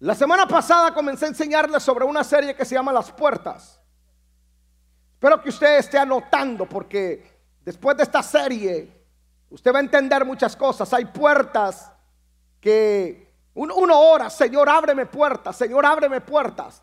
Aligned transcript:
la 0.00 0.14
semana 0.14 0.46
pasada 0.46 0.94
comencé 0.94 1.26
a 1.26 1.28
enseñarles 1.28 1.82
sobre 1.82 2.04
una 2.04 2.24
serie 2.24 2.54
que 2.54 2.64
se 2.64 2.74
llama 2.74 2.92
Las 2.92 3.12
Puertas. 3.12 3.80
Espero 5.14 5.42
que 5.42 5.50
usted 5.50 5.78
esté 5.78 5.98
anotando 5.98 6.66
porque 6.66 7.38
después 7.62 7.96
de 7.96 8.04
esta 8.04 8.22
serie 8.22 8.90
usted 9.50 9.72
va 9.72 9.78
a 9.78 9.82
entender 9.82 10.24
muchas 10.24 10.56
cosas. 10.56 10.92
Hay 10.94 11.04
puertas 11.04 11.92
que 12.60 13.30
uno, 13.54 14.00
ora, 14.00 14.30
Señor, 14.30 14.68
ábreme 14.68 15.06
puertas, 15.06 15.56
Señor, 15.56 15.84
ábreme 15.84 16.20
puertas. 16.20 16.82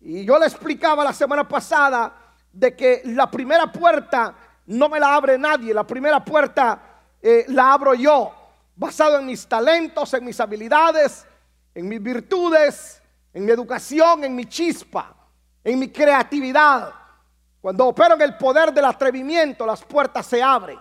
Y 0.00 0.24
yo 0.24 0.38
le 0.38 0.46
explicaba 0.46 1.02
la 1.02 1.12
semana 1.12 1.48
pasada 1.48 2.14
de 2.52 2.76
que 2.76 3.02
la 3.06 3.28
primera 3.28 3.72
puerta 3.72 4.34
no 4.66 4.88
me 4.88 5.00
la 5.00 5.14
abre 5.14 5.36
nadie, 5.38 5.74
la 5.74 5.84
primera 5.84 6.24
puerta 6.24 6.80
eh, 7.20 7.46
la 7.48 7.72
abro 7.72 7.94
yo, 7.94 8.32
basado 8.78 9.18
en 9.18 9.26
mis 9.26 9.46
talentos, 9.46 10.14
en 10.14 10.24
mis 10.24 10.38
habilidades, 10.38 11.26
en 11.74 11.88
mis 11.88 12.00
virtudes, 12.00 13.02
en 13.34 13.44
mi 13.44 13.50
educación, 13.50 14.22
en 14.22 14.34
mi 14.36 14.46
chispa, 14.46 15.14
en 15.64 15.80
mi 15.80 15.88
creatividad. 15.88 16.94
Cuando 17.60 17.86
opero 17.88 18.14
en 18.14 18.22
el 18.22 18.36
poder 18.36 18.72
del 18.72 18.84
atrevimiento, 18.84 19.66
las 19.66 19.84
puertas 19.84 20.26
se 20.26 20.40
abren. 20.40 20.78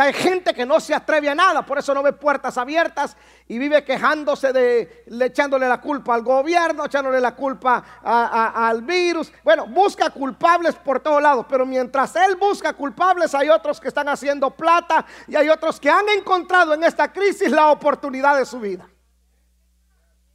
Hay 0.00 0.14
gente 0.14 0.54
que 0.54 0.64
no 0.64 0.80
se 0.80 0.94
atreve 0.94 1.28
a 1.28 1.34
nada, 1.34 1.66
por 1.66 1.76
eso 1.78 1.92
no 1.92 2.02
ve 2.02 2.14
puertas 2.14 2.56
abiertas 2.56 3.14
y 3.46 3.58
vive 3.58 3.84
quejándose 3.84 4.50
de, 4.50 5.04
echándole 5.20 5.68
la 5.68 5.82
culpa 5.82 6.14
al 6.14 6.22
gobierno, 6.22 6.86
echándole 6.86 7.20
la 7.20 7.36
culpa 7.36 7.84
al 8.02 8.80
virus. 8.82 9.30
Bueno, 9.44 9.66
busca 9.66 10.08
culpables 10.08 10.76
por 10.76 11.00
todos 11.00 11.20
lados, 11.20 11.44
pero 11.46 11.66
mientras 11.66 12.16
él 12.16 12.36
busca 12.36 12.72
culpables, 12.72 13.34
hay 13.34 13.50
otros 13.50 13.78
que 13.78 13.88
están 13.88 14.08
haciendo 14.08 14.50
plata 14.50 15.04
y 15.28 15.36
hay 15.36 15.50
otros 15.50 15.78
que 15.78 15.90
han 15.90 16.08
encontrado 16.08 16.72
en 16.72 16.84
esta 16.84 17.12
crisis 17.12 17.50
la 17.50 17.70
oportunidad 17.70 18.38
de 18.38 18.46
su 18.46 18.60
vida. 18.60 18.88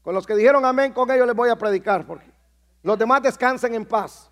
Con 0.04 0.14
los 0.14 0.28
que 0.28 0.36
dijeron 0.36 0.64
amén, 0.66 0.94
con 0.94 1.10
ellos 1.10 1.26
les 1.26 1.36
voy 1.36 1.50
a 1.50 1.56
predicar, 1.56 2.06
porque 2.06 2.32
los 2.84 2.98
demás 2.98 3.24
descansen 3.24 3.74
en 3.74 3.86
paz. 3.86 4.30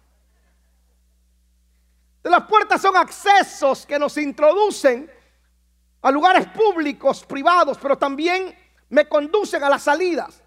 Las 2.30 2.44
puertas 2.46 2.82
son 2.82 2.96
accesos 2.98 3.86
que 3.86 4.00
nos 4.00 4.18
introducen 4.18 5.12
a 6.02 6.10
lugares 6.12 6.48
públicos, 6.48 7.24
privados, 7.24 7.78
pero 7.80 7.98
también 7.98 8.58
me 8.90 9.08
conducen 9.08 9.64
a 9.64 9.70
las 9.70 9.84
salidas. 9.84 10.42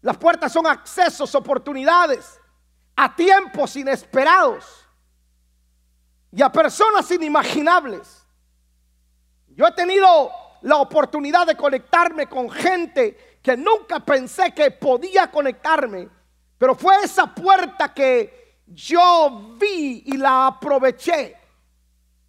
Las 0.00 0.16
puertas 0.16 0.52
son 0.52 0.66
accesos, 0.66 1.34
oportunidades, 1.34 2.38
a 2.94 3.16
tiempos 3.16 3.74
inesperados 3.74 4.86
y 6.30 6.40
a 6.40 6.52
personas 6.52 7.10
inimaginables. 7.10 8.24
Yo 9.48 9.66
he 9.66 9.72
tenido 9.72 10.30
la 10.62 10.76
oportunidad 10.76 11.46
de 11.46 11.56
conectarme 11.56 12.28
con 12.28 12.48
gente 12.48 13.38
que 13.42 13.56
nunca 13.56 14.00
pensé 14.00 14.52
que 14.52 14.70
podía 14.70 15.30
conectarme, 15.30 16.08
pero 16.58 16.76
fue 16.76 16.96
esa 17.02 17.26
puerta 17.26 17.92
que 17.92 18.43
yo 18.66 19.56
vi 19.58 20.02
y 20.06 20.16
la 20.16 20.48
aproveché. 20.48 21.36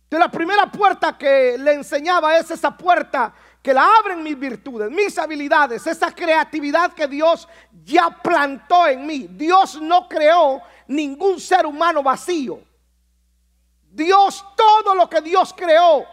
De 0.09 0.19
la 0.19 0.29
primera 0.29 0.71
puerta 0.71 1.17
que 1.17 1.57
le 1.57 1.73
enseñaba 1.73 2.37
es 2.37 2.51
esa 2.51 2.75
puerta 2.75 3.33
que 3.61 3.73
la 3.73 3.87
abren 3.99 4.21
mis 4.21 4.37
virtudes, 4.37 4.91
mis 4.91 5.17
habilidades, 5.17 5.87
esa 5.87 6.13
creatividad 6.13 6.93
que 6.93 7.07
Dios 7.07 7.47
ya 7.83 8.09
plantó 8.09 8.87
en 8.87 9.05
mí. 9.07 9.27
Dios 9.31 9.81
no 9.81 10.07
creó 10.07 10.61
ningún 10.87 11.39
ser 11.39 11.65
humano 11.65 12.03
vacío. 12.03 12.59
Dios, 13.81 14.45
todo 14.55 14.93
lo 14.93 15.09
que 15.09 15.19
Dios 15.21 15.53
creó, 15.57 16.05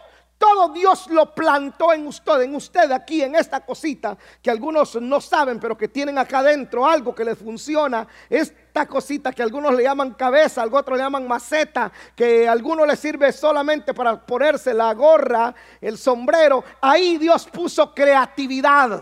todo 0.43 0.73
Dios 0.73 1.07
lo 1.07 1.33
plantó 1.33 1.93
en 1.93 2.05
usted, 2.05 2.41
en 2.41 2.53
usted 2.53 2.91
aquí, 2.91 3.21
en 3.21 3.33
esta 3.33 3.61
cosita 3.61 4.17
que 4.41 4.51
algunos 4.51 4.93
no 4.95 5.21
saben, 5.21 5.57
pero 5.57 5.77
que 5.77 5.87
tienen 5.87 6.17
acá 6.17 6.39
adentro 6.39 6.85
algo 6.85 7.15
que 7.15 7.23
les 7.23 7.37
funciona. 7.37 8.05
Esta 8.29 8.85
cosita 8.85 9.31
que 9.31 9.41
algunos 9.41 9.73
le 9.73 9.83
llaman 9.83 10.15
cabeza, 10.15 10.61
a 10.61 10.65
otros 10.65 10.97
le 10.97 11.03
llaman 11.05 11.25
maceta, 11.29 11.93
que 12.13 12.45
a 12.45 12.51
algunos 12.51 12.85
le 12.85 12.97
sirve 12.97 13.31
solamente 13.31 13.93
para 13.93 14.19
ponerse 14.19 14.73
la 14.73 14.93
gorra, 14.93 15.55
el 15.79 15.97
sombrero. 15.97 16.61
Ahí 16.81 17.17
Dios 17.17 17.47
puso 17.47 17.95
creatividad. 17.95 19.01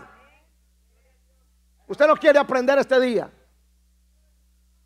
Usted 1.88 2.06
no 2.06 2.14
quiere 2.14 2.38
aprender 2.38 2.78
este 2.78 3.00
día. 3.00 3.28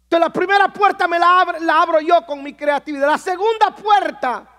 Entonces 0.05 0.27
la 0.27 0.33
primera 0.33 0.73
puerta 0.73 1.07
me 1.07 1.19
la 1.19 1.83
abro 1.83 2.01
yo 2.01 2.25
con 2.25 2.43
mi 2.43 2.55
creatividad. 2.55 3.09
La 3.09 3.19
segunda 3.19 3.75
puerta 3.77 4.56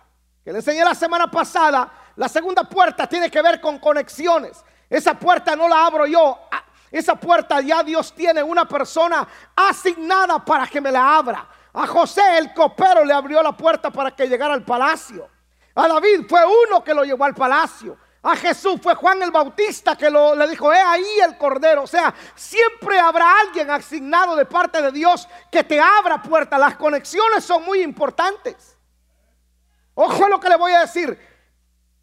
que 0.47 0.53
le 0.53 0.59
enseñé 0.59 0.81
la 0.81 0.96
semana 0.96 1.30
pasada, 1.30 1.91
la 2.16 2.30
segunda 2.30 2.63
puerta 2.63 3.06
tiene 3.06 3.30
que 3.30 3.41
ver 3.41 3.59
con 3.59 3.80
conexiones. 3.80 4.63
Esa 4.90 5.13
puerta 5.13 5.58
no 5.58 5.68
la 5.68 5.85
abro 5.85 6.06
yo. 6.06 6.40
Ah, 6.50 6.63
esa 6.90 7.16
puerta 7.18 7.59
ya 7.59 7.84
Dios 7.84 8.13
tiene 8.16 8.41
una 8.41 8.66
persona 8.66 9.28
asignada 9.53 10.40
para 10.46 10.66
que 10.66 10.80
me 10.80 10.90
la 10.90 11.18
abra. 11.18 11.46
A 11.74 11.85
José 11.85 12.38
el 12.38 12.53
copero 12.53 13.03
le 13.03 13.13
abrió 13.13 13.44
la 13.44 13.52
puerta 13.52 13.91
para 13.91 14.12
que 14.12 14.25
llegara 14.25 14.53
al 14.53 14.63
palacio. 14.63 15.28
A 15.75 15.85
David 15.85 16.22
fue 16.30 16.40
uno 16.46 16.81
que 16.81 16.94
lo 16.94 17.03
llevó 17.03 17.25
al 17.25 17.35
palacio. 17.35 17.97
A 18.24 18.34
Jesús 18.38 18.79
fue 18.81 18.96
Juan 18.96 19.22
el 19.22 19.31
Bautista 19.31 19.97
que 19.97 20.09
lo, 20.09 20.34
le 20.34 20.47
dijo, 20.47 20.72
he 20.72 20.79
ahí 20.79 21.19
el 21.25 21.38
Cordero. 21.38 21.84
O 21.84 21.88
sea, 21.88 22.16
siempre 22.35 22.97
habrá 22.97 23.41
alguien 23.41 23.69
asignado 23.69 24.34
de 24.38 24.46
parte 24.46 24.81
de 24.81 24.94
Dios 24.94 25.28
que 25.52 25.66
te 25.66 25.78
abra 25.78 26.22
puertas. 26.22 26.58
Las 26.58 26.78
conexiones 26.78 27.44
son 27.44 27.66
muy 27.66 27.81
importantes. 27.81 28.76
Ojo 30.00 30.25
a 30.25 30.30
lo 30.30 30.40
que 30.40 30.47
le 30.47 30.58
voy 30.58 30.72
a 30.74 30.81
decir. 30.81 31.18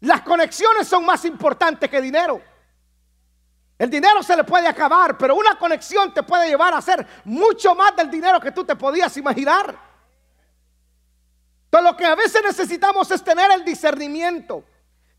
Las 0.01 0.21
conexiones 0.21 0.85
son 0.85 1.05
más 1.05 1.23
importantes 1.23 1.89
que 1.89 2.01
dinero. 2.01 2.41
El 3.79 3.89
dinero 3.89 4.21
se 4.21 4.35
le 4.35 4.43
puede 4.43 4.67
acabar, 4.67 5.17
pero 5.17 5.33
una 5.33 5.57
conexión 5.57 6.13
te 6.13 6.21
puede 6.21 6.49
llevar 6.49 6.73
a 6.73 6.79
hacer 6.79 7.07
mucho 7.23 7.73
más 7.73 7.95
del 7.95 8.11
dinero 8.11 8.41
que 8.41 8.51
tú 8.51 8.65
te 8.65 8.75
podías 8.75 9.15
imaginar. 9.15 9.79
Entonces 11.65 11.91
lo 11.91 11.95
que 11.95 12.05
a 12.05 12.15
veces 12.15 12.41
necesitamos 12.43 13.09
es 13.11 13.23
tener 13.23 13.49
el 13.51 13.63
discernimiento. 13.63 14.65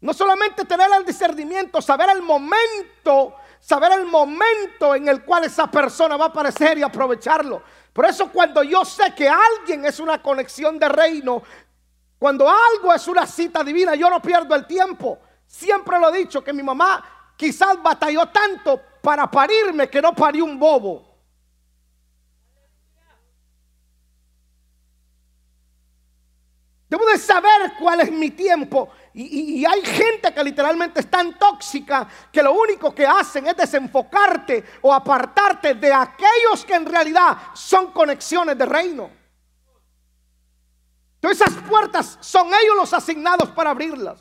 No 0.02 0.12
solamente 0.12 0.66
tener 0.66 0.90
el 0.98 1.06
discernimiento, 1.06 1.80
saber 1.80 2.10
el 2.10 2.20
momento, 2.20 3.36
saber 3.58 3.92
el 3.92 4.04
momento 4.04 4.94
en 4.94 5.08
el 5.08 5.24
cual 5.24 5.44
esa 5.44 5.70
persona 5.70 6.18
va 6.18 6.26
a 6.26 6.28
aparecer 6.28 6.76
y 6.76 6.82
aprovecharlo. 6.82 7.62
Por 7.94 8.04
eso 8.04 8.30
cuando 8.30 8.62
yo 8.62 8.84
sé 8.84 9.14
que 9.14 9.26
alguien 9.26 9.86
es 9.86 9.98
una 9.98 10.22
conexión 10.22 10.78
de 10.78 10.90
reino, 10.90 11.42
cuando 12.18 12.48
algo 12.48 12.94
es 12.94 13.06
una 13.08 13.26
cita 13.26 13.62
divina, 13.62 13.94
yo 13.94 14.08
no 14.08 14.20
pierdo 14.22 14.54
el 14.54 14.66
tiempo. 14.66 15.18
Siempre 15.46 15.98
lo 15.98 16.12
he 16.12 16.18
dicho 16.18 16.42
que 16.42 16.52
mi 16.52 16.62
mamá 16.62 17.32
quizás 17.36 17.80
batalló 17.82 18.26
tanto 18.26 18.80
para 19.02 19.30
parirme 19.30 19.88
que 19.88 20.00
no 20.00 20.14
parió 20.14 20.44
un 20.44 20.58
bobo. 20.58 21.04
Debo 26.88 27.04
de 27.06 27.18
saber 27.18 27.74
cuál 27.78 28.00
es 28.00 28.12
mi 28.12 28.30
tiempo. 28.30 28.88
Y, 29.12 29.60
y, 29.60 29.66
hay 29.66 29.82
gente 29.82 30.32
que 30.32 30.44
literalmente 30.44 31.00
es 31.00 31.10
tan 31.10 31.36
tóxica 31.38 32.06
que 32.30 32.42
lo 32.42 32.52
único 32.52 32.94
que 32.94 33.06
hacen 33.06 33.46
es 33.46 33.56
desenfocarte 33.56 34.64
o 34.82 34.92
apartarte 34.94 35.74
de 35.74 35.92
aquellos 35.92 36.64
que 36.64 36.74
en 36.74 36.86
realidad 36.86 37.36
son 37.54 37.92
conexiones 37.92 38.56
de 38.56 38.66
reino 38.66 39.25
esas 41.22 41.54
puertas 41.68 42.18
son 42.20 42.48
ellos 42.48 42.76
los 42.76 42.92
asignados 42.92 43.50
para 43.50 43.70
abrirlas. 43.70 44.20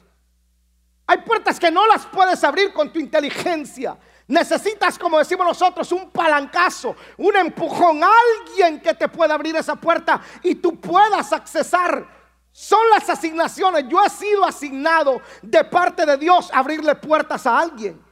Hay 1.07 1.19
puertas 1.19 1.59
que 1.59 1.69
no 1.69 1.85
las 1.87 2.05
puedes 2.07 2.43
abrir 2.43 2.73
con 2.73 2.91
tu 2.91 2.99
inteligencia. 2.99 3.97
Necesitas, 4.27 4.97
como 4.97 5.19
decimos 5.19 5.45
nosotros, 5.45 5.91
un 5.91 6.09
palancazo, 6.09 6.95
un 7.17 7.35
empujón, 7.35 8.01
alguien 8.03 8.81
que 8.81 8.93
te 8.95 9.07
pueda 9.07 9.35
abrir 9.35 9.55
esa 9.55 9.75
puerta 9.75 10.19
y 10.41 10.55
tú 10.55 10.79
puedas 10.79 11.31
accesar. 11.31 12.07
Son 12.51 12.79
las 12.89 13.07
asignaciones. 13.09 13.85
Yo 13.87 14.03
he 14.03 14.09
sido 14.09 14.43
asignado 14.43 15.21
de 15.43 15.63
parte 15.63 16.05
de 16.05 16.17
Dios 16.17 16.49
a 16.51 16.59
abrirle 16.59 16.95
puertas 16.95 17.45
a 17.45 17.59
alguien. 17.59 18.03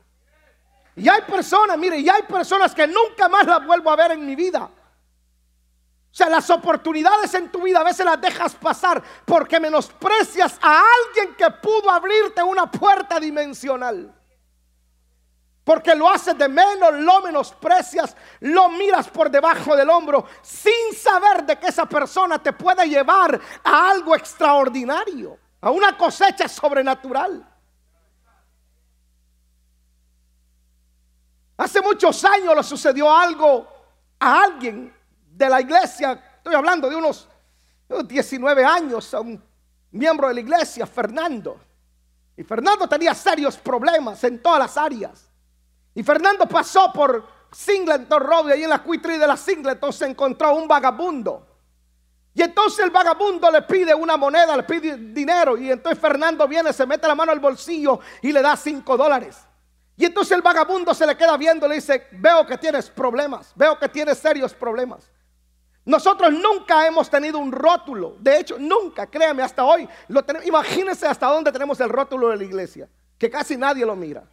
Y 0.95 1.09
hay 1.09 1.21
personas, 1.21 1.77
mire, 1.77 1.97
y 1.97 2.07
hay 2.07 2.21
personas 2.23 2.75
que 2.75 2.85
nunca 2.85 3.27
más 3.27 3.47
las 3.47 3.65
vuelvo 3.65 3.89
a 3.89 3.95
ver 3.95 4.11
en 4.11 4.25
mi 4.25 4.35
vida. 4.35 4.69
O 6.13 6.15
sea, 6.15 6.29
las 6.29 6.47
oportunidades 6.51 7.33
en 7.33 7.51
tu 7.51 7.63
vida 7.63 7.79
a 7.79 7.83
veces 7.83 8.05
las 8.05 8.21
dejas 8.21 8.53
pasar 8.53 9.01
porque 9.25 9.59
menosprecias 9.59 10.59
a 10.61 10.83
alguien 11.07 11.33
que 11.33 11.49
pudo 11.49 11.89
abrirte 11.89 12.43
una 12.43 12.69
puerta 12.69 13.19
dimensional. 13.19 14.13
Porque 15.63 15.95
lo 15.95 16.07
haces 16.07 16.37
de 16.37 16.47
menos, 16.47 16.93
lo 16.93 17.19
menosprecias, 17.21 18.15
lo 18.41 18.69
miras 18.69 19.09
por 19.09 19.31
debajo 19.31 19.75
del 19.75 19.89
hombro 19.89 20.27
sin 20.43 20.95
saber 20.95 21.45
de 21.45 21.57
que 21.57 21.69
esa 21.69 21.87
persona 21.87 22.37
te 22.37 22.53
puede 22.53 22.87
llevar 22.87 23.41
a 23.63 23.89
algo 23.89 24.15
extraordinario, 24.15 25.39
a 25.61 25.71
una 25.71 25.97
cosecha 25.97 26.47
sobrenatural. 26.47 27.43
Hace 31.57 31.81
muchos 31.81 32.23
años 32.23 32.55
le 32.55 32.61
sucedió 32.61 33.11
algo 33.11 33.67
a 34.19 34.43
alguien 34.43 34.93
de 35.35 35.49
la 35.49 35.61
iglesia, 35.61 36.21
estoy 36.37 36.55
hablando 36.55 36.89
de 36.89 36.95
unos 36.95 37.27
19 38.05 38.63
años, 38.63 39.13
a 39.13 39.19
un 39.19 39.41
miembro 39.91 40.27
de 40.27 40.35
la 40.35 40.39
iglesia, 40.39 40.85
Fernando. 40.85 41.59
Y 42.35 42.43
Fernando 42.43 42.87
tenía 42.87 43.13
serios 43.13 43.57
problemas 43.57 44.23
en 44.23 44.41
todas 44.41 44.59
las 44.59 44.77
áreas. 44.77 45.29
Y 45.93 46.03
Fernando 46.03 46.47
pasó 46.47 46.91
por 46.91 47.27
Singleton 47.51 48.21
Road, 48.21 48.49
y 48.49 48.51
ahí 48.53 48.63
en 48.63 48.69
la 48.69 48.81
cuitri 48.81 49.17
de 49.17 49.27
la 49.27 49.37
Singleton 49.37 49.93
se 49.93 50.05
encontró 50.05 50.55
un 50.55 50.67
vagabundo. 50.67 51.47
Y 52.33 52.41
entonces 52.41 52.83
el 52.83 52.89
vagabundo 52.89 53.51
le 53.51 53.61
pide 53.61 53.93
una 53.93 54.17
moneda, 54.17 54.57
le 54.57 54.63
pide 54.63 54.97
dinero. 54.97 55.55
Y 55.55 55.71
entonces 55.71 55.99
Fernando 55.99 56.47
viene, 56.47 56.73
se 56.73 56.85
mete 56.87 57.07
la 57.07 57.13
mano 57.13 57.31
al 57.31 57.39
bolsillo 57.39 57.99
y 58.23 58.31
le 58.31 58.41
da 58.41 58.57
cinco 58.57 58.97
dólares. 58.97 59.37
Y 59.95 60.05
entonces 60.05 60.31
el 60.31 60.41
vagabundo 60.41 60.95
se 60.95 61.05
le 61.05 61.15
queda 61.15 61.37
viendo 61.37 61.67
y 61.67 61.69
le 61.69 61.75
dice, 61.75 62.07
veo 62.13 62.47
que 62.47 62.57
tienes 62.57 62.89
problemas, 62.89 63.51
veo 63.55 63.77
que 63.77 63.87
tienes 63.87 64.17
serios 64.17 64.51
problemas. 64.55 65.11
Nosotros 65.85 66.31
nunca 66.31 66.87
hemos 66.87 67.09
tenido 67.09 67.39
un 67.39 67.51
rótulo. 67.51 68.15
De 68.19 68.39
hecho, 68.39 68.57
nunca, 68.57 69.07
créame, 69.07 69.43
hasta 69.43 69.63
hoy. 69.63 69.87
Lo 70.07 70.23
tenemos, 70.23 70.47
imagínense 70.47 71.05
hasta 71.05 71.27
dónde 71.27 71.51
tenemos 71.51 71.79
el 71.81 71.89
rótulo 71.89 72.29
de 72.29 72.37
la 72.37 72.43
iglesia, 72.43 72.87
que 73.17 73.29
casi 73.29 73.57
nadie 73.57 73.85
lo 73.85 73.95
mira. 73.95 74.23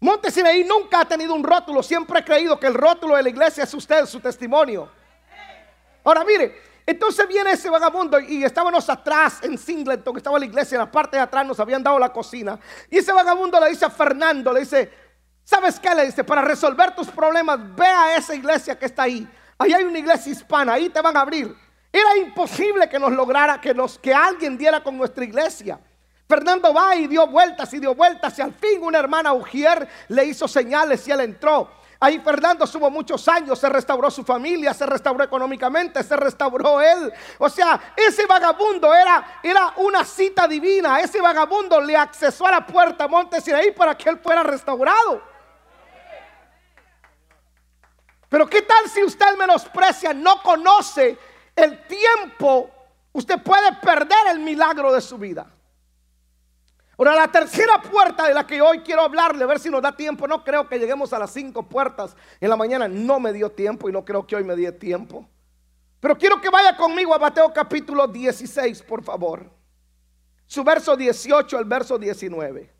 Monte 0.00 0.30
Sinaí 0.30 0.64
nunca 0.64 1.00
ha 1.00 1.04
tenido 1.04 1.34
un 1.34 1.42
rótulo. 1.42 1.82
Siempre 1.82 2.20
he 2.20 2.24
creído 2.24 2.60
que 2.60 2.66
el 2.66 2.74
rótulo 2.74 3.16
de 3.16 3.22
la 3.22 3.28
iglesia 3.28 3.64
es 3.64 3.74
usted, 3.74 4.06
su 4.06 4.20
testimonio. 4.20 4.88
Ahora 6.04 6.24
mire, 6.24 6.54
entonces 6.86 7.26
viene 7.26 7.52
ese 7.52 7.68
vagabundo 7.68 8.20
y 8.20 8.44
estábamos 8.44 8.88
atrás 8.88 9.40
en 9.42 9.58
Singleton, 9.58 10.14
que 10.14 10.18
estaba 10.18 10.38
la 10.38 10.46
iglesia, 10.46 10.76
en 10.76 10.80
la 10.80 10.90
parte 10.90 11.16
de 11.16 11.22
atrás 11.22 11.46
nos 11.46 11.58
habían 11.60 11.82
dado 11.82 11.98
la 11.98 12.12
cocina. 12.12 12.58
Y 12.90 12.98
ese 12.98 13.12
vagabundo 13.12 13.58
le 13.60 13.70
dice 13.70 13.84
a 13.84 13.90
Fernando, 13.90 14.52
le 14.52 14.60
dice, 14.60 14.90
¿sabes 15.44 15.80
qué? 15.80 15.94
Le 15.94 16.06
dice, 16.06 16.24
para 16.24 16.42
resolver 16.42 16.94
tus 16.94 17.08
problemas, 17.08 17.58
ve 17.76 17.86
a 17.86 18.16
esa 18.16 18.34
iglesia 18.34 18.78
que 18.78 18.86
está 18.86 19.02
ahí. 19.02 19.28
Ahí 19.58 19.72
hay 19.72 19.84
una 19.84 19.98
iglesia 19.98 20.32
hispana, 20.32 20.74
ahí 20.74 20.88
te 20.88 21.00
van 21.00 21.16
a 21.16 21.20
abrir. 21.20 21.54
Era 21.92 22.16
imposible 22.16 22.88
que 22.88 22.98
nos 22.98 23.12
lograra, 23.12 23.60
que, 23.60 23.74
nos, 23.74 23.98
que 23.98 24.14
alguien 24.14 24.56
diera 24.56 24.82
con 24.82 24.96
nuestra 24.96 25.24
iglesia. 25.24 25.80
Fernando 26.28 26.72
va 26.72 26.94
y 26.94 27.06
dio 27.06 27.26
vueltas 27.26 27.72
y 27.72 27.80
dio 27.80 27.94
vueltas 27.94 28.38
y 28.38 28.42
al 28.42 28.52
fin 28.52 28.82
una 28.82 28.98
hermana 28.98 29.32
Ujier 29.32 29.88
le 30.08 30.26
hizo 30.26 30.46
señales 30.46 31.08
y 31.08 31.10
él 31.10 31.20
entró. 31.20 31.70
Ahí 32.00 32.20
Fernando 32.20 32.64
estuvo 32.64 32.88
muchos 32.90 33.26
años, 33.26 33.58
se 33.58 33.68
restauró 33.68 34.08
su 34.10 34.22
familia, 34.22 34.72
se 34.72 34.86
restauró 34.86 35.24
económicamente, 35.24 36.04
se 36.04 36.16
restauró 36.16 36.80
él. 36.80 37.12
O 37.38 37.48
sea, 37.48 37.92
ese 37.96 38.24
vagabundo 38.26 38.94
era, 38.94 39.40
era 39.42 39.72
una 39.78 40.04
cita 40.04 40.46
divina. 40.46 41.00
Ese 41.00 41.20
vagabundo 41.20 41.80
le 41.80 41.96
accesó 41.96 42.46
a 42.46 42.52
la 42.52 42.66
puerta 42.66 43.04
a 43.04 43.08
Montes 43.08 43.48
ahí 43.48 43.72
para 43.72 43.96
que 43.96 44.10
él 44.10 44.18
fuera 44.18 44.44
restaurado. 44.44 45.22
Pero 48.28 48.48
¿qué 48.48 48.62
tal 48.62 48.88
si 48.88 49.02
usted 49.02 49.36
menosprecia, 49.38 50.12
no 50.12 50.42
conoce 50.42 51.18
el 51.56 51.86
tiempo? 51.86 52.70
Usted 53.12 53.42
puede 53.42 53.72
perder 53.76 54.28
el 54.30 54.40
milagro 54.40 54.92
de 54.92 55.00
su 55.00 55.16
vida. 55.16 55.50
Ahora, 56.98 57.14
la 57.14 57.28
tercera 57.28 57.80
puerta 57.80 58.26
de 58.26 58.34
la 58.34 58.44
que 58.44 58.60
hoy 58.60 58.80
quiero 58.80 59.02
hablarle, 59.02 59.44
a 59.44 59.46
ver 59.46 59.60
si 59.60 59.70
nos 59.70 59.80
da 59.80 59.94
tiempo. 59.94 60.26
No 60.26 60.42
creo 60.42 60.68
que 60.68 60.78
lleguemos 60.78 61.12
a 61.12 61.18
las 61.18 61.30
cinco 61.32 61.62
puertas 61.62 62.16
en 62.40 62.50
la 62.50 62.56
mañana. 62.56 62.88
No 62.88 63.20
me 63.20 63.32
dio 63.32 63.50
tiempo 63.50 63.88
y 63.88 63.92
no 63.92 64.04
creo 64.04 64.26
que 64.26 64.34
hoy 64.34 64.42
me 64.42 64.56
dé 64.56 64.72
tiempo. 64.72 65.28
Pero 66.00 66.18
quiero 66.18 66.40
que 66.40 66.50
vaya 66.50 66.76
conmigo 66.76 67.14
a 67.14 67.18
Mateo 67.18 67.52
capítulo 67.52 68.08
16, 68.08 68.82
por 68.82 69.04
favor. 69.04 69.48
Su 70.46 70.64
verso 70.64 70.96
18 70.96 71.56
al 71.56 71.64
verso 71.64 71.98
19. 71.98 72.72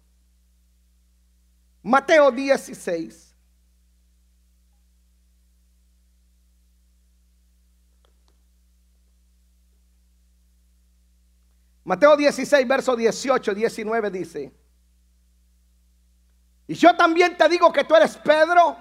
Mateo 1.83 2.31
16. 2.33 3.28
Mateo 11.88 12.19
16, 12.19 12.69
verso 12.69 12.94
18, 12.94 13.55
19 13.55 14.11
dice, 14.11 14.52
y 16.67 16.75
yo 16.75 16.94
también 16.94 17.35
te 17.35 17.49
digo 17.49 17.73
que 17.73 17.82
tú 17.85 17.96
eres 17.96 18.14
Pedro, 18.19 18.76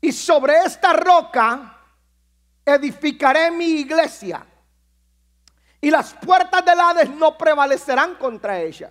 y 0.00 0.10
sobre 0.10 0.58
esta 0.64 0.92
roca 0.92 1.78
edificaré 2.64 3.52
mi 3.52 3.66
iglesia, 3.66 4.44
y 5.80 5.88
las 5.88 6.12
puertas 6.14 6.64
del 6.64 6.80
Hades 6.80 7.10
no 7.10 7.38
prevalecerán 7.38 8.16
contra 8.16 8.60
ella. 8.60 8.90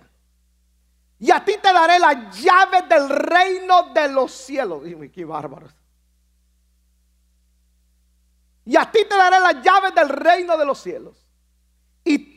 Y 1.18 1.30
a 1.30 1.44
ti 1.44 1.56
te 1.62 1.74
daré 1.74 1.98
la 1.98 2.30
llave 2.30 2.82
del 2.88 3.06
reino 3.10 3.92
de 3.92 4.08
los 4.08 4.32
cielos. 4.32 4.82
Dime, 4.82 5.12
qué 5.12 5.26
bárbaros. 5.26 5.74
Y 8.64 8.78
a 8.78 8.90
ti 8.90 9.00
te 9.06 9.14
daré 9.14 9.38
la 9.40 9.60
llave 9.60 9.90
del 9.90 10.08
reino 10.08 10.56
de 10.56 10.64
los 10.64 10.80
cielos. 10.80 11.19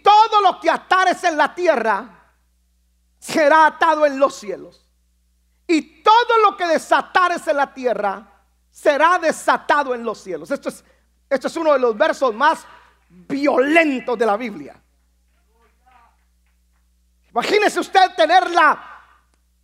Todo 0.04 0.42
lo 0.42 0.60
que 0.60 0.70
atares 0.70 1.24
en 1.24 1.38
la 1.38 1.56
tierra 1.56 2.24
será 3.18 3.66
atado 3.66 4.06
en 4.06 4.20
los 4.20 4.36
cielos. 4.36 4.86
Y 5.66 6.04
todo 6.04 6.38
lo 6.44 6.58
que 6.58 6.68
desatares 6.68 7.48
en 7.48 7.58
la 7.58 7.74
tierra 7.74 8.30
será 8.70 9.18
desatado 9.18 9.96
en 9.96 10.04
los 10.04 10.20
cielos. 10.20 10.52
Esto 10.52 10.70
es, 10.70 10.84
esto 11.30 11.48
es 11.48 11.56
uno 11.56 11.74
de 11.74 11.80
los 11.80 11.98
versos 11.98 12.36
más 12.36 12.66
violentos 13.08 14.20
de 14.20 14.26
la 14.26 14.36
Biblia. 14.36 14.80
Imagínese 17.32 17.80
usted 17.80 18.14
tener 18.16 18.50
la 18.52 18.94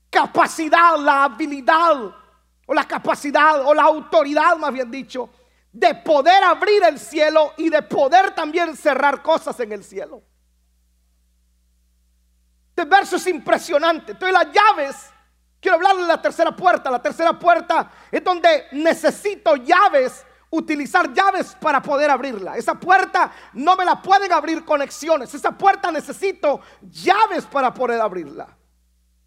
capacidad, 0.10 0.98
la 0.98 1.26
habilidad, 1.26 2.16
o 2.66 2.74
la 2.74 2.88
capacidad, 2.88 3.66
o 3.66 3.74
la 3.74 3.84
autoridad, 3.84 4.56
más 4.58 4.72
bien 4.72 4.90
dicho, 4.90 5.30
de 5.72 5.96
poder 5.96 6.44
abrir 6.44 6.84
el 6.84 6.98
cielo 6.98 7.54
y 7.58 7.70
de 7.70 7.82
poder 7.84 8.34
también 8.34 8.76
cerrar 8.76 9.22
cosas 9.22 9.60
en 9.60 9.72
el 9.72 9.84
cielo. 9.84 10.24
Este 12.80 12.90
verso 12.90 13.18
es 13.18 13.28
impresionante. 13.28 14.14
Entonces 14.14 14.34
las 14.34 14.54
llaves, 14.54 14.96
quiero 15.60 15.76
hablar 15.76 15.98
de 15.98 16.04
la 16.04 16.22
tercera 16.22 16.56
puerta. 16.56 16.90
La 16.90 17.02
tercera 17.02 17.38
puerta 17.38 17.92
es 18.10 18.24
donde 18.24 18.68
necesito 18.72 19.58
llaves, 19.58 20.26
utilizar 20.50 21.12
llaves 21.12 21.58
para 21.60 21.82
poder 21.82 22.10
abrirla. 22.10 22.56
Esa 22.56 22.76
puerta 22.76 23.34
no 23.52 23.76
me 23.76 23.84
la 23.84 24.02
pueden 24.02 24.32
abrir 24.32 24.64
conexiones. 24.64 25.34
Esa 25.34 25.52
puerta 25.52 25.92
necesito 25.92 26.62
llaves 26.90 27.46
para 27.48 27.74
poder 27.74 28.00
abrirla. 28.00 28.48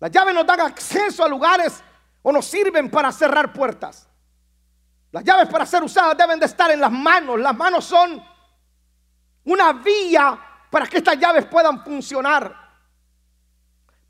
Las 0.00 0.10
llaves 0.10 0.34
nos 0.34 0.46
dan 0.46 0.62
acceso 0.62 1.22
a 1.22 1.28
lugares 1.28 1.84
o 2.22 2.32
nos 2.32 2.46
sirven 2.46 2.90
para 2.90 3.12
cerrar 3.12 3.52
puertas. 3.52 4.08
Las 5.10 5.24
llaves 5.24 5.46
para 5.50 5.66
ser 5.66 5.82
usadas 5.82 6.16
deben 6.16 6.40
de 6.40 6.46
estar 6.46 6.70
en 6.70 6.80
las 6.80 6.90
manos. 6.90 7.38
Las 7.38 7.54
manos 7.54 7.84
son 7.84 8.24
una 9.44 9.74
vía 9.74 10.40
para 10.70 10.86
que 10.86 10.96
estas 10.96 11.18
llaves 11.18 11.44
puedan 11.44 11.84
funcionar. 11.84 12.61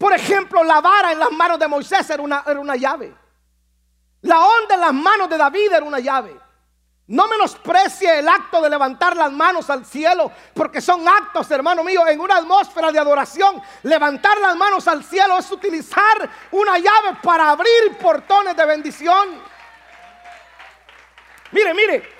Por 0.03 0.13
ejemplo, 0.13 0.65
la 0.65 0.81
vara 0.81 1.13
en 1.13 1.21
las 1.21 1.31
manos 1.31 1.61
de 1.61 1.69
Moisés 1.69 2.11
era 2.11 2.21
una, 2.21 2.43
era 2.45 2.59
una 2.59 2.75
llave. 2.75 3.15
La 4.23 4.41
onda 4.41 4.75
en 4.75 4.81
las 4.81 4.93
manos 4.93 5.31
de 5.31 5.39
David 5.39 5.73
era 5.73 5.87
una 5.87 6.01
llave. 6.01 6.37
No 7.07 7.29
menosprecie 7.29 8.19
el 8.19 8.29
acto 8.29 8.61
de 8.61 8.69
levantar 8.69 9.17
las 9.17 9.31
manos 9.31 9.71
al 9.71 9.87
cielo, 9.87 10.33
porque 10.55 10.81
son 10.81 11.07
actos, 11.07 11.49
hermano 11.53 11.85
mío, 11.85 12.05
en 12.09 12.19
una 12.19 12.39
atmósfera 12.39 12.91
de 12.91 12.99
adoración. 12.99 13.63
Levantar 13.85 14.41
las 14.41 14.57
manos 14.57 14.89
al 14.89 15.05
cielo 15.05 15.39
es 15.39 15.49
utilizar 15.53 16.29
una 16.51 16.79
llave 16.79 17.19
para 17.23 17.51
abrir 17.51 17.97
portones 18.01 18.57
de 18.57 18.67
bendición. 18.67 19.41
Mire, 21.53 21.75
mire, 21.75 22.13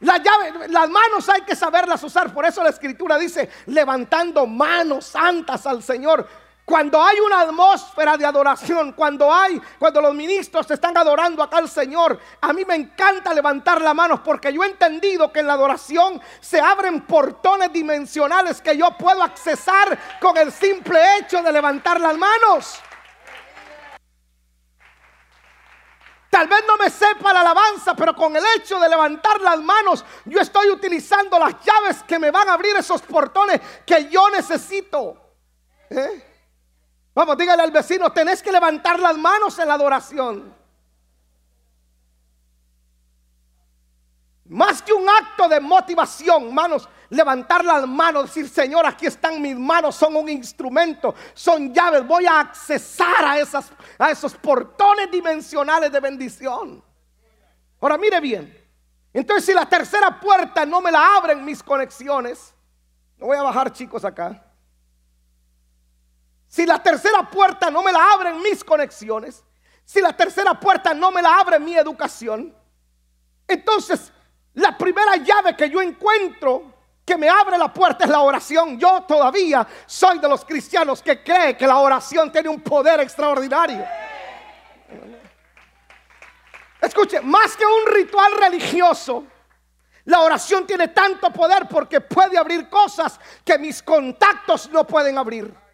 las 0.00 0.22
llaves, 0.22 0.70
las 0.70 0.88
manos 0.88 1.28
hay 1.28 1.42
que 1.42 1.54
saberlas 1.54 2.02
usar. 2.02 2.32
Por 2.32 2.46
eso 2.46 2.64
la 2.64 2.70
escritura 2.70 3.18
dice, 3.18 3.50
levantando 3.66 4.46
manos 4.46 5.04
santas 5.04 5.66
al 5.66 5.82
Señor. 5.82 6.45
Cuando 6.66 7.00
hay 7.00 7.20
una 7.20 7.42
atmósfera 7.42 8.16
de 8.16 8.26
adoración, 8.26 8.92
cuando 8.92 9.32
hay, 9.32 9.62
cuando 9.78 10.00
los 10.00 10.12
ministros 10.12 10.68
están 10.68 10.96
adorando 10.96 11.40
acá 11.40 11.58
al 11.58 11.68
Señor, 11.68 12.18
a 12.40 12.52
mí 12.52 12.64
me 12.64 12.74
encanta 12.74 13.32
levantar 13.32 13.80
las 13.80 13.94
manos 13.94 14.18
porque 14.24 14.52
yo 14.52 14.64
he 14.64 14.66
entendido 14.66 15.32
que 15.32 15.38
en 15.38 15.46
la 15.46 15.52
adoración 15.52 16.20
se 16.40 16.60
abren 16.60 17.02
portones 17.02 17.72
dimensionales 17.72 18.60
que 18.60 18.76
yo 18.76 18.90
puedo 18.98 19.22
accesar 19.22 19.96
con 20.20 20.36
el 20.36 20.50
simple 20.50 20.98
hecho 21.18 21.40
de 21.40 21.52
levantar 21.52 22.00
las 22.00 22.18
manos. 22.18 22.80
Tal 26.28 26.48
vez 26.48 26.64
no 26.66 26.76
me 26.78 26.90
sepa 26.90 27.32
la 27.32 27.42
alabanza, 27.42 27.94
pero 27.94 28.12
con 28.16 28.34
el 28.34 28.44
hecho 28.56 28.80
de 28.80 28.88
levantar 28.88 29.40
las 29.40 29.60
manos, 29.60 30.04
yo 30.24 30.40
estoy 30.40 30.68
utilizando 30.70 31.38
las 31.38 31.54
llaves 31.64 32.02
que 32.02 32.18
me 32.18 32.32
van 32.32 32.48
a 32.48 32.54
abrir 32.54 32.74
esos 32.74 33.02
portones 33.02 33.60
que 33.86 34.08
yo 34.08 34.28
necesito. 34.30 35.16
¿Eh? 35.88 36.32
Vamos, 37.16 37.38
dígale 37.38 37.62
al 37.62 37.70
vecino, 37.70 38.12
tenés 38.12 38.42
que 38.42 38.52
levantar 38.52 39.00
las 39.00 39.16
manos 39.16 39.58
en 39.58 39.68
la 39.68 39.72
adoración. 39.72 40.54
Más 44.44 44.82
que 44.82 44.92
un 44.92 45.08
acto 45.08 45.48
de 45.48 45.58
motivación, 45.58 46.52
manos, 46.52 46.86
levantar 47.08 47.64
las 47.64 47.88
manos, 47.88 48.26
decir, 48.26 48.50
Señor, 48.50 48.84
aquí 48.84 49.06
están 49.06 49.40
mis 49.40 49.56
manos, 49.56 49.96
son 49.96 50.14
un 50.14 50.28
instrumento, 50.28 51.14
son 51.32 51.72
llaves, 51.72 52.06
voy 52.06 52.26
a 52.26 52.38
accesar 52.38 53.24
a, 53.24 53.38
esas, 53.38 53.72
a 53.98 54.10
esos 54.10 54.34
portones 54.34 55.10
dimensionales 55.10 55.90
de 55.90 56.00
bendición. 56.00 56.84
Ahora 57.80 57.96
mire 57.96 58.20
bien, 58.20 58.54
entonces 59.14 59.46
si 59.46 59.54
la 59.54 59.66
tercera 59.66 60.20
puerta 60.20 60.66
no 60.66 60.82
me 60.82 60.92
la 60.92 61.16
abren 61.16 61.42
mis 61.46 61.62
conexiones, 61.62 62.54
no 63.16 63.28
voy 63.28 63.38
a 63.38 63.42
bajar 63.42 63.72
chicos 63.72 64.04
acá. 64.04 64.45
Si 66.48 66.64
la 66.64 66.82
tercera 66.82 67.28
puerta 67.28 67.70
no 67.70 67.82
me 67.82 67.92
la 67.92 68.12
abren 68.12 68.40
mis 68.42 68.62
conexiones, 68.64 69.42
Si 69.84 70.00
la 70.00 70.12
tercera 70.16 70.58
puerta 70.58 70.92
no 70.92 71.12
me 71.12 71.22
la 71.22 71.38
abre 71.38 71.60
mi 71.60 71.76
educación, 71.76 72.52
entonces 73.46 74.12
la 74.54 74.76
primera 74.76 75.16
llave 75.16 75.56
que 75.56 75.70
yo 75.70 75.80
encuentro 75.80 76.74
que 77.04 77.16
me 77.16 77.28
abre 77.28 77.56
la 77.56 77.72
puerta 77.72 78.04
es 78.04 78.10
la 78.10 78.20
oración. 78.20 78.80
Yo 78.80 79.02
todavía 79.02 79.64
soy 79.86 80.18
de 80.18 80.28
los 80.28 80.44
cristianos 80.44 81.00
que 81.00 81.22
cree 81.22 81.56
que 81.56 81.68
la 81.68 81.78
oración 81.78 82.32
tiene 82.32 82.48
un 82.48 82.60
poder 82.60 82.98
extraordinario. 82.98 83.86
Escuche, 86.80 87.20
más 87.20 87.56
que 87.56 87.64
un 87.64 87.94
ritual 87.94 88.32
religioso, 88.32 89.24
la 90.04 90.20
oración 90.20 90.66
tiene 90.66 90.88
tanto 90.88 91.30
poder 91.30 91.68
porque 91.68 92.00
puede 92.00 92.36
abrir 92.36 92.68
cosas 92.68 93.20
que 93.44 93.56
mis 93.56 93.82
contactos 93.82 94.68
no 94.70 94.84
pueden 94.84 95.16
abrir. 95.16 95.65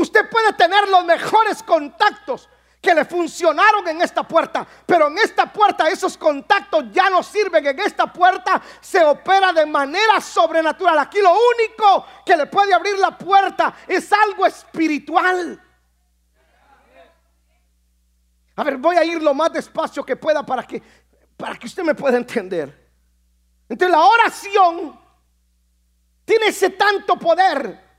Usted 0.00 0.30
puede 0.30 0.54
tener 0.54 0.88
los 0.88 1.04
mejores 1.04 1.62
contactos 1.62 2.48
que 2.80 2.94
le 2.94 3.04
funcionaron 3.04 3.86
en 3.86 4.00
esta 4.00 4.22
puerta, 4.22 4.66
pero 4.86 5.08
en 5.08 5.18
esta 5.18 5.52
puerta 5.52 5.90
esos 5.90 6.16
contactos 6.16 6.86
ya 6.90 7.10
no 7.10 7.22
sirven. 7.22 7.66
En 7.66 7.78
esta 7.80 8.10
puerta 8.10 8.62
se 8.80 9.04
opera 9.04 9.52
de 9.52 9.66
manera 9.66 10.18
sobrenatural. 10.22 10.98
Aquí 11.00 11.20
lo 11.20 11.32
único 11.32 12.06
que 12.24 12.34
le 12.34 12.46
puede 12.46 12.72
abrir 12.72 12.98
la 12.98 13.16
puerta 13.18 13.74
es 13.86 14.10
algo 14.10 14.46
espiritual. 14.46 15.62
A 18.56 18.64
ver, 18.64 18.78
voy 18.78 18.96
a 18.96 19.04
ir 19.04 19.22
lo 19.22 19.34
más 19.34 19.52
despacio 19.52 20.02
que 20.02 20.16
pueda 20.16 20.44
para 20.46 20.62
que, 20.62 20.82
para 21.36 21.56
que 21.56 21.66
usted 21.66 21.82
me 21.82 21.94
pueda 21.94 22.16
entender. 22.16 22.90
Entonces 23.68 23.94
la 23.94 24.02
oración 24.02 24.98
tiene 26.24 26.46
ese 26.46 26.70
tanto 26.70 27.18
poder 27.18 27.89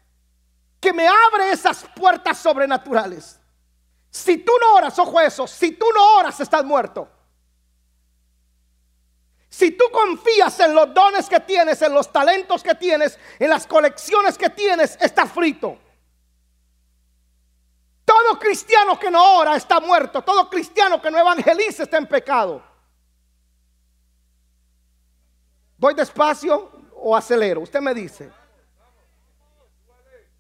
que 0.81 0.91
me 0.91 1.07
abre 1.07 1.51
esas 1.51 1.85
puertas 1.95 2.39
sobrenaturales. 2.39 3.39
Si 4.09 4.39
tú 4.39 4.51
no 4.59 4.75
oras, 4.75 4.97
ojo 4.99 5.21
eso, 5.21 5.47
si 5.47 5.73
tú 5.73 5.85
no 5.95 6.17
oras 6.17 6.39
estás 6.39 6.65
muerto. 6.65 7.07
Si 9.47 9.71
tú 9.71 9.85
confías 9.91 10.59
en 10.61 10.73
los 10.73 10.93
dones 10.93 11.29
que 11.29 11.39
tienes, 11.41 11.81
en 11.81 11.93
los 11.93 12.11
talentos 12.11 12.63
que 12.63 12.73
tienes, 12.73 13.19
en 13.37 13.49
las 13.49 13.67
colecciones 13.67 14.37
que 14.37 14.49
tienes, 14.49 14.97
estás 14.99 15.31
frito. 15.31 15.77
Todo 18.03 18.39
cristiano 18.39 18.97
que 18.99 19.11
no 19.11 19.39
ora 19.39 19.55
está 19.55 19.79
muerto. 19.79 20.21
Todo 20.21 20.49
cristiano 20.49 21.01
que 21.01 21.11
no 21.11 21.19
evangeliza 21.19 21.83
está 21.83 21.97
en 21.97 22.07
pecado. 22.07 22.63
¿Voy 25.77 25.93
despacio 25.93 26.71
o 26.95 27.15
acelero? 27.15 27.61
Usted 27.61 27.81
me 27.81 27.93
dice. 27.93 28.31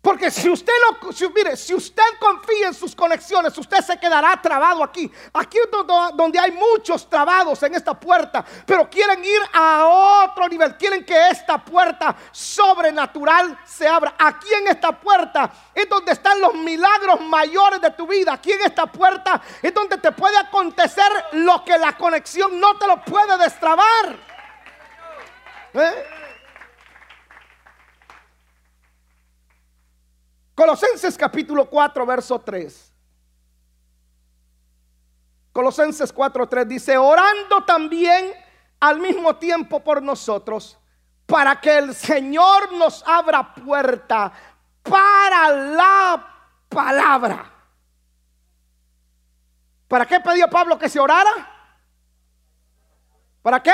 Porque 0.01 0.31
si 0.31 0.49
usted 0.49 0.73
no, 0.89 1.11
si, 1.11 1.29
mire, 1.29 1.55
si 1.55 1.75
usted 1.75 2.01
confía 2.19 2.69
en 2.69 2.73
sus 2.73 2.95
conexiones, 2.95 3.55
usted 3.55 3.81
se 3.81 3.99
quedará 3.99 4.41
trabado 4.41 4.83
aquí. 4.83 5.11
Aquí 5.31 5.59
es 5.59 5.69
donde 6.15 6.39
hay 6.39 6.51
muchos 6.51 7.07
trabados 7.07 7.61
en 7.61 7.75
esta 7.75 7.93
puerta, 7.93 8.43
pero 8.65 8.89
quieren 8.89 9.23
ir 9.23 9.39
a 9.53 10.25
otro 10.25 10.47
nivel. 10.47 10.75
Quieren 10.75 11.05
que 11.05 11.29
esta 11.29 11.63
puerta 11.63 12.15
sobrenatural 12.31 13.59
se 13.63 13.87
abra. 13.87 14.15
Aquí 14.17 14.51
en 14.51 14.69
esta 14.69 14.91
puerta 14.91 15.51
es 15.75 15.87
donde 15.87 16.13
están 16.13 16.41
los 16.41 16.55
milagros 16.55 17.21
mayores 17.21 17.79
de 17.79 17.91
tu 17.91 18.07
vida. 18.07 18.33
Aquí 18.33 18.51
en 18.51 18.61
esta 18.61 18.87
puerta 18.87 19.39
es 19.61 19.71
donde 19.71 19.97
te 19.99 20.11
puede 20.11 20.37
acontecer 20.37 21.11
lo 21.33 21.63
que 21.63 21.77
la 21.77 21.95
conexión 21.95 22.59
no 22.59 22.75
te 22.75 22.87
lo 22.87 23.05
puede 23.05 23.37
destrabar. 23.37 24.17
¿Eh? 25.75 26.20
Colosenses 30.55 31.17
capítulo 31.17 31.69
4, 31.69 32.05
verso 32.05 32.39
3. 32.39 32.93
Colosenses 35.53 36.13
4, 36.13 36.47
3 36.47 36.67
dice, 36.67 36.97
orando 36.97 37.63
también 37.65 38.33
al 38.79 38.99
mismo 38.99 39.35
tiempo 39.35 39.83
por 39.83 40.01
nosotros, 40.01 40.77
para 41.25 41.59
que 41.59 41.77
el 41.77 41.93
Señor 41.93 42.73
nos 42.73 43.03
abra 43.05 43.53
puerta 43.53 44.31
para 44.83 45.49
la 45.49 46.27
palabra. 46.69 47.51
¿Para 49.87 50.05
qué 50.05 50.19
pidió 50.19 50.49
Pablo 50.49 50.79
que 50.79 50.89
se 50.89 50.99
orara? 50.99 51.31
¿Para 53.41 53.61
qué? 53.61 53.73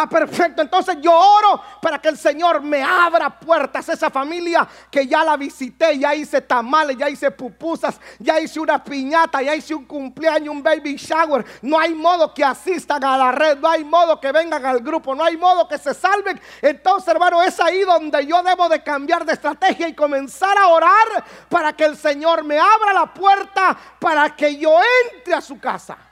Ah, 0.00 0.08
perfecto. 0.08 0.62
Entonces 0.62 0.96
yo 1.00 1.12
oro 1.12 1.60
para 1.82 1.98
que 1.98 2.08
el 2.08 2.16
Señor 2.16 2.62
me 2.62 2.80
abra 2.84 3.28
puertas. 3.28 3.88
Esa 3.88 4.08
familia 4.08 4.68
que 4.88 5.04
ya 5.08 5.24
la 5.24 5.36
visité, 5.36 5.98
ya 5.98 6.14
hice 6.14 6.40
tamales, 6.40 6.96
ya 6.96 7.10
hice 7.10 7.32
pupusas, 7.32 7.98
ya 8.20 8.38
hice 8.38 8.60
una 8.60 8.84
piñata, 8.84 9.42
ya 9.42 9.56
hice 9.56 9.74
un 9.74 9.84
cumpleaños, 9.86 10.54
un 10.54 10.62
baby 10.62 10.94
shower. 10.94 11.44
No 11.62 11.80
hay 11.80 11.94
modo 11.94 12.32
que 12.32 12.44
asistan 12.44 13.02
a 13.02 13.18
la 13.18 13.32
red, 13.32 13.58
no 13.58 13.68
hay 13.68 13.82
modo 13.82 14.20
que 14.20 14.30
vengan 14.30 14.64
al 14.64 14.78
grupo, 14.78 15.16
no 15.16 15.24
hay 15.24 15.36
modo 15.36 15.66
que 15.66 15.78
se 15.78 15.92
salven. 15.92 16.40
Entonces, 16.62 17.08
hermano, 17.08 17.42
es 17.42 17.58
ahí 17.58 17.80
donde 17.80 18.24
yo 18.24 18.40
debo 18.44 18.68
de 18.68 18.80
cambiar 18.80 19.24
de 19.24 19.32
estrategia 19.32 19.88
y 19.88 19.94
comenzar 19.94 20.56
a 20.58 20.68
orar 20.68 21.24
para 21.48 21.72
que 21.72 21.84
el 21.84 21.96
Señor 21.96 22.44
me 22.44 22.56
abra 22.56 22.92
la 22.92 23.12
puerta 23.12 23.76
para 23.98 24.36
que 24.36 24.56
yo 24.58 24.78
entre 25.12 25.34
a 25.34 25.40
su 25.40 25.58
casa. 25.58 26.07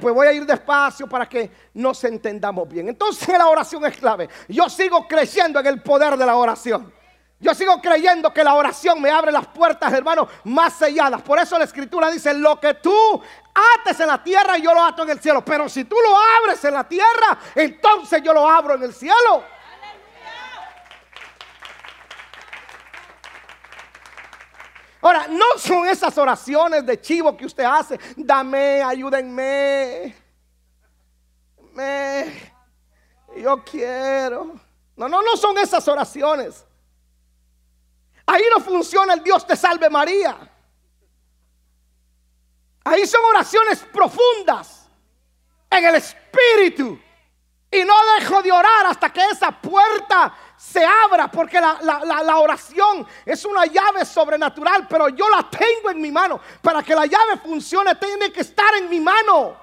Pues 0.00 0.14
voy 0.14 0.26
a 0.26 0.32
ir 0.32 0.44
despacio 0.44 1.06
para 1.06 1.28
que 1.28 1.50
nos 1.74 2.02
entendamos 2.04 2.68
bien. 2.68 2.88
Entonces 2.88 3.28
la 3.28 3.48
oración 3.48 3.84
es 3.86 3.96
clave. 3.96 4.28
Yo 4.48 4.68
sigo 4.68 5.06
creyendo 5.08 5.60
en 5.60 5.66
el 5.66 5.82
poder 5.82 6.16
de 6.16 6.26
la 6.26 6.36
oración. 6.36 6.92
Yo 7.42 7.54
sigo 7.54 7.80
creyendo 7.80 8.34
que 8.34 8.44
la 8.44 8.52
oración 8.52 9.00
me 9.00 9.10
abre 9.10 9.32
las 9.32 9.46
puertas, 9.46 9.90
hermano, 9.94 10.28
más 10.44 10.74
selladas. 10.74 11.22
Por 11.22 11.38
eso 11.38 11.58
la 11.58 11.64
escritura 11.64 12.10
dice, 12.10 12.34
lo 12.34 12.60
que 12.60 12.74
tú 12.74 12.94
ates 13.78 13.98
en 13.98 14.08
la 14.08 14.22
tierra, 14.22 14.58
yo 14.58 14.74
lo 14.74 14.84
ato 14.84 15.04
en 15.04 15.10
el 15.10 15.20
cielo. 15.20 15.42
Pero 15.42 15.66
si 15.66 15.84
tú 15.84 15.96
lo 15.96 16.14
abres 16.42 16.62
en 16.66 16.74
la 16.74 16.86
tierra, 16.86 17.38
entonces 17.54 18.22
yo 18.22 18.34
lo 18.34 18.46
abro 18.46 18.74
en 18.74 18.82
el 18.82 18.92
cielo. 18.92 19.42
Ahora, 25.02 25.26
no 25.28 25.58
son 25.58 25.86
esas 25.88 26.16
oraciones 26.18 26.84
de 26.84 27.00
chivo 27.00 27.36
que 27.36 27.46
usted 27.46 27.64
hace. 27.64 27.98
Dame, 28.16 28.82
ayúdenme. 28.82 30.14
Me, 31.72 32.52
yo 33.36 33.64
quiero. 33.64 34.60
No, 34.96 35.08
no, 35.08 35.22
no 35.22 35.36
son 35.36 35.56
esas 35.58 35.86
oraciones. 35.88 36.64
Ahí 38.26 38.42
no 38.54 38.62
funciona 38.62 39.14
el 39.14 39.24
Dios 39.24 39.46
te 39.46 39.56
salve 39.56 39.88
María. 39.88 40.36
Ahí 42.84 43.06
son 43.06 43.24
oraciones 43.24 43.80
profundas 43.92 44.88
en 45.70 45.84
el 45.84 45.94
espíritu. 45.96 47.00
Y 47.70 47.84
no 47.84 47.94
dejo 48.18 48.42
de 48.42 48.50
orar 48.50 48.86
hasta 48.86 49.12
que 49.12 49.24
esa 49.26 49.52
puerta 49.52 50.34
se 50.56 50.84
abra, 50.84 51.30
porque 51.30 51.60
la, 51.60 52.38
oración 52.38 53.06
es 53.24 53.44
una 53.44 53.64
llave 53.66 54.04
sobrenatural, 54.04 54.88
pero 54.88 55.08
yo 55.08 55.28
la 55.30 55.48
tengo 55.48 55.90
en 55.90 56.00
mi 56.00 56.10
mano. 56.10 56.40
Para 56.60 56.82
que 56.82 56.94
la 56.94 57.06
llave 57.06 57.36
funcione, 57.42 57.94
tiene 57.94 58.32
que 58.32 58.40
estar 58.40 58.74
en 58.74 58.88
mi 58.88 58.98
mano. 58.98 59.56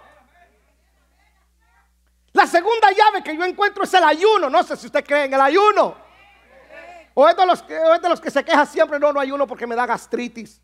La 2.32 2.48
segunda 2.48 2.92
llave 2.92 3.24
que 3.24 3.36
yo 3.36 3.44
encuentro 3.44 3.84
es 3.84 3.94
el 3.94 4.04
ayuno. 4.04 4.50
No 4.50 4.64
sé 4.64 4.78
si 4.78 4.86
usted 4.86 5.04
cree 5.04 5.26
en 5.26 5.34
el 5.34 5.42
ayuno. 5.42 5.96
O 7.14 7.28
es 7.28 7.36
de 7.36 7.46
los, 7.46 7.62
es 7.68 8.02
de 8.02 8.10
los 8.10 8.22
que 8.22 8.32
se 8.32 8.46
queja 8.46 8.66
siempre, 8.66 9.00
no, 9.00 9.12
no 9.12 9.20
ayuno 9.20 9.46
porque 9.46 9.68
me 9.68 9.76
da 9.76 9.86
gastritis. 9.86 10.62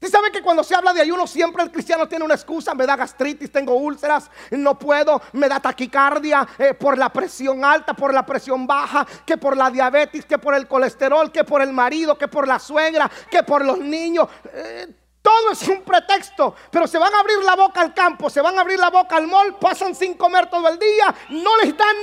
¿Sí 0.00 0.08
sabe 0.08 0.32
que 0.32 0.40
cuando 0.40 0.64
se 0.64 0.74
habla 0.74 0.94
de 0.94 1.02
ayuno 1.02 1.26
siempre 1.26 1.62
el 1.62 1.70
cristiano 1.70 2.08
tiene 2.08 2.24
una 2.24 2.32
excusa? 2.32 2.74
Me 2.74 2.86
da 2.86 2.96
gastritis, 2.96 3.52
tengo 3.52 3.74
úlceras, 3.74 4.30
no 4.50 4.78
puedo, 4.78 5.20
me 5.32 5.46
da 5.46 5.60
taquicardia 5.60 6.48
eh, 6.58 6.72
por 6.72 6.96
la 6.96 7.10
presión 7.10 7.62
alta, 7.62 7.92
por 7.92 8.14
la 8.14 8.24
presión 8.24 8.66
baja, 8.66 9.06
que 9.26 9.36
por 9.36 9.58
la 9.58 9.70
diabetes, 9.70 10.24
que 10.24 10.38
por 10.38 10.54
el 10.54 10.66
colesterol, 10.66 11.30
que 11.30 11.44
por 11.44 11.60
el 11.60 11.74
marido, 11.74 12.16
que 12.16 12.28
por 12.28 12.48
la 12.48 12.58
suegra, 12.58 13.10
que 13.30 13.42
por 13.42 13.62
los 13.62 13.76
niños. 13.76 14.26
Eh, 14.54 14.86
todo 15.20 15.52
es 15.52 15.68
un 15.68 15.82
pretexto, 15.82 16.54
pero 16.70 16.86
se 16.86 16.96
van 16.96 17.14
a 17.14 17.20
abrir 17.20 17.44
la 17.44 17.54
boca 17.54 17.82
al 17.82 17.92
campo, 17.92 18.30
se 18.30 18.40
van 18.40 18.56
a 18.56 18.62
abrir 18.62 18.78
la 18.78 18.88
boca 18.88 19.16
al 19.16 19.26
mall, 19.26 19.58
pasan 19.58 19.94
sin 19.94 20.14
comer 20.14 20.48
todo 20.48 20.66
el 20.68 20.78
día, 20.78 21.14
no 21.28 21.58
les 21.58 21.76
dan 21.76 21.96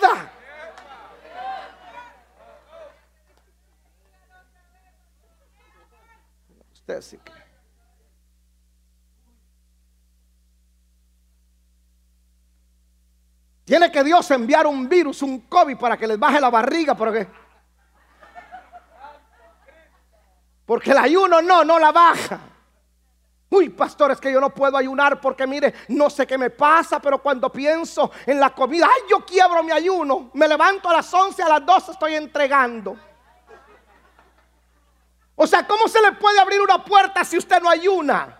nada. 0.00 0.32
Tiene 13.64 13.92
que 13.92 14.02
Dios 14.02 14.28
enviar 14.32 14.66
un 14.66 14.88
virus, 14.88 15.22
un 15.22 15.42
COVID 15.42 15.76
para 15.76 15.96
que 15.96 16.06
les 16.06 16.18
baje 16.18 16.40
la 16.40 16.50
barriga, 16.50 16.94
porque 16.94 17.28
porque 20.66 20.92
el 20.92 20.98
ayuno 20.98 21.42
no, 21.42 21.64
no 21.64 21.80
la 21.80 21.90
baja. 21.90 22.40
Uy, 23.50 23.70
pastor, 23.70 24.12
es 24.12 24.20
que 24.20 24.32
yo 24.32 24.40
no 24.40 24.50
puedo 24.50 24.76
ayunar 24.76 25.20
porque 25.20 25.44
mire, 25.44 25.74
no 25.88 26.08
sé 26.08 26.24
qué 26.28 26.38
me 26.38 26.50
pasa, 26.50 27.00
pero 27.00 27.20
cuando 27.20 27.50
pienso 27.50 28.12
en 28.24 28.38
la 28.38 28.50
comida, 28.50 28.86
ay, 28.88 29.02
yo 29.10 29.24
quiebro 29.26 29.64
mi 29.64 29.72
ayuno. 29.72 30.30
Me 30.34 30.46
levanto 30.46 30.88
a 30.88 30.92
las 30.92 31.12
11, 31.12 31.42
a 31.42 31.48
las 31.48 31.66
12 31.66 31.90
estoy 31.90 32.14
entregando. 32.14 32.96
O 35.42 35.46
sea, 35.46 35.66
¿cómo 35.66 35.88
se 35.88 36.02
le 36.02 36.12
puede 36.12 36.38
abrir 36.38 36.60
una 36.60 36.84
puerta 36.84 37.24
si 37.24 37.38
usted 37.38 37.62
no 37.62 37.70
ayuna? 37.70 38.38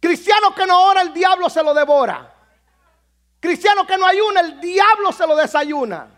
Cristiano 0.00 0.52
que 0.52 0.66
no 0.66 0.86
ora, 0.86 1.02
el 1.02 1.14
diablo 1.14 1.48
se 1.48 1.62
lo 1.62 1.72
devora. 1.72 2.34
Cristiano 3.38 3.86
que 3.86 3.96
no 3.96 4.04
ayuna, 4.04 4.40
el 4.40 4.60
diablo 4.60 5.12
se 5.12 5.24
lo 5.24 5.36
desayuna. 5.36 6.08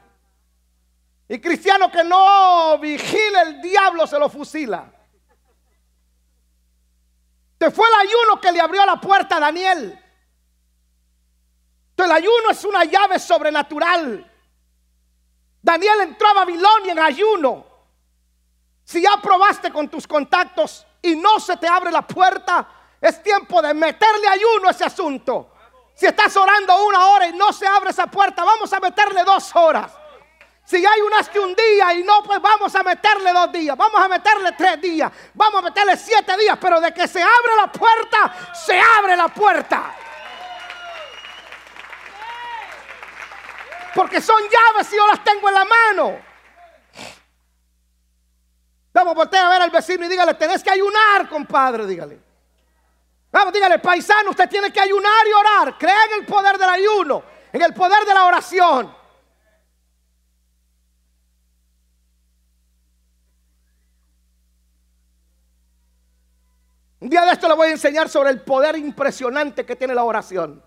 Y 1.29 1.39
cristiano 1.43 1.91
que 1.91 2.03
no 2.03 2.79
vigila, 2.79 3.43
el 3.43 3.61
diablo 3.61 4.07
se 4.07 4.19
lo 4.19 4.31
fusila. 4.31 4.91
Te 7.59 7.71
fue 7.71 7.87
el 7.87 8.09
ayuno 8.09 8.41
que 8.41 8.51
le 8.51 8.63
abrió 8.63 8.87
la 8.87 8.99
puerta 8.99 9.37
a 9.37 9.41
Daniel. 9.41 10.03
el 11.99 12.13
ayuno 12.13 12.51
es 12.51 12.65
una 12.65 12.85
llave 12.85 13.19
sobrenatural. 13.19 14.27
Daniel 15.61 16.01
entró 16.01 16.29
a 16.29 16.33
Babilonia 16.33 16.93
en 16.93 16.99
ayuno. 16.99 17.70
Si 18.91 19.01
ya 19.01 19.19
probaste 19.23 19.71
con 19.71 19.89
tus 19.89 20.05
contactos 20.05 20.85
y 21.01 21.15
no 21.15 21.39
se 21.39 21.57
te 21.59 21.69
abre 21.69 21.93
la 21.93 22.03
puerta, 22.03 22.67
es 23.01 23.23
tiempo 23.23 23.63
de 23.63 23.73
meterle 23.73 24.27
ayuno 24.27 24.67
a 24.67 24.73
ese 24.73 24.83
asunto. 24.83 25.53
Si 25.95 26.07
estás 26.07 26.37
orando 26.37 26.87
una 26.87 27.07
hora 27.07 27.29
y 27.29 27.33
no 27.35 27.53
se 27.53 27.69
abre 27.69 27.91
esa 27.91 28.09
puerta, 28.09 28.43
vamos 28.43 28.73
a 28.73 28.81
meterle 28.81 29.23
dos 29.23 29.55
horas. 29.55 29.93
Si 30.65 30.85
hay 30.85 31.01
unas 31.03 31.29
que 31.29 31.39
un 31.39 31.55
día 31.55 31.95
y 31.95 32.03
no, 32.03 32.25
pues 32.25 32.43
vamos 32.43 32.75
a 32.75 32.83
meterle 32.83 33.33
dos 33.33 33.53
días, 33.53 33.77
vamos 33.77 34.01
a 34.01 34.09
meterle 34.09 34.51
tres 34.59 34.81
días, 34.81 35.13
vamos 35.35 35.61
a 35.61 35.63
meterle 35.67 35.97
siete 35.97 36.37
días, 36.37 36.59
pero 36.61 36.81
de 36.81 36.93
que 36.93 37.07
se 37.07 37.23
abre 37.23 37.57
la 37.61 37.71
puerta, 37.71 38.35
se 38.53 38.81
abre 38.99 39.17
la 39.17 39.29
puerta. 39.29 39.95
Porque 43.95 44.21
son 44.21 44.43
llaves 44.43 44.93
y 44.93 44.97
yo 44.97 45.07
las 45.07 45.23
tengo 45.23 45.49
en 45.49 45.55
la 45.55 45.65
mano. 45.65 46.30
Vamos, 48.93 49.15
voltea 49.15 49.47
a 49.47 49.51
ver 49.51 49.63
al 49.63 49.71
vecino 49.71 50.05
y 50.05 50.09
dígale, 50.09 50.35
tenés 50.35 50.63
que 50.63 50.71
ayunar, 50.71 51.29
compadre, 51.29 51.87
dígale. 51.87 52.21
Vamos, 53.31 53.53
dígale, 53.53 53.79
paisano, 53.79 54.31
usted 54.31 54.49
tiene 54.49 54.73
que 54.73 54.81
ayunar 54.81 55.27
y 55.29 55.33
orar. 55.33 55.79
Crea 55.79 56.05
en 56.07 56.21
el 56.21 56.27
poder 56.27 56.59
del 56.59 56.69
ayuno, 56.69 57.23
en 57.53 57.63
el 57.63 57.73
poder 57.73 58.05
de 58.05 58.15
la 58.15 58.25
oración. 58.25 59.01
Un 66.99 67.09
día 67.09 67.25
de 67.25 67.33
esto 67.33 67.49
le 67.49 67.55
voy 67.55 67.69
a 67.69 67.73
enseñar 67.73 68.09
sobre 68.09 68.31
el 68.31 68.43
poder 68.43 68.77
impresionante 68.77 69.65
que 69.65 69.77
tiene 69.77 69.95
la 69.95 70.05
oración. 70.05 70.63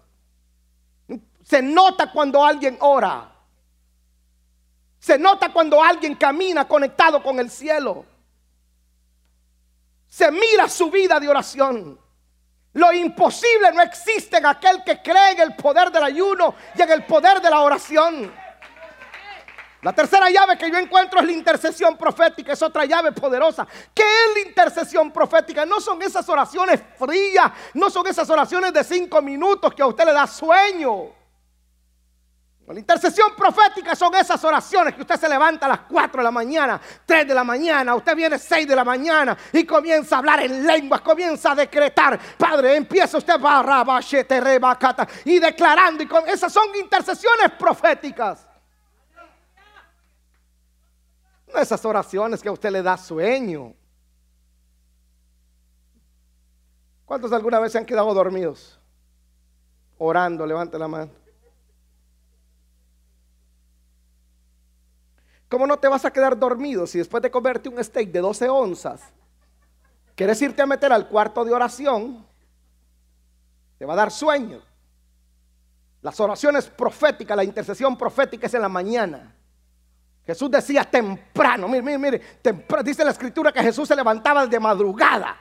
Se 1.44 1.62
nota 1.62 2.12
cuando 2.12 2.44
alguien 2.44 2.78
ora. 2.80 3.30
Se 4.98 5.20
nota 5.20 5.52
cuando 5.52 5.84
alguien 5.84 6.16
camina 6.16 6.66
conectado 6.66 7.22
con 7.22 7.38
el 7.38 7.52
cielo. 7.52 8.06
Se 10.14 10.30
mira 10.32 10.70
su 10.70 10.92
vida 10.92 11.20
de 11.20 11.28
oración. 11.28 12.00
Lo 12.74 12.94
imposible 12.94 13.72
no 13.74 13.82
existe 13.82 14.38
en 14.38 14.46
aquel 14.46 14.84
que 14.84 15.02
cree 15.02 15.32
en 15.32 15.40
el 15.40 15.56
poder 15.56 15.92
del 15.92 16.04
ayuno 16.04 16.54
y 16.76 16.84
en 16.84 16.92
el 16.92 17.04
poder 17.04 17.42
de 17.42 17.50
la 17.50 17.62
oración. 17.62 18.32
La 19.82 19.92
tercera 19.92 20.30
llave 20.30 20.56
que 20.56 20.70
yo 20.70 20.78
encuentro 20.78 21.20
es 21.20 21.26
la 21.26 21.32
intercesión 21.32 21.98
profética, 21.98 22.54
es 22.54 22.62
otra 22.62 22.86
llave 22.86 23.12
poderosa. 23.12 23.68
¿Qué 23.92 24.04
es 24.04 24.34
la 24.36 24.48
intercesión 24.48 25.12
profética? 25.12 25.66
No 25.66 25.82
son 25.82 26.00
esas 26.04 26.30
oraciones 26.30 26.80
frías, 26.96 27.52
no 27.74 27.90
son 27.90 28.06
esas 28.06 28.30
oraciones 28.30 28.72
de 28.72 28.84
cinco 28.84 29.20
minutos 29.20 29.74
que 29.74 29.82
a 29.82 29.88
usted 29.88 30.06
le 30.06 30.14
da 30.14 30.28
sueño. 30.28 31.23
La 32.68 32.80
intercesión 32.80 33.36
profética 33.36 33.94
son 33.94 34.16
esas 34.16 34.42
oraciones 34.44 34.96
que 34.96 35.02
usted 35.02 35.20
se 35.20 35.28
levanta 35.28 35.66
a 35.66 35.70
las 35.70 35.80
4 35.82 36.20
de 36.20 36.24
la 36.24 36.32
mañana, 36.32 36.80
3 37.06 37.28
de 37.28 37.34
la 37.34 37.44
mañana, 37.44 37.94
usted 37.94 38.16
viene 38.16 38.40
6 38.40 38.68
de 38.68 38.76
la 38.76 38.86
mañana 38.86 39.38
y 39.52 39.66
comienza 39.66 40.16
a 40.16 40.20
hablar 40.20 40.40
en 40.40 40.66
lenguas, 40.66 41.02
comienza 41.02 41.52
a 41.52 41.56
decretar. 41.56 42.18
Padre, 42.38 42.78
empieza 42.78 43.18
usted 43.18 43.36
y 45.26 45.40
declarando. 45.40 46.04
Y 46.04 46.08
con, 46.08 46.28
esas 46.28 46.54
son 46.54 46.74
intercesiones 46.76 47.52
proféticas. 47.60 48.48
esas 51.56 51.86
oraciones 51.86 52.42
que 52.42 52.50
a 52.50 52.52
usted 52.52 52.72
le 52.72 52.82
da 52.82 52.98
sueño. 52.98 53.76
¿Cuántos 57.06 57.32
alguna 57.32 57.60
vez 57.60 57.74
se 57.74 57.78
han 57.78 57.86
quedado 57.86 58.12
dormidos? 58.14 58.80
Orando, 60.00 60.48
levante 60.48 60.80
la 60.80 60.88
mano. 60.88 61.23
¿Cómo 65.54 65.68
no 65.68 65.78
te 65.78 65.88
vas 65.88 66.04
a 66.04 66.12
quedar 66.12 66.36
dormido 66.36 66.88
si 66.88 66.98
después 66.98 67.22
de 67.22 67.30
comerte 67.30 67.70
un 67.70 67.84
steak 67.84 68.10
de 68.10 68.22
12 68.22 68.50
onzas, 68.50 69.02
quieres 70.16 70.42
irte 70.42 70.64
a 70.64 70.66
meter 70.66 70.92
al 70.92 71.08
cuarto 71.08 71.46
de 71.46 71.54
oración? 71.54 72.26
Te 73.78 73.86
va 73.86 73.94
a 73.94 73.98
dar 73.98 74.10
sueño. 74.10 74.64
Las 76.02 76.20
oraciones 76.20 76.66
proféticas, 76.66 77.38
la 77.38 77.44
intercesión 77.44 77.96
profética 77.96 78.48
es 78.48 78.54
en 78.56 78.64
la 78.64 78.68
mañana. 78.68 79.36
Jesús 80.26 80.50
decía 80.50 80.86
temprano, 80.86 81.68
mire, 81.68 81.84
mire, 81.84 82.00
mire, 82.00 82.22
dice 82.84 83.06
la 83.06 83.12
escritura 83.12 83.52
que 83.52 83.62
Jesús 83.62 83.88
se 83.88 83.96
levantaba 83.96 84.48
de 84.48 84.60
madrugada 84.60 85.38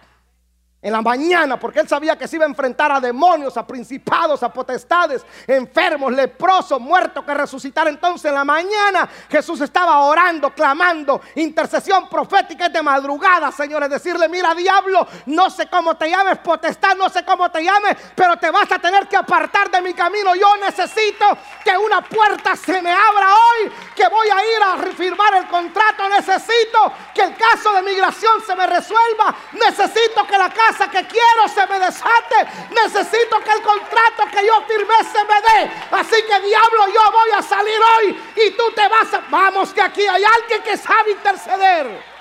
en 0.82 0.92
la 0.92 1.00
mañana, 1.00 1.60
porque 1.60 1.78
él 1.78 1.88
sabía 1.88 2.18
que 2.18 2.26
se 2.26 2.34
iba 2.34 2.44
a 2.44 2.48
enfrentar 2.48 2.90
a 2.90 2.98
demonios, 2.98 3.56
a 3.56 3.64
principados, 3.64 4.42
a 4.42 4.52
potestades, 4.52 5.24
enfermos, 5.46 6.12
leprosos, 6.12 6.80
muertos 6.80 7.24
que 7.24 7.32
resucitar. 7.32 7.86
Entonces 7.86 8.28
en 8.28 8.34
la 8.34 8.44
mañana 8.44 9.08
Jesús 9.30 9.60
estaba 9.60 10.00
orando, 10.00 10.50
clamando, 10.50 11.20
intercesión 11.36 12.08
profética 12.08 12.68
de 12.68 12.82
madrugada, 12.82 13.52
señores, 13.52 13.88
decirle, 13.90 14.28
mira 14.28 14.56
diablo, 14.56 15.06
no 15.26 15.50
sé 15.50 15.68
cómo 15.68 15.96
te 15.96 16.10
llames, 16.10 16.38
potestad, 16.38 16.96
no 16.96 17.08
sé 17.08 17.24
cómo 17.24 17.48
te 17.48 17.62
llames, 17.62 17.96
pero 18.16 18.36
te 18.36 18.50
vas 18.50 18.70
a 18.72 18.80
tener 18.80 19.06
que 19.06 19.16
apartar 19.16 19.70
de 19.70 19.80
mi 19.82 19.94
camino. 19.94 20.34
Yo 20.34 20.56
necesito 20.56 21.26
que 21.64 21.78
una 21.78 22.00
puerta 22.00 22.56
se 22.56 22.82
me 22.82 22.90
abra 22.90 23.28
hoy, 23.32 23.72
que 23.94 24.08
voy 24.08 24.28
a 24.28 24.56
ir 24.56 24.62
a 24.64 24.92
firmar 24.96 25.34
el 25.34 25.46
contrato, 25.46 26.08
necesito 26.08 26.92
que 27.14 27.22
el 27.22 27.36
caso 27.36 27.72
de 27.72 27.82
migración 27.82 28.42
se 28.44 28.56
me 28.56 28.66
resuelva, 28.66 29.32
necesito 29.52 30.26
que 30.26 30.36
la 30.36 30.50
casa 30.50 30.71
que 30.76 31.06
quiero 31.06 31.48
se 31.48 31.66
me 31.66 31.78
desate. 31.78 32.36
Necesito 32.70 33.40
que 33.40 33.52
el 33.52 33.62
contrato 33.62 34.24
que 34.30 34.46
yo 34.46 34.62
firmé 34.62 34.94
se 35.10 35.24
me 35.24 35.40
dé. 35.40 35.72
Así 35.90 36.22
que 36.22 36.40
diablo, 36.40 36.88
yo 36.92 37.12
voy 37.12 37.30
a 37.36 37.42
salir 37.42 37.78
hoy 37.96 38.22
y 38.36 38.50
tú 38.52 38.64
te 38.74 38.88
vas 38.88 39.12
a... 39.14 39.22
Vamos 39.30 39.72
que 39.72 39.82
aquí 39.82 40.02
hay 40.02 40.22
alguien 40.24 40.62
que 40.62 40.76
sabe 40.76 41.12
interceder. 41.12 42.12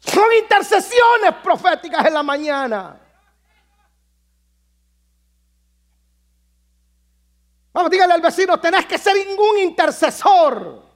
Son 0.00 0.32
intercesiones 0.34 1.34
proféticas 1.42 2.04
en 2.06 2.14
la 2.14 2.22
mañana. 2.22 2.98
Vamos, 7.72 7.90
dígale 7.90 8.12
al 8.12 8.20
vecino, 8.20 8.60
tenés 8.60 8.84
que 8.84 8.98
ser 8.98 9.16
ningún 9.16 9.58
intercesor. 9.58 10.91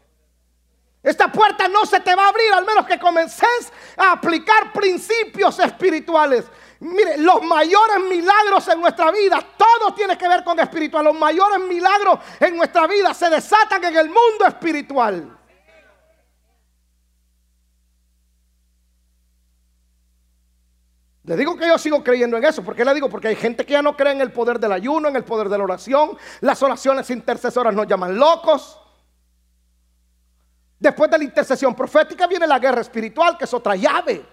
Esta 1.07 1.31
puerta 1.31 1.69
no 1.69 1.87
se 1.87 2.01
te 2.01 2.17
va 2.17 2.25
a 2.25 2.29
abrir 2.31 2.53
al 2.53 2.67
menos 2.67 2.85
que 2.85 2.99
comences 2.99 3.73
a 3.97 4.11
aplicar 4.11 4.73
principios 4.73 5.57
espirituales. 5.61 6.47
Mire, 6.81 7.19
los 7.19 7.45
mayores 7.45 8.01
milagros 8.11 8.67
en 8.67 8.81
nuestra 8.81 9.13
vida, 9.13 9.39
todo 9.57 9.95
tiene 9.95 10.19
que 10.19 10.27
ver 10.27 10.43
con 10.43 10.59
espiritual. 10.59 11.05
Los 11.05 11.15
mayores 11.15 11.61
milagros 11.61 12.19
en 12.41 12.57
nuestra 12.57 12.89
vida 12.89 13.15
se 13.15 13.31
desatan 13.31 13.85
en 13.85 13.97
el 13.97 14.07
mundo 14.07 14.47
espiritual. 14.49 15.39
Le 21.23 21.37
digo 21.37 21.57
que 21.57 21.69
yo 21.69 21.79
sigo 21.79 22.03
creyendo 22.03 22.37
en 22.37 22.45
eso. 22.45 22.65
¿Por 22.65 22.75
qué 22.75 22.85
le 22.85 22.93
digo? 22.95 23.09
Porque 23.09 23.29
hay 23.29 23.37
gente 23.37 23.65
que 23.65 23.75
ya 23.75 23.83
no 23.83 23.97
cree 23.97 24.13
en 24.13 24.23
el 24.23 24.33
poder 24.33 24.59
del 24.59 24.73
ayuno, 24.73 25.07
en 25.07 25.15
el 25.15 25.23
poder 25.23 25.49
de 25.49 25.57
la 25.57 25.63
oración. 25.63 26.19
Las 26.41 26.61
oraciones 26.65 27.09
intercesoras 27.11 27.73
nos 27.73 27.87
llaman 27.87 28.19
locos. 28.19 28.81
Después 30.79 31.11
de 31.11 31.19
la 31.19 31.25
intercesión 31.25 31.75
profética 31.75 32.27
viene 32.27 32.47
la 32.47 32.59
guerra 32.59 32.83
espiritual, 32.83 33.37
que 33.39 33.45
es 33.45 33.55
otra 33.55 33.75
llave. 33.77 34.25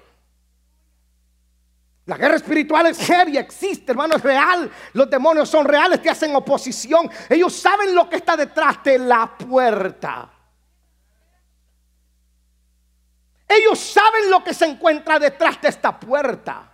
La 2.06 2.18
guerra 2.18 2.36
espiritual 2.36 2.88
es 2.88 2.98
seria, 2.98 3.40
existe, 3.40 3.94
hermano, 3.94 4.18
es 4.18 4.22
real. 4.22 4.70
Los 4.92 5.10
demonios 5.10 5.48
son 5.50 5.66
reales, 5.66 6.02
te 6.02 6.10
hacen 6.10 6.36
oposición. 6.36 7.10
Ellos 7.30 7.56
saben 7.56 7.96
lo 7.96 8.10
que 8.10 8.18
está 8.18 8.36
detrás 8.36 8.84
de 8.84 9.00
la 9.00 9.38
puerta. 9.38 10.30
Ellos 13.48 13.80
saben 13.80 14.30
lo 14.30 14.44
que 14.44 14.54
se 14.54 14.66
encuentra 14.66 15.18
detrás 15.18 15.62
de 15.62 15.70
esta 15.70 15.98
puerta. 15.98 16.73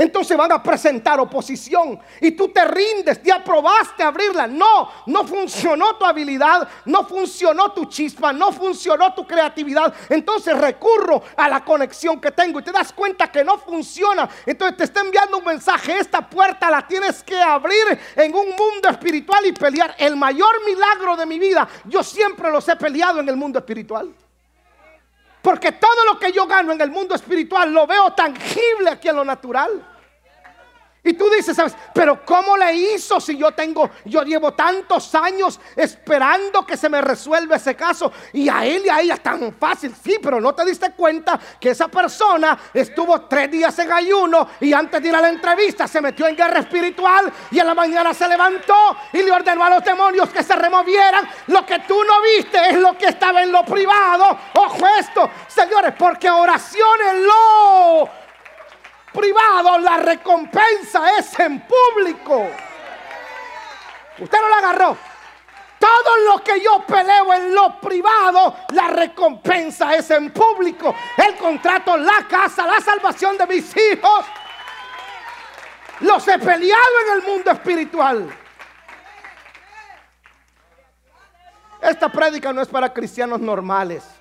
Entonces 0.00 0.34
van 0.34 0.50
a 0.50 0.62
presentar 0.62 1.20
oposición 1.20 2.00
y 2.22 2.30
tú 2.30 2.48
te 2.48 2.64
rindes, 2.64 3.22
ya 3.22 3.44
probaste 3.44 4.02
abrirla. 4.02 4.46
No, 4.46 4.90
no 5.04 5.26
funcionó 5.26 5.96
tu 5.96 6.06
habilidad, 6.06 6.66
no 6.86 7.06
funcionó 7.06 7.72
tu 7.72 7.84
chispa, 7.84 8.32
no 8.32 8.50
funcionó 8.50 9.12
tu 9.12 9.26
creatividad. 9.26 9.92
Entonces 10.08 10.56
recurro 10.56 11.22
a 11.36 11.50
la 11.50 11.62
conexión 11.62 12.18
que 12.18 12.30
tengo 12.30 12.60
y 12.60 12.62
te 12.62 12.72
das 12.72 12.94
cuenta 12.94 13.30
que 13.30 13.44
no 13.44 13.58
funciona. 13.58 14.26
Entonces 14.46 14.78
te 14.78 14.84
está 14.84 15.00
enviando 15.00 15.36
un 15.36 15.44
mensaje, 15.44 15.98
esta 15.98 16.26
puerta 16.26 16.70
la 16.70 16.86
tienes 16.86 17.22
que 17.22 17.38
abrir 17.38 18.00
en 18.16 18.34
un 18.34 18.48
mundo 18.56 18.88
espiritual 18.88 19.44
y 19.44 19.52
pelear. 19.52 19.94
El 19.98 20.16
mayor 20.16 20.64
milagro 20.64 21.14
de 21.14 21.26
mi 21.26 21.38
vida, 21.38 21.68
yo 21.84 22.02
siempre 22.02 22.50
los 22.50 22.66
he 22.70 22.76
peleado 22.76 23.20
en 23.20 23.28
el 23.28 23.36
mundo 23.36 23.58
espiritual. 23.58 24.10
Porque 25.42 25.72
todo 25.72 26.04
lo 26.06 26.18
que 26.18 26.32
yo 26.32 26.46
gano 26.46 26.72
en 26.72 26.80
el 26.80 26.90
mundo 26.90 27.14
espiritual 27.14 27.70
lo 27.70 27.86
veo 27.86 28.12
tangible 28.12 28.90
aquí 28.90 29.08
en 29.08 29.16
lo 29.16 29.24
natural. 29.24 29.89
Y 31.02 31.14
tú 31.14 31.30
dices, 31.30 31.56
¿sabes? 31.56 31.74
Pero 31.94 32.24
¿cómo 32.26 32.58
le 32.58 32.74
hizo 32.74 33.20
si 33.20 33.36
yo 33.36 33.52
tengo, 33.52 33.88
yo 34.04 34.22
llevo 34.22 34.52
tantos 34.52 35.14
años 35.14 35.58
esperando 35.74 36.66
que 36.66 36.76
se 36.76 36.90
me 36.90 37.00
resuelva 37.00 37.56
ese 37.56 37.74
caso? 37.74 38.12
Y 38.34 38.50
a 38.50 38.66
él 38.66 38.82
y 38.84 38.90
a 38.90 39.00
ella 39.00 39.16
tan 39.16 39.54
fácil. 39.54 39.94
Sí, 40.02 40.18
pero 40.22 40.42
no 40.42 40.54
te 40.54 40.62
diste 40.62 40.92
cuenta 40.92 41.40
que 41.58 41.70
esa 41.70 41.88
persona 41.88 42.58
estuvo 42.74 43.22
tres 43.22 43.50
días 43.50 43.78
en 43.78 43.90
ayuno 43.90 44.46
y 44.60 44.74
antes 44.74 45.02
de 45.02 45.08
ir 45.08 45.14
a 45.14 45.22
la 45.22 45.30
entrevista 45.30 45.88
se 45.88 46.02
metió 46.02 46.26
en 46.26 46.36
guerra 46.36 46.60
espiritual 46.60 47.32
y 47.50 47.58
en 47.58 47.66
la 47.66 47.74
mañana 47.74 48.12
se 48.12 48.28
levantó 48.28 48.74
y 49.14 49.22
le 49.22 49.32
ordenó 49.32 49.64
a 49.64 49.70
los 49.70 49.84
demonios 49.84 50.28
que 50.28 50.42
se 50.42 50.54
removieran. 50.54 51.26
Lo 51.46 51.64
que 51.64 51.78
tú 51.80 51.98
no 52.04 52.20
viste 52.20 52.58
es 52.68 52.76
lo 52.76 52.98
que 52.98 53.06
estaba 53.06 53.42
en 53.42 53.50
lo 53.50 53.64
privado. 53.64 54.38
Ojo 54.54 54.86
esto, 54.98 55.30
señores, 55.48 55.94
porque 55.98 56.28
oraciones 56.28 57.24
lo 57.24 58.19
privado, 59.12 59.78
la 59.78 59.96
recompensa 59.98 61.18
es 61.18 61.38
en 61.38 61.60
público. 61.60 62.48
Usted 64.18 64.38
no 64.40 64.48
la 64.48 64.56
agarró. 64.58 64.96
Todo 65.78 66.16
lo 66.26 66.44
que 66.44 66.60
yo 66.60 66.84
peleo 66.86 67.32
en 67.32 67.54
lo 67.54 67.80
privado, 67.80 68.54
la 68.72 68.88
recompensa 68.88 69.94
es 69.94 70.10
en 70.10 70.30
público. 70.30 70.94
El 71.16 71.36
contrato, 71.36 71.96
la 71.96 72.26
casa, 72.28 72.66
la 72.66 72.80
salvación 72.80 73.38
de 73.38 73.46
mis 73.46 73.74
hijos. 73.74 74.26
Los 76.00 76.28
he 76.28 76.38
peleado 76.38 77.00
en 77.06 77.12
el 77.16 77.26
mundo 77.26 77.50
espiritual. 77.50 78.30
Esta 81.80 82.10
prédica 82.10 82.52
no 82.52 82.60
es 82.60 82.68
para 82.68 82.92
cristianos 82.92 83.40
normales. 83.40 84.19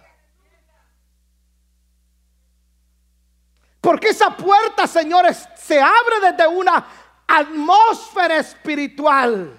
Porque 3.89 4.09
esa 4.09 4.29
puerta, 4.37 4.85
señores, 4.85 5.49
se 5.55 5.81
abre 5.81 6.19
desde 6.21 6.47
una 6.47 6.85
atmósfera 7.27 8.37
espiritual. 8.37 9.57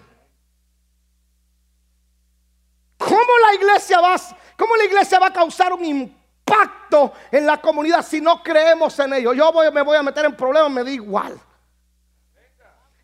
¿Cómo 2.97 3.39
la 3.45 3.55
iglesia 3.57 4.01
va, 4.01 4.15
cómo 4.57 4.77
la 4.77 4.85
iglesia 4.85 5.19
va 5.19 5.27
a 5.27 5.33
causar 5.33 5.73
un 5.73 5.85
impacto 5.85 7.13
en 7.33 7.45
la 7.45 7.61
comunidad 7.61 8.07
si 8.07 8.21
no 8.21 8.41
creemos 8.41 8.97
en 9.01 9.15
ello? 9.15 9.33
Yo 9.33 9.53
me 9.73 9.83
voy 9.83 9.97
a 9.97 10.03
meter 10.05 10.27
en 10.27 10.37
problemas, 10.37 10.71
me 10.71 10.85
da 10.85 10.91
igual. 10.93 11.37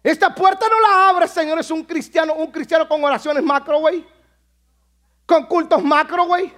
Esta 0.04 0.32
puerta 0.32 0.68
no 0.68 0.80
la 0.80 1.08
abre, 1.08 1.26
señores, 1.26 1.68
un 1.72 1.82
cristiano, 1.82 2.34
un 2.34 2.52
cristiano 2.52 2.86
con 2.86 3.02
oraciones 3.02 3.42
macro, 3.42 3.80
güey. 3.80 4.06
Con 5.26 5.46
cultos 5.46 5.82
macro, 5.82 6.26
güey. 6.26 6.54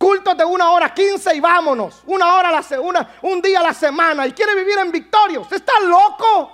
Cultos 0.00 0.34
de 0.34 0.46
una 0.46 0.70
hora 0.70 0.94
quince 0.94 1.36
y 1.36 1.40
vámonos. 1.40 2.00
Una 2.06 2.34
hora 2.34 2.48
a 2.48 2.52
la 2.52 2.62
semana, 2.62 3.06
un 3.20 3.42
día 3.42 3.60
a 3.60 3.64
la 3.64 3.74
semana. 3.74 4.26
Y 4.26 4.32
quiere 4.32 4.54
vivir 4.54 4.78
en 4.78 4.90
victoria. 4.90 5.40
¿Usted 5.40 5.56
está 5.56 5.78
loco? 5.80 6.50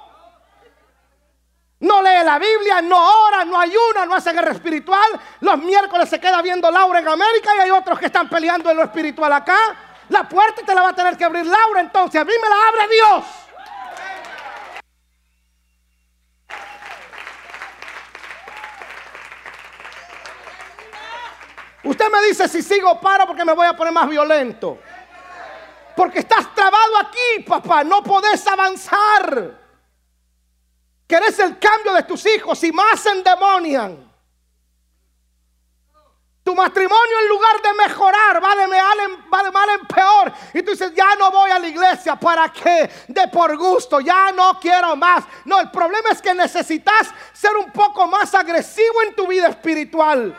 No 1.78 2.02
lee 2.02 2.24
la 2.24 2.40
Biblia, 2.40 2.82
no 2.82 2.98
ora, 2.98 3.44
no 3.44 3.56
ayuna, 3.56 4.04
no 4.04 4.16
hace 4.16 4.32
guerra 4.32 4.50
espiritual. 4.50 5.06
Los 5.38 5.58
miércoles 5.58 6.08
se 6.08 6.18
queda 6.18 6.42
viendo 6.42 6.68
Laura 6.72 6.98
en 6.98 7.06
América 7.06 7.54
y 7.56 7.60
hay 7.60 7.70
otros 7.70 8.00
que 8.00 8.06
están 8.06 8.28
peleando 8.28 8.68
en 8.68 8.78
lo 8.78 8.82
espiritual 8.82 9.32
acá. 9.32 9.56
La 10.08 10.28
puerta 10.28 10.62
te 10.66 10.74
la 10.74 10.82
va 10.82 10.88
a 10.88 10.96
tener 10.96 11.16
que 11.16 11.24
abrir 11.24 11.46
Laura, 11.46 11.82
entonces 11.82 12.20
a 12.20 12.24
mí 12.24 12.32
me 12.42 12.48
la 12.48 12.56
abre 12.66 12.94
Dios. 12.96 13.24
Usted 21.86 22.10
me 22.10 22.20
dice 22.26 22.48
si 22.48 22.62
sigo 22.62 23.00
paro 23.00 23.26
porque 23.26 23.44
me 23.44 23.52
voy 23.52 23.66
a 23.66 23.76
poner 23.76 23.92
más 23.92 24.08
violento. 24.08 24.78
Porque 25.96 26.18
estás 26.18 26.52
trabado 26.54 26.98
aquí, 26.98 27.44
papá. 27.46 27.84
No 27.84 28.02
podés 28.02 28.44
avanzar. 28.46 29.52
Querés 31.06 31.38
el 31.38 31.58
cambio 31.58 31.94
de 31.94 32.02
tus 32.02 32.26
hijos 32.26 32.62
y 32.64 32.72
más 32.72 33.00
se 33.00 33.10
endemonian. 33.10 34.04
Tu 36.42 36.54
matrimonio 36.54 37.20
en 37.22 37.28
lugar 37.28 37.62
de 37.62 37.72
mejorar 37.88 38.42
va 38.42 38.56
de, 38.56 38.66
mal 38.66 39.00
en, 39.00 39.32
va 39.32 39.42
de 39.44 39.50
mal 39.50 39.68
en 39.70 39.86
peor. 39.86 40.32
Y 40.54 40.62
tú 40.62 40.72
dices, 40.72 40.92
ya 40.94 41.14
no 41.16 41.30
voy 41.30 41.50
a 41.50 41.58
la 41.58 41.68
iglesia. 41.68 42.16
¿Para 42.16 42.48
qué? 42.48 42.90
De 43.06 43.28
por 43.28 43.56
gusto. 43.56 44.00
Ya 44.00 44.32
no 44.32 44.58
quiero 44.60 44.96
más. 44.96 45.24
No, 45.44 45.60
el 45.60 45.70
problema 45.70 46.10
es 46.10 46.20
que 46.20 46.34
necesitas 46.34 47.12
ser 47.32 47.56
un 47.56 47.70
poco 47.70 48.08
más 48.08 48.34
agresivo 48.34 49.02
en 49.02 49.14
tu 49.14 49.26
vida 49.28 49.48
espiritual. 49.48 50.36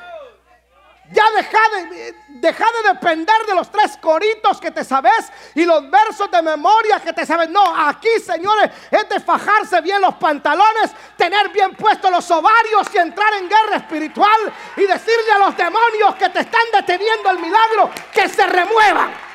Ya 1.11 1.23
deja 1.31 1.57
de, 1.69 2.11
de 2.27 2.55
depender 2.83 3.35
de 3.47 3.55
los 3.55 3.71
tres 3.71 3.97
coritos 3.97 4.59
que 4.59 4.71
te 4.71 4.83
sabes 4.83 5.31
y 5.55 5.63
los 5.63 5.89
versos 5.89 6.29
de 6.29 6.41
memoria 6.41 6.99
que 6.99 7.13
te 7.13 7.25
sabes. 7.25 7.49
No, 7.49 7.63
aquí, 7.75 8.09
señores, 8.25 8.71
es 8.91 9.07
de 9.07 9.19
fajarse 9.19 9.79
bien 9.81 10.01
los 10.01 10.15
pantalones, 10.15 10.91
tener 11.15 11.49
bien 11.49 11.75
puestos 11.75 12.11
los 12.11 12.29
ovarios 12.29 12.87
y 12.93 12.97
entrar 12.97 13.33
en 13.35 13.47
guerra 13.47 13.77
espiritual 13.77 14.53
y 14.75 14.81
decirle 14.81 15.31
a 15.35 15.39
los 15.39 15.55
demonios 15.55 16.15
que 16.15 16.29
te 16.29 16.41
están 16.41 16.63
deteniendo 16.73 17.29
el 17.31 17.39
milagro 17.39 17.89
que 18.11 18.27
se 18.27 18.45
remuevan. 18.45 19.27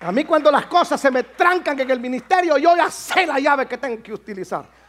A 0.00 0.12
mí 0.12 0.24
cuando 0.24 0.50
las 0.50 0.66
cosas 0.66 0.98
se 0.98 1.10
me 1.10 1.22
trancan 1.22 1.78
en 1.78 1.90
el 1.90 2.00
ministerio, 2.00 2.56
yo 2.56 2.74
ya 2.74 2.90
sé 2.90 3.26
la 3.26 3.38
llave 3.38 3.66
que 3.66 3.76
tengo 3.76 4.02
que 4.02 4.12
utilizar. 4.12 4.79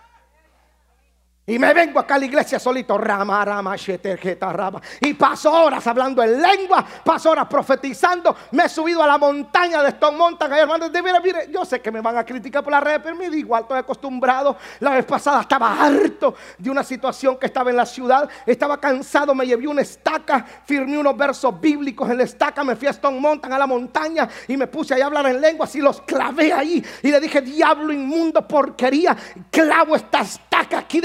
Y 1.48 1.58
me 1.58 1.74
vengo 1.74 2.00
acá 2.00 2.16
a 2.16 2.20
la 2.20 2.26
iglesia 2.26 2.60
solito, 2.60 2.96
rama, 3.00 3.44
rama, 3.44 3.76
rama. 3.76 4.82
Y 5.00 5.16
paso 5.16 5.52
horas 5.52 5.86
hablando 5.88 6.22
en 6.22 6.40
lengua, 6.40 6.86
paso 7.04 7.32
horas 7.32 7.48
profetizando. 7.48 8.36
Me 8.52 8.66
he 8.66 8.70
subido 8.70 9.02
a 9.02 9.08
la 9.08 9.18
montaña 9.18 9.82
de 9.82 9.90
Stone 9.90 10.18
Mountain. 10.18 10.54
Hermano, 10.54 10.88
mire, 10.90 11.20
mire, 11.20 11.52
yo 11.52 11.66
sé 11.66 11.82
que 11.82 11.92
me 11.92 12.00
van 12.00 12.16
a 12.16 12.24
criticar 12.24 12.64
por 12.64 12.72
la 12.72 12.80
red, 12.80 13.02
pero 13.02 13.16
me 13.16 13.28
da 13.28 13.36
igual, 13.36 13.64
estoy 13.64 13.80
acostumbrado. 13.80 14.56
La 14.82 14.92
vez 14.92 15.06
pasada 15.06 15.42
estaba 15.42 15.84
harto 15.84 16.36
de 16.60 16.70
una 16.70 16.84
situación 16.84 17.38
que 17.38 17.48
estaba 17.48 17.72
en 17.72 17.78
la 17.78 17.88
ciudad. 17.88 18.30
Estaba 18.46 18.80
cansado, 18.80 19.34
me 19.34 19.48
llevé 19.48 19.68
una 19.68 19.82
estaca, 19.82 20.46
firmé 20.64 21.00
unos 21.00 21.18
versos 21.18 21.60
bíblicos 21.60 22.08
en 22.08 22.20
la 22.20 22.24
estaca, 22.24 22.64
me 22.64 22.76
fui 22.76 22.88
a 22.88 22.92
Stone 22.92 23.20
Mountain, 23.20 23.52
a 23.52 23.58
la 23.58 23.66
montaña, 23.66 24.30
y 24.48 24.56
me 24.56 24.68
puse 24.68 24.94
ahí 24.94 25.02
a 25.02 25.08
hablar 25.08 25.26
en 25.26 25.42
lenguas 25.42 25.76
y 25.76 25.82
los 25.82 26.02
clavé 26.02 26.54
ahí. 26.54 26.86
Y 27.02 27.10
le 27.10 27.20
dije, 27.20 27.42
diablo 27.42 27.92
inmundo, 27.92 28.48
porquería, 28.48 29.18
clavo 29.50 29.96
esta 29.96 30.20
estaca 30.22 30.78
aquí 30.78 31.02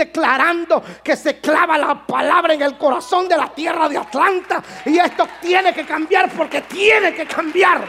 que 1.03 1.17
se 1.17 1.41
clava 1.41 1.79
la 1.79 2.07
palabra 2.07 2.55
en 2.55 2.63
el 2.63 2.77
corazón 2.77 3.29
de 3.29 3.37
la 3.37 3.53
tierra 3.55 3.89
de 3.89 3.99
Atlanta. 3.99 4.63
Y 4.85 4.99
esto 4.99 5.27
tiene 5.41 5.73
que 5.73 5.85
cambiar 5.85 6.31
porque 6.31 6.63
tiene 6.63 7.15
que 7.15 7.27
cambiar. 7.27 7.85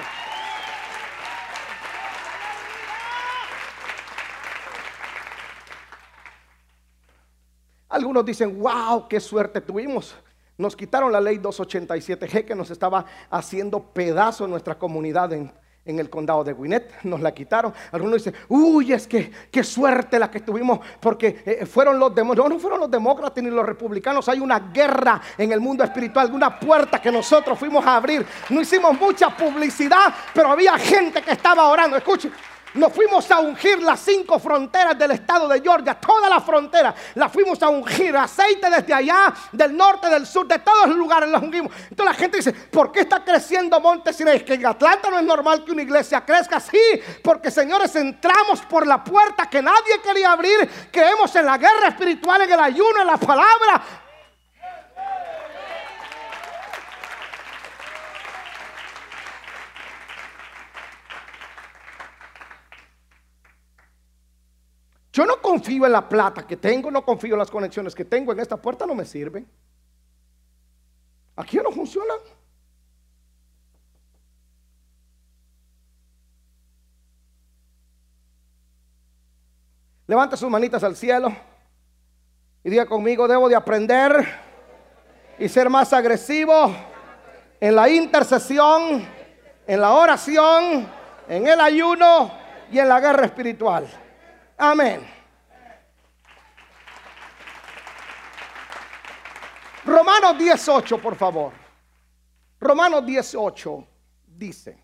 Algunos 7.89 8.25
dicen, 8.25 8.60
wow, 8.60 9.07
qué 9.07 9.19
suerte 9.19 9.62
tuvimos. 9.62 10.15
Nos 10.57 10.75
quitaron 10.75 11.12
la 11.12 11.21
ley 11.21 11.38
287G 11.38 12.45
que 12.45 12.55
nos 12.55 12.69
estaba 12.71 13.05
haciendo 13.29 13.91
pedazo 13.93 14.45
en 14.45 14.51
nuestra 14.51 14.77
comunidad 14.77 15.29
en 15.88 16.00
el 16.00 16.10
condado 16.10 16.43
de 16.43 16.54
Gwinnett, 16.54 16.91
nos 17.04 17.21
la 17.21 17.34
quitaron. 17.34 17.73
Algunos 17.91 18.23
dicen, 18.23 18.36
uy, 18.50 18.93
es 18.93 19.08
que 19.08 19.32
qué 19.52 19.63
suerte 19.63 20.19
la 20.19 20.30
que 20.30 20.41
tuvimos, 20.41 20.80
porque 21.00 21.41
eh, 21.45 21.65
fueron 21.65 21.97
los 21.97 22.13
demócratas, 22.13 22.50
no, 22.50 22.56
no 22.56 22.60
fueron 22.60 22.80
los 22.80 22.91
demócratas 22.91 23.43
ni 23.43 23.50
los 23.50 23.65
republicanos, 23.65 24.28
hay 24.30 24.39
una 24.39 24.60
guerra 24.60 25.21
en 25.38 25.52
el 25.52 25.60
mundo 25.60 25.84
espiritual, 25.84 26.32
una 26.34 26.60
puerta 26.60 27.02
que 27.02 27.12
nosotros 27.12 27.58
fuimos 27.58 27.86
a 27.86 27.95
abrir. 27.95 28.26
No 28.50 28.62
hicimos 28.62 29.00
mucha 29.00 29.36
publicidad, 29.36 30.13
pero 30.34 30.52
había 30.52 30.78
gente 30.78 31.21
que 31.21 31.32
estaba 31.32 31.67
orando. 31.67 31.97
Escuchen, 31.97 32.32
nos 32.77 32.93
fuimos 32.93 33.29
a 33.31 33.39
ungir 33.39 33.81
las 33.81 33.99
cinco 33.99 34.39
fronteras 34.39 34.97
del 34.97 35.11
estado 35.11 35.47
de 35.47 35.61
Georgia, 35.61 35.95
toda 35.95 36.29
la 36.29 36.39
frontera, 36.39 36.93
la 37.15 37.29
fuimos 37.29 37.61
a 37.61 37.69
ungir, 37.69 38.15
aceite 38.15 38.69
desde 38.69 38.93
allá, 38.93 39.33
del 39.51 39.75
norte, 39.75 40.09
del 40.09 40.25
sur, 40.25 40.47
de 40.47 40.59
todos 40.59 40.87
los 40.87 40.97
lugares 40.97 41.29
la 41.29 41.39
ungimos. 41.39 41.71
Entonces 41.89 42.05
la 42.05 42.13
gente 42.13 42.37
dice, 42.37 42.53
¿por 42.53 42.91
qué 42.91 43.01
está 43.01 43.23
creciendo 43.23 43.81
Es 44.05 44.43
Que 44.43 44.53
en 44.53 44.65
Atlanta 44.65 45.09
no 45.09 45.19
es 45.19 45.25
normal 45.25 45.63
que 45.63 45.71
una 45.71 45.81
iglesia 45.81 46.23
crezca 46.25 46.57
así, 46.57 46.79
porque 47.23 47.51
señores, 47.51 47.95
entramos 47.95 48.61
por 48.61 48.85
la 48.85 49.03
puerta 49.03 49.49
que 49.49 49.61
nadie 49.61 50.01
quería 50.03 50.31
abrir, 50.31 50.69
creemos 50.91 51.35
en 51.35 51.45
la 51.45 51.57
guerra 51.57 51.89
espiritual, 51.89 52.41
en 52.41 52.51
el 52.51 52.59
ayuno, 52.59 53.01
en 53.01 53.07
la 53.07 53.17
palabra, 53.17 54.07
Yo 65.17 65.25
no 65.25 65.41
confío 65.41 65.84
en 65.88 65.93
la 65.93 66.08
plata 66.08 66.45
que 66.45 66.58
tengo, 66.58 66.91
no 66.91 67.03
confío 67.03 67.34
en 67.34 67.39
las 67.39 67.49
conexiones 67.49 67.95
que 67.95 68.06
tengo. 68.06 68.32
En 68.32 68.39
esta 68.39 68.56
puerta 68.56 68.86
no 68.86 68.93
me 68.93 69.03
sirven. 69.03 69.49
Aquí 71.36 71.58
no 71.58 71.71
funciona. 71.71 72.13
Levanta 80.06 80.38
sus 80.38 80.51
manitas 80.51 80.84
al 80.84 80.95
cielo 80.95 81.36
y 82.63 82.69
diga 82.69 82.86
conmigo, 82.86 83.27
debo 83.27 83.49
de 83.49 83.56
aprender 83.56 84.23
y 85.39 85.49
ser 85.49 85.67
más 85.67 85.93
agresivo 85.93 86.75
en 87.60 87.75
la 87.75 87.89
intercesión, 87.89 89.03
en 89.65 89.82
la 89.82 89.93
oración, 89.93 90.88
en 91.27 91.47
el 91.47 91.60
ayuno 91.60 92.32
y 92.71 92.77
en 92.77 92.88
la 92.88 92.99
guerra 92.99 93.25
espiritual. 93.25 93.88
Amén. 94.58 95.08
Romanos 99.86 100.38
18, 100.38 101.02
por 101.02 101.15
favor. 101.15 101.54
Romanos 102.60 103.06
18 103.06 103.88
dice. 104.26 104.84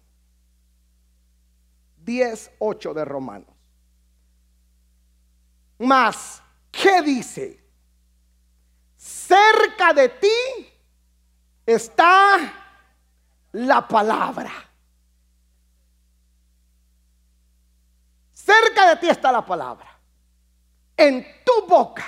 18 1.97 2.93
de 2.93 3.05
Romanos. 3.05 3.49
Más, 5.79 6.41
¿qué 6.71 7.01
dice? 7.01 7.59
Cerca 8.95 9.93
de 9.93 10.09
ti 10.09 10.71
está 11.65 12.53
la 13.51 13.87
palabra. 13.87 14.51
Cerca 18.53 18.89
de 18.89 18.95
ti 18.97 19.09
está 19.09 19.31
la 19.31 19.45
palabra. 19.45 19.87
En 20.95 21.25
tu 21.43 21.67
boca 21.67 22.05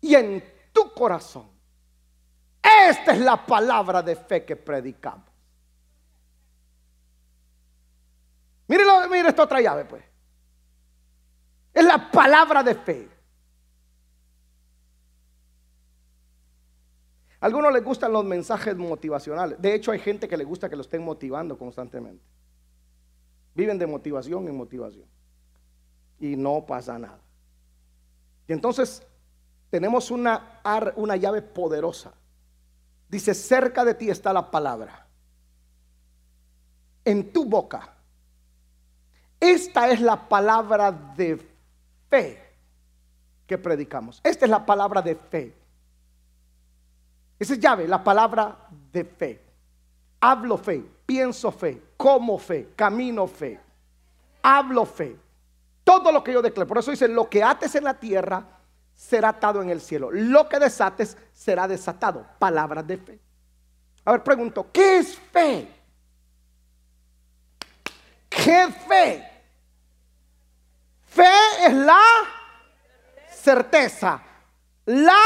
y 0.00 0.14
en 0.14 0.42
tu 0.72 0.92
corazón. 0.92 1.48
Esta 2.62 3.12
es 3.12 3.20
la 3.20 3.44
palabra 3.44 4.02
de 4.02 4.16
fe 4.16 4.44
que 4.44 4.56
predicamos. 4.56 5.28
Mire, 8.66 8.84
mire 9.10 9.28
esta 9.28 9.42
otra 9.42 9.60
llave, 9.60 9.84
pues. 9.84 10.04
Es 11.72 11.84
la 11.84 12.10
palabra 12.10 12.62
de 12.62 12.74
fe. 12.74 13.08
A 17.40 17.46
algunos 17.46 17.72
les 17.72 17.84
gustan 17.84 18.12
los 18.12 18.24
mensajes 18.24 18.74
motivacionales. 18.74 19.60
De 19.60 19.74
hecho, 19.74 19.92
hay 19.92 19.98
gente 19.98 20.26
que 20.26 20.36
le 20.36 20.44
gusta 20.44 20.70
que 20.70 20.76
lo 20.76 20.82
estén 20.82 21.02
motivando 21.02 21.58
constantemente. 21.58 22.33
Viven 23.54 23.78
de 23.78 23.86
motivación 23.86 24.48
en 24.48 24.56
motivación. 24.56 25.06
Y 26.18 26.36
no 26.36 26.64
pasa 26.66 26.98
nada. 26.98 27.20
Y 28.48 28.52
entonces 28.52 29.02
tenemos 29.70 30.10
una, 30.10 30.60
una 30.96 31.16
llave 31.16 31.42
poderosa. 31.42 32.12
Dice, 33.08 33.34
cerca 33.34 33.84
de 33.84 33.94
ti 33.94 34.10
está 34.10 34.32
la 34.32 34.50
palabra. 34.50 35.06
En 37.04 37.32
tu 37.32 37.44
boca. 37.44 37.94
Esta 39.38 39.90
es 39.90 40.00
la 40.00 40.28
palabra 40.28 40.90
de 40.90 41.40
fe 42.08 42.40
que 43.46 43.58
predicamos. 43.58 44.20
Esta 44.24 44.46
es 44.46 44.50
la 44.50 44.64
palabra 44.64 45.02
de 45.02 45.14
fe. 45.16 45.54
Esa 47.38 47.54
es 47.54 47.60
llave, 47.60 47.86
la 47.86 48.02
palabra 48.02 48.68
de 48.92 49.04
fe. 49.04 49.43
Hablo 50.26 50.56
fe, 50.56 50.82
pienso 51.04 51.52
fe, 51.52 51.82
como 51.98 52.38
fe, 52.38 52.70
camino 52.74 53.26
fe, 53.26 53.60
hablo 54.42 54.86
fe. 54.86 55.18
Todo 55.84 56.10
lo 56.10 56.24
que 56.24 56.32
yo 56.32 56.40
declaro. 56.40 56.66
Por 56.66 56.78
eso 56.78 56.92
dice, 56.92 57.06
lo 57.08 57.28
que 57.28 57.42
ates 57.42 57.74
en 57.74 57.84
la 57.84 57.92
tierra 57.92 58.42
será 58.94 59.28
atado 59.28 59.60
en 59.60 59.68
el 59.68 59.82
cielo. 59.82 60.10
Lo 60.10 60.48
que 60.48 60.58
desates 60.58 61.18
será 61.34 61.68
desatado. 61.68 62.26
Palabras 62.38 62.86
de 62.86 62.96
fe. 62.96 63.18
A 64.02 64.12
ver, 64.12 64.22
pregunto, 64.22 64.66
¿qué 64.72 64.96
es 64.96 65.14
fe? 65.14 65.68
¿Qué 68.30 68.68
fe? 68.88 69.30
Fe 71.06 71.66
es 71.66 71.74
la 71.74 72.00
certeza. 73.28 74.22
La, 74.86 75.20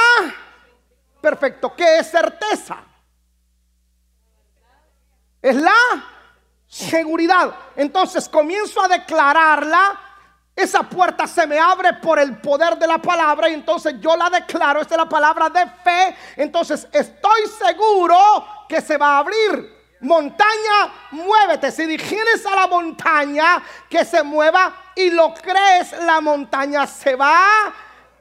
perfecto, 1.21 1.73
¿qué 1.77 1.99
es 1.99 2.11
certeza? 2.11 2.83
Es 5.41 5.57
la 5.57 5.73
seguridad. 6.67 7.55
Entonces 7.77 8.29
comienzo 8.29 8.83
a 8.83 8.89
declararla. 8.89 10.01
Esa 10.55 10.83
puerta 10.83 11.27
se 11.29 11.47
me 11.47 11.57
abre 11.59 11.95
por 11.95 12.19
el 12.19 12.39
poder 12.39 12.77
de 12.79 12.87
la 12.89 12.99
palabra 12.99 13.49
y 13.49 13.55
entonces 13.55 13.95
yo 14.01 14.17
la 14.17 14.29
declaro. 14.29 14.81
Esta 14.81 14.95
es 14.95 14.99
la 14.99 15.09
palabra 15.09 15.49
de 15.49 15.65
fe. 15.85 16.17
Entonces 16.37 16.89
estoy 16.93 17.43
seguro 17.65 18.19
que 18.69 18.81
se 18.81 18.97
va 18.97 19.17
a 19.17 19.19
abrir 19.19 19.79
montaña, 20.01 20.93
muévete. 21.13 21.71
Si 21.71 21.87
dijeres 21.87 22.45
a 22.45 22.57
la 22.57 22.67
montaña 22.67 23.63
que 23.89 24.05
se 24.05 24.23
mueva 24.23 24.93
y 24.97 25.11
lo 25.11 25.33
crees, 25.35 25.93
la 26.05 26.21
montaña 26.21 26.87
se 26.87 27.15
va 27.15 27.73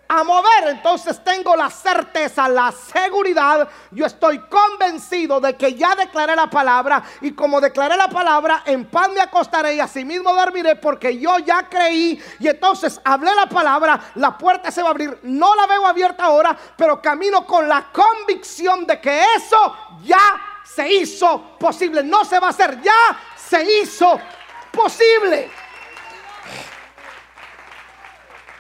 a 0.07 0.23
mover. 0.23 0.69
Entonces 0.69 1.23
tengo 1.23 1.55
la 1.55 1.69
certeza, 1.69 2.47
la 2.47 2.71
seguridad. 2.71 3.67
Yo 3.91 4.05
estoy 4.05 4.39
convencido 4.39 5.39
de 5.39 5.55
que 5.55 5.73
ya 5.73 5.95
declaré 5.95 6.35
la 6.35 6.49
palabra. 6.49 7.03
Y 7.21 7.31
como 7.33 7.61
declaré 7.61 7.97
la 7.97 8.07
palabra, 8.07 8.63
en 8.65 8.85
paz 8.85 9.09
me 9.13 9.21
acostaré 9.21 9.75
y 9.75 9.79
asimismo 9.79 10.33
dormiré 10.33 10.75
porque 10.75 11.17
yo 11.17 11.37
ya 11.39 11.67
creí. 11.69 12.21
Y 12.39 12.47
entonces 12.47 12.99
hablé 13.03 13.33
la 13.35 13.47
palabra, 13.47 13.99
la 14.15 14.37
puerta 14.37 14.71
se 14.71 14.81
va 14.81 14.89
a 14.89 14.91
abrir. 14.91 15.19
No 15.23 15.55
la 15.55 15.67
veo 15.67 15.85
abierta 15.85 16.25
ahora, 16.25 16.57
pero 16.75 17.01
camino 17.01 17.45
con 17.45 17.67
la 17.67 17.87
convicción 17.91 18.85
de 18.85 18.99
que 18.99 19.23
eso 19.35 19.75
ya 20.03 20.41
se 20.63 20.91
hizo 20.91 21.57
posible. 21.59 22.03
No 22.03 22.23
se 22.25 22.39
va 22.39 22.47
a 22.47 22.51
hacer, 22.51 22.81
ya 22.81 22.93
se 23.35 23.81
hizo 23.81 24.19
posible. 24.71 25.49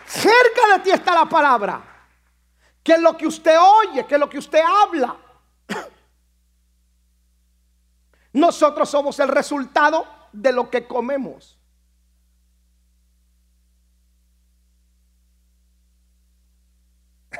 Cerca 0.07 0.77
de 0.77 0.83
ti 0.83 0.91
está 0.91 1.13
la 1.13 1.27
palabra. 1.27 1.83
Que 2.81 2.97
lo 2.97 3.17
que 3.17 3.27
usted 3.27 3.57
oye, 3.59 4.07
que 4.07 4.17
lo 4.17 4.29
que 4.29 4.37
usted 4.37 4.61
habla. 4.65 5.17
Nosotros 8.31 8.89
somos 8.89 9.19
el 9.19 9.27
resultado 9.27 10.07
de 10.31 10.53
lo 10.53 10.69
que 10.69 10.87
comemos. 10.87 11.59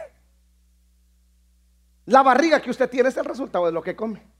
La 2.05 2.21
barriga 2.21 2.61
que 2.61 2.69
usted 2.69 2.89
tiene 2.89 3.07
es 3.07 3.15
el 3.15 3.23
resultado 3.23 3.67
de 3.67 3.71
lo 3.71 3.81
que 3.81 3.95
come. 3.95 4.36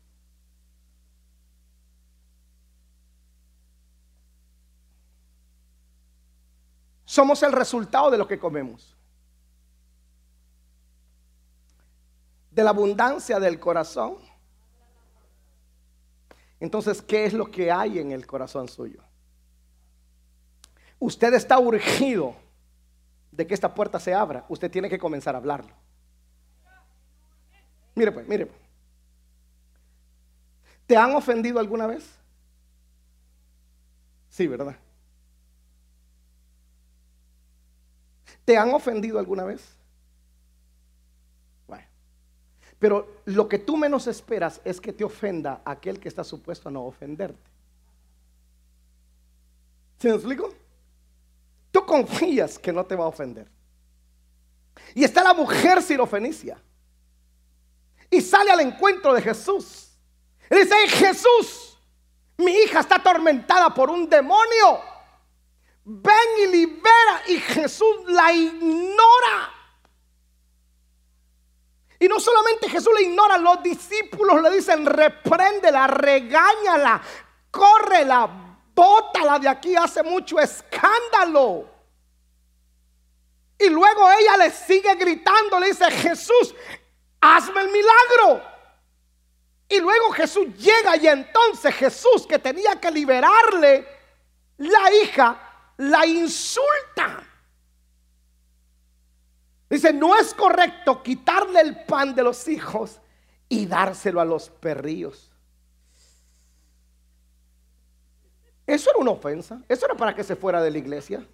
Somos 7.18 7.42
el 7.42 7.52
resultado 7.52 8.12
de 8.12 8.18
lo 8.20 8.28
que 8.28 8.38
comemos. 8.38 8.96
De 12.52 12.64
la 12.64 12.70
abundancia 12.70 13.40
del 13.40 13.60
corazón. 13.60 14.18
Entonces, 16.60 17.02
¿qué 17.02 17.26
es 17.26 17.34
lo 17.34 17.50
que 17.50 17.72
hay 17.72 17.98
en 17.98 18.12
el 18.12 18.28
corazón 18.28 18.68
suyo? 18.68 19.02
Usted 21.00 21.34
está 21.34 21.58
urgido 21.58 22.36
de 23.32 23.48
que 23.48 23.56
esta 23.56 23.74
puerta 23.74 24.00
se 24.00 24.14
abra. 24.14 24.46
Usted 24.48 24.70
tiene 24.70 24.88
que 24.88 25.00
comenzar 25.00 25.34
a 25.34 25.40
hablarlo. 25.40 25.74
Mire 27.96 28.12
pues, 28.12 28.28
mire 28.28 28.46
pues. 28.46 28.62
¿Te 30.86 30.96
han 30.96 31.16
ofendido 31.16 31.60
alguna 31.60 31.88
vez? 31.88 32.08
Sí, 34.30 34.46
¿verdad? 34.46 34.78
¿Te 38.48 38.58
han 38.58 38.74
ofendido 38.74 39.20
alguna 39.20 39.44
vez? 39.44 39.62
Bueno, 41.68 41.84
pero 42.80 43.22
lo 43.26 43.50
que 43.50 43.60
tú 43.60 43.76
menos 43.76 44.08
esperas 44.08 44.62
es 44.64 44.80
que 44.80 44.94
te 44.94 45.04
ofenda 45.04 45.62
aquel 45.66 46.00
que 46.00 46.08
está 46.08 46.24
supuesto 46.24 46.70
a 46.70 46.72
no 46.72 46.86
ofenderte. 46.86 47.52
¿Se 50.00 50.08
me 50.08 50.16
explico? 50.16 50.54
Tú 51.74 51.86
confías 51.86 52.58
que 52.58 52.72
no 52.72 52.86
te 52.86 52.96
va 52.96 53.04
a 53.04 53.10
ofender. 53.10 53.50
Y 54.96 55.04
está 55.04 55.26
la 55.26 55.34
mujer 55.34 55.82
sirofenicia. 55.82 56.58
Y 58.10 58.22
sale 58.22 58.50
al 58.50 58.62
encuentro 58.62 59.14
de 59.14 59.22
Jesús. 59.24 59.92
Y 60.50 60.56
dice, 60.56 60.74
Jesús, 60.88 61.78
mi 62.38 62.54
hija 62.54 62.80
está 62.80 62.96
atormentada 62.96 63.74
por 63.74 63.90
un 63.90 64.08
demonio 64.08 64.97
ven 65.90 66.30
y 66.44 66.48
libera 66.48 67.24
y 67.28 67.40
Jesús 67.40 67.96
la 68.08 68.34
ignora. 68.34 69.54
Y 71.98 72.08
no 72.10 72.20
solamente 72.20 72.70
Jesús 72.70 72.94
la 72.94 73.02
ignora, 73.02 73.38
los 73.38 73.64
discípulos 73.64 74.42
le 74.42 74.52
dicen, 74.52 74.86
repréndela, 74.86 75.88
regáñala, 75.88 77.02
córrela, 77.50 78.30
bótala 78.76 79.40
de 79.40 79.48
aquí, 79.48 79.76
hace 79.76 80.04
mucho 80.04 80.38
escándalo. 80.40 81.66
luego 83.70 84.12
ella 84.12 84.38
le 84.38 84.52
sigue 84.52 84.94
gritando, 84.96 85.58
le 85.58 85.68
dice, 85.68 85.90
Jesús, 85.90 86.54
hazme 87.22 87.62
el 87.62 87.70
milagro. 87.70 88.44
Y 89.70 89.80
luego 89.80 90.12
Jesús 90.12 90.48
llega 90.58 90.98
y 90.98 91.08
entonces 91.08 91.74
Jesús 91.76 92.28
que 92.28 92.40
tenía 92.40 92.80
que 92.80 92.92
liberarle 92.92 93.88
la 94.58 94.94
hija, 95.02 95.47
la 95.78 96.06
insulta. 96.06 97.24
Dice, 99.70 99.94
no 99.94 100.18
es 100.18 100.34
correcto 100.34 101.04
quitarle 101.04 101.62
el 101.62 101.86
pan 101.86 102.16
de 102.16 102.24
los 102.24 102.48
hijos 102.48 103.00
y 103.50 103.66
dárselo 103.66 104.22
a 104.22 104.26
los 104.26 104.50
perrillos. 104.50 105.32
Eso 108.66 108.90
era 108.90 109.00
una 109.00 109.12
ofensa. 109.12 109.62
Eso 109.68 109.86
era 109.86 109.96
para 109.96 110.14
que 110.14 110.24
se 110.24 110.36
fuera 110.36 110.62
de 110.62 110.72
la 110.72 110.78
iglesia. 110.78 111.26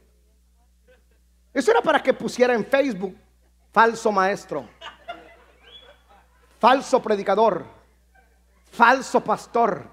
Eso 1.53 1.71
era 1.71 1.81
para 1.81 2.01
que 2.01 2.13
pusiera 2.13 2.53
en 2.53 2.65
Facebook 2.65 3.15
falso 3.71 4.11
maestro, 4.11 4.67
falso 6.59 7.01
predicador, 7.01 7.65
falso 8.71 9.23
pastor. 9.23 9.87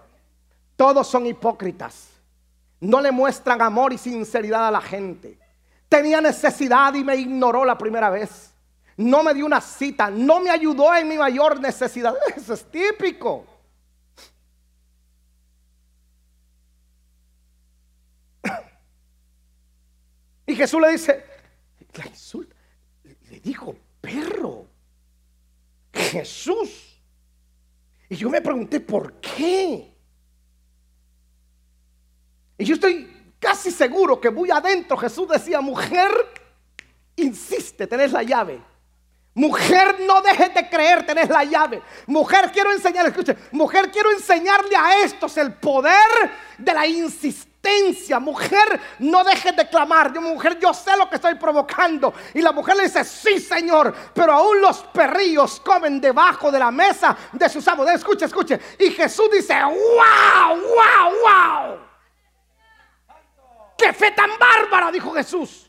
Todos 0.77 1.07
son 1.07 1.27
hipócritas. 1.27 2.20
No 2.81 3.01
le 3.01 3.13
muestran 3.13 3.61
amor 3.61 3.93
y 3.93 3.99
sinceridad 3.99 4.69
a 4.69 4.71
la 4.71 4.81
gente. 4.81 5.39
Tenía 5.89 6.21
necesidad 6.21 6.95
y 6.95 7.05
me 7.05 7.17
ignoró 7.17 7.65
la 7.65 7.77
primera 7.77 8.09
vez. 8.11 8.55
No 8.97 9.23
me 9.23 9.35
dio 9.35 9.47
una 9.47 9.61
cita, 9.61 10.11
no 10.11 10.41
me 10.41 10.51
ayudó 10.51 10.95
en 10.95 11.09
mi 11.09 11.17
mayor 11.17 11.61
necesidad. 11.61 12.15
Eso 12.37 12.55
es 12.55 12.65
típico. 12.71 13.47
Y 20.47 20.57
Jesús 20.57 20.81
le 20.81 20.91
dice, 20.91 21.25
la 21.95 22.07
insulta, 22.07 22.57
le 23.05 23.41
dijo, 23.41 23.77
perro, 24.01 24.67
Jesús. 25.93 27.01
Y 28.09 28.17
yo 28.17 28.29
me 28.29 28.41
pregunté, 28.41 28.81
¿por 28.81 29.15
qué? 29.21 29.97
Y 32.61 32.67
yo 32.67 32.75
estoy 32.75 33.35
casi 33.39 33.71
seguro 33.71 34.21
que 34.21 34.31
muy 34.31 34.51
adentro 34.51 34.95
Jesús 34.99 35.27
decía, 35.27 35.63
mujer, 35.63 36.11
insiste, 37.17 37.87
tenés 37.87 38.13
la 38.13 38.23
llave. 38.23 38.61
Mujer, 39.33 40.01
no 40.01 40.21
dejes 40.21 40.53
de 40.53 40.69
creer, 40.69 41.07
tenés 41.07 41.31
la 41.31 41.43
llave. 41.45 41.81
Mujer, 42.07 42.51
quiero 42.53 42.71
enseñar, 42.71 43.07
escuche, 43.07 43.35
mujer, 43.53 43.91
quiero 43.91 44.11
enseñarle 44.11 44.77
a 44.77 44.99
estos 44.99 45.39
el 45.39 45.55
poder 45.55 45.95
de 46.59 46.75
la 46.75 46.87
insistencia. 46.87 48.21
Mujer, 48.21 48.79
no 48.99 49.25
dejes 49.25 49.57
de 49.57 49.67
clamar. 49.67 50.13
Yo, 50.13 50.21
mujer, 50.21 50.59
yo 50.59 50.75
sé 50.75 50.95
lo 50.99 51.09
que 51.09 51.15
estoy 51.15 51.37
provocando. 51.37 52.13
Y 52.35 52.43
la 52.43 52.53
mujer 52.53 52.77
le 52.77 52.83
dice, 52.83 53.05
sí, 53.05 53.41
Señor, 53.41 53.95
pero 54.13 54.35
aún 54.35 54.61
los 54.61 54.81
perrillos 54.93 55.61
comen 55.61 55.99
debajo 55.99 56.53
de 56.53 56.59
la 56.59 56.71
mesa 56.71 57.17
de 57.33 57.49
sus 57.49 57.67
amos. 57.69 57.89
Escuche, 57.89 58.27
escuche. 58.27 58.61
Y 58.79 58.91
Jesús 58.91 59.31
dice, 59.33 59.55
wow, 59.65 60.57
wow, 60.57 61.11
wow. 61.23 61.90
¡Qué 63.81 63.95
fe 63.95 64.11
tan 64.11 64.39
bárbara! 64.39 64.93
Dijo 64.93 65.11
Jesús. 65.15 65.67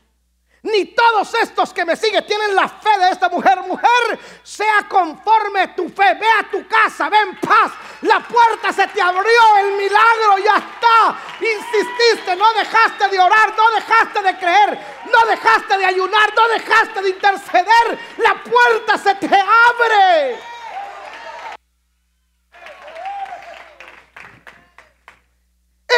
Ni 0.64 0.84
todos 0.84 1.34
estos 1.34 1.72
que 1.72 1.84
me 1.84 1.96
siguen 1.96 2.24
tienen 2.26 2.54
la 2.54 2.68
fe 2.68 2.98
de 2.98 3.10
esta 3.10 3.30
mujer. 3.30 3.58
Mujer, 3.62 4.18
sea 4.42 4.86
conforme 4.86 5.68
tu 5.68 5.88
fe. 5.88 6.14
Ve 6.14 6.26
a 6.38 6.50
tu 6.50 6.68
casa, 6.68 7.08
ve 7.08 7.16
en 7.16 7.40
paz. 7.40 7.72
La 8.02 8.20
puerta 8.20 8.70
se 8.70 8.86
te 8.88 9.00
abrió, 9.00 9.56
el 9.60 9.72
milagro 9.72 10.38
ya 10.44 10.56
está. 10.58 11.18
Insististe, 11.40 12.36
no 12.36 12.52
dejaste 12.52 13.08
de 13.08 13.18
orar, 13.18 13.56
no 13.56 13.70
dejaste 13.70 14.22
de 14.22 14.38
creer, 14.38 14.78
no 15.10 15.30
dejaste 15.30 15.78
de 15.78 15.86
ayunar, 15.86 16.34
no 16.36 16.48
dejaste 16.48 17.02
de 17.02 17.08
interceder. 17.08 17.98
La 18.18 18.34
puerta 18.44 18.98
se 18.98 19.14
te 19.14 19.34
abre. 19.34 20.51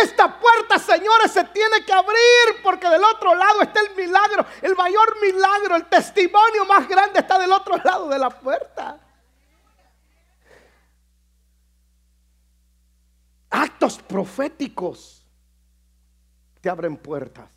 Esta 0.02 0.40
puerta, 0.40 0.78
señores, 0.78 1.30
se 1.30 1.44
tiene 1.44 1.84
que 1.84 1.92
abrir 1.92 2.62
porque 2.62 2.88
del 2.88 3.04
otro 3.04 3.34
lado 3.34 3.62
está 3.62 3.80
el 3.80 3.94
milagro, 3.94 4.44
el 4.62 4.74
mayor 4.74 5.20
milagro, 5.20 5.76
el 5.76 5.86
testimonio 5.86 6.64
más 6.66 6.88
grande 6.88 7.20
está 7.20 7.38
del 7.38 7.52
otro 7.52 7.76
lado 7.76 8.08
de 8.08 8.18
la 8.18 8.30
puerta. 8.30 9.00
Actos 13.50 13.98
proféticos 13.98 15.24
te 16.60 16.68
abren 16.68 16.96
puertas. 16.96 17.50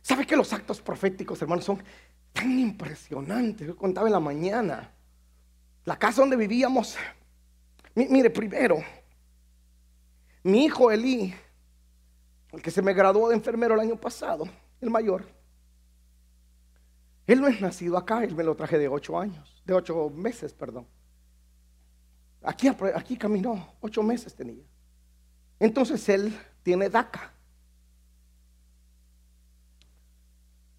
¿Sabe 0.00 0.24
que 0.24 0.36
los 0.36 0.52
actos 0.52 0.80
proféticos, 0.80 1.42
hermanos, 1.42 1.64
son 1.64 1.82
tan 2.32 2.58
impresionantes? 2.58 3.66
Yo 3.66 3.76
contaba 3.76 4.06
en 4.06 4.12
la 4.12 4.20
mañana. 4.20 4.92
La 5.84 5.98
casa 5.98 6.22
donde 6.22 6.36
vivíamos, 6.36 6.96
mire, 7.94 8.30
primero, 8.30 8.82
mi 10.46 10.64
hijo 10.64 10.90
Eli, 10.90 11.34
el 12.52 12.62
que 12.62 12.70
se 12.70 12.80
me 12.80 12.94
graduó 12.94 13.28
de 13.28 13.34
enfermero 13.34 13.74
el 13.74 13.80
año 13.80 13.96
pasado, 13.96 14.48
el 14.80 14.90
mayor, 14.90 15.26
él 17.26 17.40
no 17.40 17.48
es 17.48 17.60
nacido 17.60 17.98
acá, 17.98 18.22
él 18.22 18.34
me 18.34 18.44
lo 18.44 18.54
traje 18.54 18.78
de 18.78 18.86
ocho 18.86 19.18
años, 19.18 19.60
de 19.64 19.74
ocho 19.74 20.08
meses, 20.10 20.54
perdón. 20.54 20.86
Aquí, 22.42 22.68
aquí 22.94 23.16
caminó, 23.16 23.74
ocho 23.80 24.02
meses 24.02 24.34
tenía. 24.34 24.62
Entonces 25.58 26.08
él 26.08 26.38
tiene 26.62 26.88
DACA. 26.88 27.32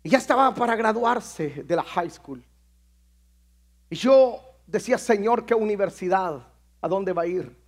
Y 0.03 0.10
ya 0.10 0.19
estaba 0.19 0.56
para 0.56 0.77
graduarse 0.77 1.63
de 1.63 1.75
la 1.75 1.84
high 1.84 2.10
school. 2.10 2.41
Y 3.89 3.95
yo 3.97 4.39
decía, 4.65 4.97
Señor, 4.97 5.45
¿qué 5.45 5.53
universidad? 5.53 6.47
¿A 6.80 6.88
dónde 6.88 7.12
va 7.12 7.23
a 7.23 7.27
ir? 7.27 7.66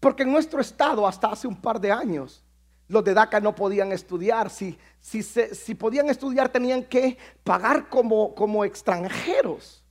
Porque 0.00 0.22
en 0.22 0.32
nuestro 0.32 0.60
estado, 0.60 1.06
hasta 1.06 1.28
hace 1.28 1.46
un 1.46 1.56
par 1.56 1.80
de 1.80 1.90
años, 1.90 2.44
los 2.88 3.04
de 3.04 3.14
DACA 3.14 3.40
no 3.40 3.54
podían 3.54 3.92
estudiar. 3.92 4.48
Si, 4.48 4.78
si, 5.00 5.22
si 5.22 5.74
podían 5.74 6.08
estudiar, 6.08 6.48
tenían 6.48 6.84
que 6.84 7.18
pagar 7.44 7.88
como, 7.88 8.34
como 8.34 8.64
extranjeros. 8.64 9.84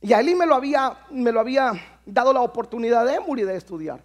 Y 0.00 0.12
a 0.12 0.20
él 0.20 0.34
me 0.36 0.46
lo, 0.46 0.54
había, 0.54 1.06
me 1.10 1.32
lo 1.32 1.40
había 1.40 1.72
dado 2.06 2.32
la 2.32 2.40
oportunidad 2.40 3.04
de 3.04 3.44
de 3.44 3.56
estudiar. 3.56 4.04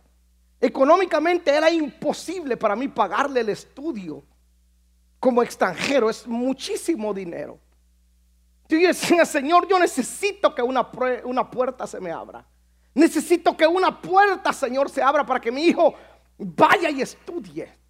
Económicamente 0.60 1.52
era 1.52 1.70
imposible 1.70 2.58
para 2.58 2.76
mí 2.76 2.88
pagarle 2.88 3.42
el 3.42 3.50
estudio 3.50 4.24
como 5.20 5.44
extranjero. 5.44 6.10
Es 6.10 6.26
muchísimo 6.26 7.14
dinero. 7.14 7.60
Yo 8.68 8.78
decía, 8.80 9.26
Señor, 9.26 9.68
yo 9.68 9.78
necesito 9.78 10.56
que 10.56 10.62
una, 10.62 10.90
una 11.26 11.50
puerta 11.50 11.86
se 11.86 12.00
me 12.00 12.12
abra. 12.12 12.46
Necesito 12.94 13.58
que 13.58 13.66
una 13.66 14.00
puerta, 14.00 14.54
Señor, 14.54 14.90
se 14.90 15.02
abra 15.02 15.26
para 15.26 15.40
que 15.40 15.52
mi 15.52 15.64
hijo 15.66 15.96
vaya 16.38 16.90
y 16.90 17.02
estudie. 17.02 17.83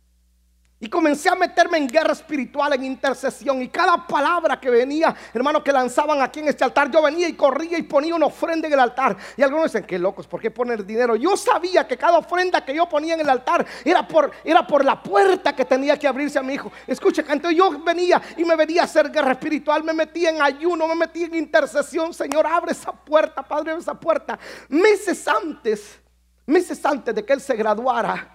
Y 0.83 0.89
comencé 0.89 1.29
a 1.29 1.35
meterme 1.35 1.77
en 1.77 1.87
guerra 1.87 2.11
espiritual, 2.11 2.73
en 2.73 2.83
intercesión. 2.83 3.61
Y 3.61 3.69
cada 3.69 4.05
palabra 4.05 4.59
que 4.59 4.69
venía, 4.69 5.15
hermano, 5.33 5.63
que 5.63 5.71
lanzaban 5.71 6.21
aquí 6.21 6.41
en 6.41 6.49
este 6.49 6.65
altar, 6.65 6.91
yo 6.91 7.01
venía 7.01 7.29
y 7.29 7.35
corría 7.35 7.77
y 7.77 7.83
ponía 7.83 8.13
una 8.13 8.25
ofrenda 8.25 8.67
en 8.67 8.73
el 8.73 8.79
altar. 8.81 9.15
Y 9.37 9.43
algunos 9.43 9.71
dicen, 9.71 9.85
qué 9.85 9.97
locos, 9.97 10.27
¿por 10.27 10.41
qué 10.41 10.51
poner 10.51 10.85
dinero? 10.85 11.15
Yo 11.15 11.37
sabía 11.37 11.87
que 11.87 11.95
cada 11.95 12.17
ofrenda 12.17 12.65
que 12.65 12.75
yo 12.75 12.89
ponía 12.89 13.13
en 13.13 13.21
el 13.21 13.29
altar 13.29 13.65
era 13.85 14.05
por, 14.05 14.29
era 14.43 14.67
por 14.67 14.83
la 14.83 15.01
puerta 15.01 15.55
que 15.55 15.63
tenía 15.63 15.97
que 15.97 16.05
abrirse 16.05 16.37
a 16.37 16.43
mi 16.43 16.55
hijo. 16.55 16.69
Escucha, 16.85 17.23
entonces 17.29 17.57
yo 17.57 17.79
venía 17.81 18.21
y 18.35 18.43
me 18.43 18.57
venía 18.57 18.81
a 18.81 18.83
hacer 18.83 19.09
guerra 19.09 19.31
espiritual, 19.31 19.85
me 19.85 19.93
metía 19.93 20.31
en 20.31 20.41
ayuno, 20.41 20.85
me 20.85 20.95
metía 20.95 21.27
en 21.27 21.35
intercesión. 21.35 22.13
Señor, 22.13 22.45
abre 22.45 22.73
esa 22.73 22.91
puerta, 22.91 23.41
Padre, 23.41 23.71
abre 23.71 23.81
esa 23.81 23.97
puerta. 23.97 24.37
Meses 24.67 25.25
antes, 25.29 25.97
meses 26.45 26.85
antes 26.85 27.15
de 27.15 27.23
que 27.23 27.31
él 27.31 27.39
se 27.39 27.55
graduara 27.55 28.32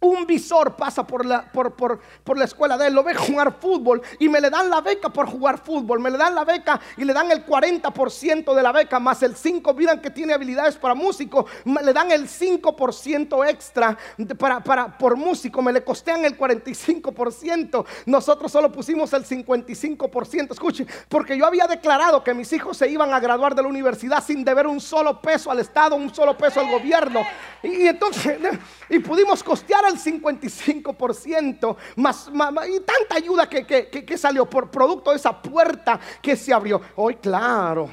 un 0.00 0.26
visor 0.26 0.76
pasa 0.76 1.06
por 1.06 1.24
la, 1.24 1.50
escuela 2.44 2.76
de 2.76 2.88
él, 2.88 2.94
lo 2.94 3.02
ve 3.02 3.14
jugar 3.14 3.58
fútbol 3.58 4.02
y 4.18 4.28
me 4.28 4.40
le 4.40 4.50
dan 4.50 4.68
la 4.68 4.82
beca 4.82 5.08
por 5.08 5.26
jugar 5.26 5.58
fútbol. 5.58 6.00
Me 6.00 6.10
le 6.10 6.18
dan 6.18 6.34
la 6.34 6.44
beca 6.44 6.78
y 6.98 7.04
le 7.04 7.14
dan 7.14 7.30
el 7.30 7.46
40% 7.46 8.54
de 8.54 8.62
la 8.62 8.72
beca 8.72 9.00
más 9.00 9.22
el 9.22 9.34
5%. 9.34 9.74
Miran 9.74 10.00
que 10.00 10.10
tiene 10.10 10.34
habilidades 10.34 10.76
para 10.76 10.94
músico, 10.94 11.46
le 11.64 11.92
dan 11.92 12.10
el 12.10 12.28
5% 12.28 13.48
extra 13.48 13.96
para, 14.38 14.98
por 14.98 15.16
músico. 15.16 15.62
Me 15.62 15.72
le 15.72 15.82
costean 15.82 16.24
el 16.24 16.36
45%. 16.36 17.86
Nosotros 18.06 18.52
solo 18.52 18.70
pusimos 18.70 19.12
el 19.14 19.24
55%. 19.24 20.52
Escuchen, 20.52 20.86
porque 21.08 21.38
yo 21.38 21.46
había 21.46 21.66
declarado 21.66 22.22
que 22.22 22.34
mis 22.34 22.52
hijos 22.52 22.76
se 22.76 22.88
iban 22.88 23.12
a 23.14 23.20
graduar 23.20 23.54
de 23.54 23.62
la 23.62 23.68
universidad 23.68 24.22
sin 24.22 24.44
deber 24.44 24.66
un 24.66 24.80
solo 24.80 25.20
peso 25.20 25.50
al 25.50 25.60
Estado, 25.60 25.96
un 25.96 26.14
solo 26.14 26.36
peso 26.36 26.60
al 26.60 26.70
gobierno. 26.70 27.22
Y, 27.62 27.86
entonces, 27.86 28.38
y 28.90 28.98
pudimos 28.98 29.42
costear 29.42 29.85
el 29.88 29.98
55%, 29.98 31.76
más, 31.96 32.30
y 32.68 32.80
tanta 32.80 33.16
ayuda 33.16 33.48
que, 33.48 34.18
salió 34.18 34.46
por 34.48 34.70
producto 34.70 35.10
de 35.10 35.16
esa 35.16 35.40
puerta 35.40 36.00
que 36.20 36.36
se 36.36 36.52
abrió. 36.52 36.80
Hoy, 36.96 37.16
claro, 37.16 37.90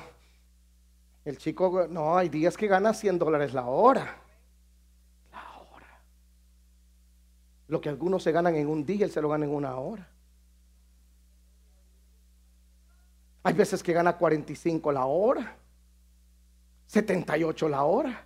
el 1.26 1.38
chico, 1.38 1.88
no, 1.90 2.18
hay 2.18 2.30
días 2.30 2.58
que 2.58 2.68
gana 2.68 2.94
100 2.94 3.20
dólares 3.20 3.54
la 3.54 3.66
hora. 3.66 4.18
La 5.32 5.60
hora. 5.60 6.02
Lo 7.68 7.80
que 7.80 7.90
algunos 7.90 8.24
se 8.24 8.32
ganan 8.32 8.56
en 8.56 8.68
un 8.68 8.86
día, 8.86 9.06
él 9.06 9.12
se 9.12 9.22
lo 9.22 9.30
gana 9.30 9.46
en 9.46 9.54
una 9.54 9.76
hora. 9.78 10.10
Hay 13.44 13.54
veces 13.54 13.84
que 13.84 13.92
gana 13.92 14.18
45 14.18 14.92
la 14.92 15.06
hora, 15.06 15.58
78 16.88 17.70
la 17.70 17.84
hora. 17.84 18.26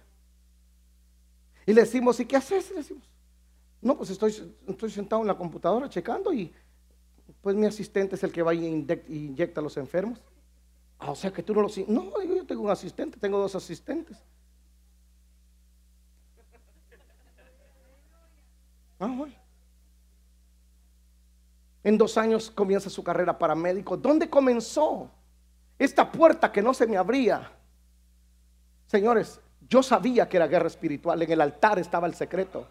Y 1.66 1.74
le 1.74 1.82
decimos, 1.82 2.20
¿y 2.20 2.26
qué 2.26 2.38
haces? 2.38 2.70
Le 2.70 2.78
decimos, 2.78 3.04
no, 3.82 3.98
pues 3.98 4.10
estoy, 4.10 4.32
sentado 4.90 5.22
en 5.22 5.28
la 5.28 5.38
computadora 5.38 5.90
checando 5.90 6.34
y 6.34 6.54
pues 7.42 7.56
mi 7.56 7.66
asistente 7.66 8.16
es 8.16 8.24
el 8.24 8.32
que 8.32 8.42
va 8.42 8.54
y 8.54 8.66
inyecta 8.66 9.62
a 9.62 9.64
los 9.64 9.78
enfermos. 9.78 10.22
Ah, 11.00 11.12
o 11.12 11.16
sea 11.16 11.32
que 11.32 11.44
tú 11.44 11.54
no 11.54 11.62
lo... 11.62 11.70
No, 11.88 12.22
yo 12.24 12.46
tengo 12.46 12.64
un 12.64 12.72
asistente, 12.72 13.20
tengo 13.20 13.38
dos 13.38 13.56
asistentes. 13.56 14.18
Ah, 19.00 19.14
bueno. 19.16 19.36
En 21.84 21.98
dos 21.98 22.18
años 22.18 22.50
comienza 22.50 22.90
su 22.90 23.04
carrera 23.04 23.38
para 23.38 23.56
médico. 23.56 23.96
¿Dónde 23.96 24.30
comenzó? 24.30 25.10
Esta 25.78 26.12
puerta 26.12 26.52
que 26.52 26.62
no 26.62 26.74
se 26.74 26.88
me 26.88 26.98
abría. 26.98 27.52
Señores, 28.88 29.40
yo 29.70 29.84
sabía 29.84 30.28
que 30.28 30.38
era 30.38 30.48
guerra 30.48 30.68
espiritual. 30.68 31.22
En 31.22 31.32
el 31.32 31.42
altar 31.42 31.78
estaba 31.78 32.08
el 32.08 32.16
secreto. 32.16 32.68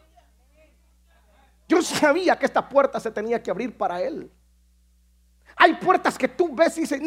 Yo 1.68 1.82
sabía 1.82 2.36
que 2.36 2.46
esta 2.46 2.68
puerta 2.68 3.00
se 3.00 3.10
tenía 3.10 3.42
que 3.42 3.50
abrir 3.50 3.76
para 3.76 4.02
él. 4.02 4.30
Hay 5.66 5.74
puertas 5.74 6.16
que 6.16 6.28
tú 6.28 6.54
ves 6.54 6.78
y 6.78 6.82
dices, 6.82 7.00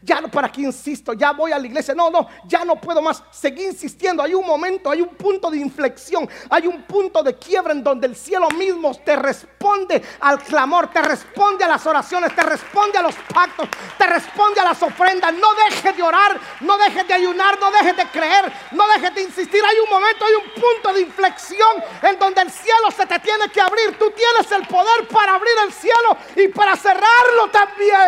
ya 0.00 0.20
no, 0.20 0.28
¿para 0.28 0.48
qué 0.48 0.60
insisto? 0.60 1.14
Ya 1.14 1.32
voy 1.32 1.50
a 1.50 1.58
la 1.58 1.66
iglesia. 1.66 1.96
No, 1.96 2.10
no, 2.10 2.28
ya 2.46 2.64
no 2.64 2.76
puedo 2.76 3.02
más. 3.02 3.24
seguir 3.32 3.70
insistiendo. 3.70 4.22
Hay 4.22 4.34
un 4.34 4.46
momento, 4.46 4.88
hay 4.88 5.00
un 5.00 5.08
punto 5.08 5.50
de 5.50 5.58
inflexión, 5.58 6.28
hay 6.48 6.68
un 6.68 6.84
punto 6.84 7.24
de 7.24 7.34
quiebra 7.34 7.72
en 7.72 7.82
donde 7.82 8.06
el 8.06 8.14
cielo 8.14 8.48
mismo 8.50 8.94
te 9.04 9.16
responde 9.16 10.00
al 10.20 10.40
clamor, 10.44 10.92
te 10.92 11.02
responde 11.02 11.64
a 11.64 11.68
las 11.68 11.84
oraciones, 11.86 12.32
te 12.36 12.44
responde 12.44 12.98
a 12.98 13.02
los 13.02 13.16
pactos, 13.34 13.68
te 13.98 14.06
responde 14.06 14.60
a 14.60 14.64
las 14.64 14.80
ofrendas. 14.80 15.34
No 15.34 15.48
dejes 15.68 15.96
de 15.96 16.02
orar, 16.04 16.38
no 16.60 16.78
dejes 16.78 17.08
de 17.08 17.14
ayunar, 17.14 17.58
no 17.58 17.72
dejes 17.72 17.96
de 17.96 18.06
creer, 18.10 18.52
no 18.70 18.86
dejes 18.94 19.12
de 19.12 19.22
insistir. 19.22 19.60
Hay 19.64 19.76
un 19.80 19.90
momento, 19.90 20.24
hay 20.24 20.34
un 20.34 20.62
punto 20.62 20.92
de 20.92 21.00
inflexión 21.00 21.82
en 22.00 22.16
donde 22.16 22.42
el 22.42 22.50
cielo 22.52 22.92
se 22.96 23.06
te 23.06 23.18
tiene 23.18 23.48
que 23.48 23.60
abrir. 23.60 23.98
Tú 23.98 24.12
tienes 24.12 24.52
el 24.52 24.64
poder 24.68 25.08
para 25.08 25.34
abrir 25.34 25.54
el 25.66 25.72
cielo 25.72 26.16
y 26.36 26.46
para 26.46 26.76
cerrarlo 26.76 27.50
también. 27.50 28.03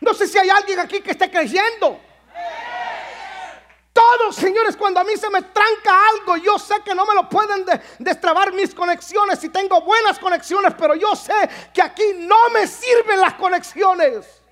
No 0.00 0.14
sé 0.14 0.26
si 0.26 0.38
hay 0.38 0.50
alguien 0.50 0.80
aquí 0.80 1.00
que 1.00 1.12
esté 1.12 1.30
creyendo. 1.30 2.00
Todos, 3.92 4.34
señores, 4.34 4.76
cuando 4.76 5.00
a 5.00 5.04
mí 5.04 5.16
se 5.16 5.30
me 5.30 5.40
tranca 5.40 6.08
algo, 6.10 6.36
yo 6.36 6.58
sé 6.58 6.74
que 6.84 6.94
no 6.94 7.06
me 7.06 7.14
lo 7.14 7.28
pueden 7.28 7.64
destrabar 8.00 8.52
mis 8.52 8.74
conexiones 8.74 9.42
y 9.44 9.48
tengo 9.48 9.80
buenas 9.82 10.18
conexiones, 10.18 10.74
pero 10.76 10.96
yo 10.96 11.14
sé 11.14 11.48
que 11.72 11.80
aquí 11.80 12.02
no 12.16 12.50
me 12.50 12.66
sirven 12.66 13.20
las 13.20 13.34
conexiones. 13.34 14.42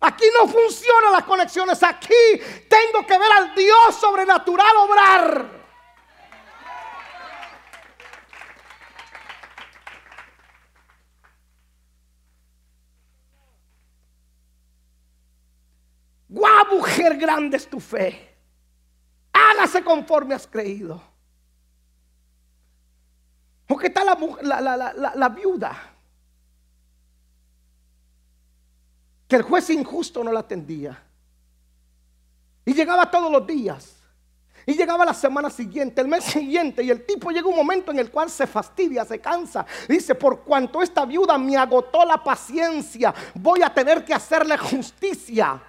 Aquí 0.00 0.24
no 0.38 0.48
funcionan 0.48 1.12
las 1.12 1.24
conexiones. 1.24 1.82
Aquí 1.82 2.14
tengo 2.68 3.06
que 3.06 3.18
ver 3.18 3.32
al 3.32 3.54
Dios 3.54 3.96
sobrenatural 4.00 4.76
obrar. 4.78 5.55
Guau, 16.28 16.76
mujer 16.76 17.16
grande 17.16 17.56
es 17.56 17.68
tu 17.68 17.78
fe. 17.78 18.34
Hágase 19.32 19.82
conforme 19.82 20.34
has 20.34 20.46
creído. 20.46 21.00
¿O 23.68 23.76
qué 23.76 23.90
tal 23.90 24.06
la, 24.42 24.60
la, 24.60 25.12
la, 25.14 25.28
viuda? 25.28 25.76
Que 29.28 29.36
el 29.36 29.42
juez 29.42 29.70
injusto 29.70 30.22
no 30.22 30.30
la 30.32 30.40
atendía. 30.40 31.02
Y 32.64 32.74
llegaba 32.74 33.10
todos 33.10 33.30
los 33.30 33.46
días. 33.46 33.96
Y 34.64 34.74
llegaba 34.74 35.04
la 35.04 35.14
semana 35.14 35.48
siguiente, 35.48 36.00
el 36.00 36.08
mes 36.08 36.24
siguiente, 36.24 36.82
y 36.82 36.90
el 36.90 37.06
tipo 37.06 37.30
llega 37.30 37.46
un 37.46 37.54
momento 37.54 37.92
en 37.92 38.00
el 38.00 38.10
cual 38.10 38.28
se 38.28 38.48
fastidia, 38.48 39.04
se 39.04 39.20
cansa. 39.20 39.64
Dice, 39.88 40.16
por 40.16 40.40
cuanto 40.42 40.82
esta 40.82 41.04
viuda 41.04 41.38
me 41.38 41.56
agotó 41.56 42.04
la 42.04 42.22
paciencia, 42.22 43.14
voy 43.34 43.62
a 43.62 43.72
tener 43.72 44.04
que 44.04 44.12
hacerle 44.12 44.58
justicia. 44.58 45.62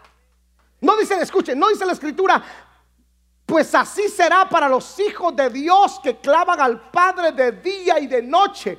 No 0.82 0.95
dice, 0.97 1.19
escuchen, 1.21 1.57
no 1.57 1.69
dice 1.69 1.86
la 1.86 1.93
escritura, 1.93 2.43
pues 3.45 3.73
así 3.73 4.09
será 4.09 4.47
para 4.49 4.67
los 4.67 4.99
hijos 4.99 5.36
de 5.36 5.49
Dios 5.49 5.99
que 6.03 6.17
clavan 6.17 6.59
al 6.59 6.91
Padre 6.91 7.32
de 7.32 7.53
día 7.53 7.99
y 7.99 8.07
de 8.07 8.21
noche. 8.21 8.78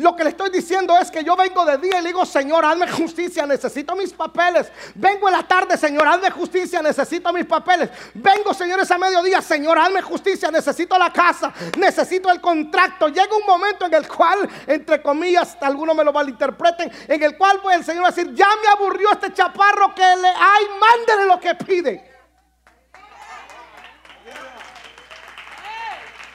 Lo 0.00 0.16
que 0.16 0.24
le 0.24 0.30
estoy 0.30 0.48
diciendo 0.48 0.96
es 0.98 1.10
que 1.10 1.22
yo 1.22 1.36
vengo 1.36 1.62
de 1.66 1.76
día 1.76 1.98
y 1.98 2.02
le 2.02 2.08
digo, 2.08 2.24
Señor, 2.24 2.64
hazme 2.64 2.90
justicia, 2.90 3.44
necesito 3.44 3.94
mis 3.94 4.14
papeles. 4.14 4.72
Vengo 4.94 5.28
en 5.28 5.34
la 5.34 5.42
tarde, 5.42 5.76
Señor, 5.76 6.08
hazme 6.08 6.30
justicia, 6.30 6.80
necesito 6.80 7.30
mis 7.34 7.44
papeles. 7.44 7.90
Vengo, 8.14 8.54
señores, 8.54 8.90
a 8.90 8.96
mediodía, 8.96 9.42
Señor, 9.42 9.78
hazme 9.78 10.00
justicia, 10.00 10.50
necesito 10.50 10.96
la 10.96 11.12
casa, 11.12 11.52
necesito 11.76 12.30
el 12.30 12.40
contrato. 12.40 13.08
Llega 13.08 13.36
un 13.36 13.44
momento 13.46 13.84
en 13.84 13.92
el 13.92 14.08
cual, 14.08 14.48
entre 14.66 15.02
comillas, 15.02 15.58
algunos 15.60 15.94
me 15.94 16.02
lo 16.02 16.14
malinterpreten, 16.14 16.90
en 17.06 17.22
el 17.22 17.36
cual 17.36 17.60
puede 17.60 17.76
el 17.76 17.84
Señor 17.84 18.06
decir, 18.06 18.32
ya 18.34 18.48
me 18.62 18.68
aburrió 18.68 19.12
este 19.12 19.34
chaparro 19.34 19.94
que 19.94 20.16
le 20.16 20.28
hay, 20.28 20.64
mándele 20.80 21.26
lo 21.26 21.38
que 21.38 21.54
pide. 21.56 22.10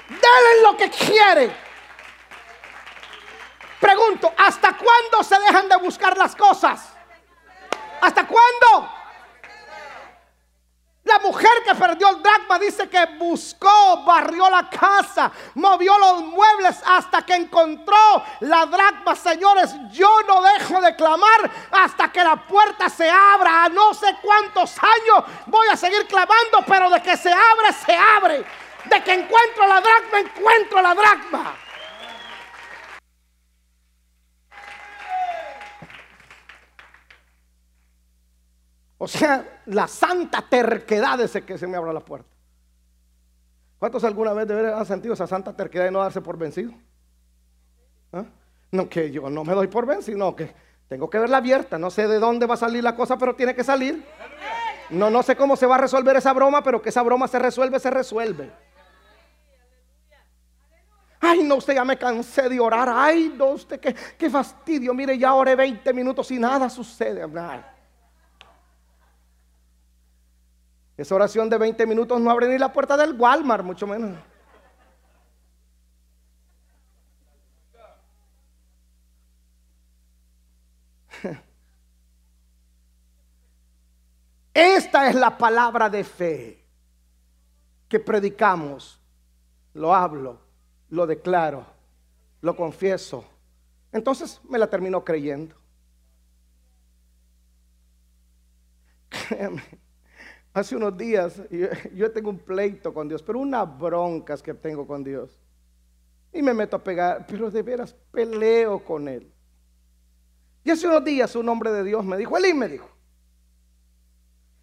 Dele 0.07 0.61
lo 0.61 0.77
que 0.77 0.87
quiere. 0.91 1.64
Pregunto, 3.79 4.33
¿hasta 4.37 4.75
cuándo 4.77 5.23
se 5.23 5.37
dejan 5.39 5.67
de 5.67 5.75
buscar 5.77 6.17
las 6.17 6.35
cosas? 6.35 6.89
¿Hasta 8.01 8.25
cuándo? 8.25 8.89
La 11.05 11.19
mujer 11.19 11.51
que 11.63 11.75
perdió 11.75 12.09
el 12.09 12.23
dracma 12.23 12.57
dice 12.57 12.89
que 12.89 13.05
buscó, 13.19 14.03
barrió 14.03 14.49
la 14.49 14.67
casa, 14.67 15.31
movió 15.53 15.95
los 15.99 16.23
muebles 16.23 16.81
hasta 16.83 17.23
que 17.23 17.35
encontró 17.35 18.23
la 18.39 18.65
dracma. 18.65 19.15
Señores, 19.15 19.75
yo 19.91 20.09
no 20.27 20.41
dejo 20.41 20.81
de 20.81 20.95
clamar 20.95 21.51
hasta 21.71 22.11
que 22.11 22.23
la 22.23 22.35
puerta 22.35 22.89
se 22.89 23.07
abra. 23.07 23.65
A 23.65 23.69
no 23.69 23.93
sé 23.93 24.17
cuántos 24.19 24.75
años 24.79 25.25
voy 25.45 25.67
a 25.71 25.77
seguir 25.77 26.07
clamando, 26.07 26.63
pero 26.65 26.89
de 26.89 26.99
que 27.03 27.15
se 27.15 27.31
abre, 27.31 27.71
se 27.85 27.95
abre. 27.95 28.45
De 28.85 29.03
que 29.03 29.13
encuentro 29.13 29.67
la 29.67 29.81
dracma, 29.81 30.19
encuentro 30.21 30.81
la 30.81 30.95
dracma. 30.95 31.55
O 38.97 39.07
sea, 39.07 39.61
la 39.65 39.87
santa 39.87 40.41
terquedad 40.41 41.17
de 41.17 41.25
ese 41.25 41.43
que 41.43 41.57
se 41.57 41.67
me 41.67 41.77
abra 41.77 41.91
la 41.91 41.99
puerta. 41.99 42.29
¿Cuántos 43.77 44.03
alguna 44.03 44.33
vez 44.33 44.47
de 44.47 44.73
han 44.73 44.85
sentido 44.85 45.13
esa 45.13 45.27
santa 45.27 45.55
terquedad 45.55 45.85
de 45.85 45.91
no 45.91 45.99
darse 45.99 46.21
por 46.21 46.37
vencido? 46.37 46.71
¿Ah? 48.13 48.23
No, 48.71 48.87
que 48.89 49.11
yo 49.11 49.29
no 49.29 49.43
me 49.43 49.53
doy 49.53 49.67
por 49.67 49.85
vencido, 49.85 50.17
no, 50.17 50.35
que 50.35 50.53
tengo 50.87 51.09
que 51.09 51.19
verla 51.19 51.37
abierta. 51.37 51.77
No 51.77 51.89
sé 51.89 52.07
de 52.07 52.19
dónde 52.19 52.45
va 52.45 52.53
a 52.53 52.57
salir 52.57 52.83
la 52.83 52.95
cosa, 52.95 53.17
pero 53.17 53.35
tiene 53.35 53.53
que 53.53 53.63
salir. 53.63 54.03
No, 54.89 55.09
no 55.09 55.23
sé 55.23 55.35
cómo 55.35 55.55
se 55.55 55.65
va 55.65 55.75
a 55.75 55.79
resolver 55.79 56.15
esa 56.15 56.31
broma, 56.31 56.63
pero 56.63 56.81
que 56.81 56.89
esa 56.89 57.01
broma 57.01 57.27
se 57.27 57.39
resuelve, 57.39 57.79
se 57.79 57.89
resuelve. 57.89 58.51
Ay, 61.19 61.43
no, 61.43 61.55
usted 61.55 61.73
ya 61.73 61.83
me 61.83 61.97
cansé 61.97 62.47
de 62.47 62.59
orar. 62.59 62.87
Ay, 62.89 63.33
no, 63.35 63.47
usted 63.47 63.79
qué, 63.79 63.95
qué 64.17 64.29
fastidio. 64.29 64.93
Mire, 64.93 65.17
ya 65.17 65.33
oré 65.33 65.55
20 65.55 65.91
minutos 65.91 66.29
y 66.31 66.39
nada 66.39 66.69
sucede. 66.69 67.25
Esa 70.97 71.15
oración 71.15 71.49
de 71.49 71.57
20 71.57 71.85
minutos 71.85 72.21
no 72.21 72.31
abre 72.31 72.47
ni 72.47 72.57
la 72.57 72.71
puerta 72.71 72.95
del 72.95 73.19
Walmart, 73.19 73.65
mucho 73.65 73.85
menos. 73.85 74.17
Esta 84.53 85.09
es 85.09 85.15
la 85.15 85.37
palabra 85.37 85.89
de 85.89 86.05
fe 86.05 86.63
que 87.89 87.99
predicamos. 87.99 89.01
Lo 89.73 89.93
hablo, 89.93 90.39
lo 90.89 91.05
declaro, 91.05 91.65
lo 92.39 92.55
confieso. 92.55 93.25
Entonces 93.91 94.39
me 94.47 94.57
la 94.57 94.69
termino 94.69 95.03
creyendo. 95.03 95.57
Créeme 99.09 99.84
Hace 100.55 100.77
unos 100.77 100.97
días 100.97 101.41
yo, 101.93 102.11
tengo 102.13 102.29
un 102.29 102.39
pleito 102.39 102.93
con 102.93 103.09
Dios, 103.09 103.21
pero 103.21 103.39
unas 103.39 103.77
broncas 103.77 104.41
que 104.41 104.53
tengo 104.53 104.87
con 104.87 105.03
Dios. 105.03 105.37
Y 106.31 106.41
me 106.41 106.53
meto 106.53 106.77
a 106.77 106.83
pegar, 106.83 107.27
pero 107.27 107.51
de 107.51 107.61
veras 107.61 107.93
peleo 108.09 108.81
con 108.81 109.09
Él. 109.09 109.29
Y 110.63 110.71
hace 110.71 110.87
unos 110.87 111.03
días 111.03 111.35
un 111.35 111.49
hombre 111.49 111.73
de 111.73 111.83
Dios 111.83 112.05
me 112.05 112.15
dijo, 112.15 112.37
Elí 112.37 112.53
me 112.53 112.69
dijo, 112.69 112.89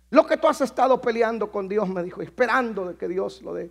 lo 0.09 0.26
que 0.26 0.38
tú 0.38 0.49
has 0.49 0.62
estado 0.62 0.99
peleando 0.99 1.53
con 1.53 1.68
Dios, 1.68 1.86
me 1.86 2.03
dijo, 2.03 2.22
esperando 2.22 2.86
de 2.86 2.97
que 2.97 3.07
Dios 3.07 3.43
lo 3.43 3.53
dé. 3.53 3.70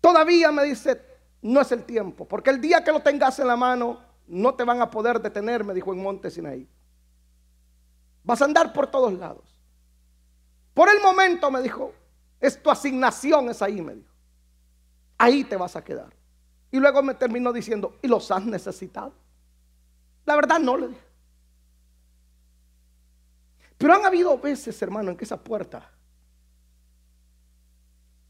Todavía 0.00 0.52
me 0.52 0.62
dice, 0.62 1.02
no 1.42 1.60
es 1.60 1.72
el 1.72 1.82
tiempo, 1.82 2.26
porque 2.26 2.50
el 2.50 2.60
día 2.60 2.84
que 2.84 2.92
lo 2.92 3.00
tengas 3.00 3.40
en 3.40 3.48
la 3.48 3.56
mano, 3.56 3.98
no 4.28 4.54
te 4.54 4.62
van 4.62 4.80
a 4.80 4.88
poder 4.90 5.20
detener, 5.20 5.64
me 5.64 5.74
dijo 5.74 5.92
en 5.92 6.00
Monte 6.00 6.30
Sinaí. 6.30 6.68
Vas 8.22 8.40
a 8.42 8.44
andar 8.44 8.72
por 8.72 8.86
todos 8.86 9.12
lados. 9.12 9.53
Por 10.74 10.88
el 10.88 11.00
momento, 11.00 11.50
me 11.50 11.62
dijo, 11.62 11.92
es 12.40 12.60
tu 12.62 12.70
asignación, 12.70 13.48
es 13.48 13.62
ahí, 13.62 13.80
me 13.80 13.94
dijo. 13.94 14.12
Ahí 15.16 15.44
te 15.44 15.56
vas 15.56 15.76
a 15.76 15.84
quedar. 15.84 16.12
Y 16.70 16.78
luego 16.78 17.02
me 17.02 17.14
terminó 17.14 17.52
diciendo, 17.52 17.96
¿y 18.02 18.08
los 18.08 18.30
has 18.30 18.44
necesitado? 18.44 19.14
La 20.26 20.34
verdad 20.34 20.58
no 20.58 20.76
le 20.76 20.88
dije. 20.88 21.00
Pero 23.78 23.94
han 23.94 24.04
habido 24.04 24.38
veces, 24.38 24.80
hermano, 24.82 25.10
en 25.10 25.16
que 25.16 25.24
esa 25.24 25.42
puerta, 25.42 25.90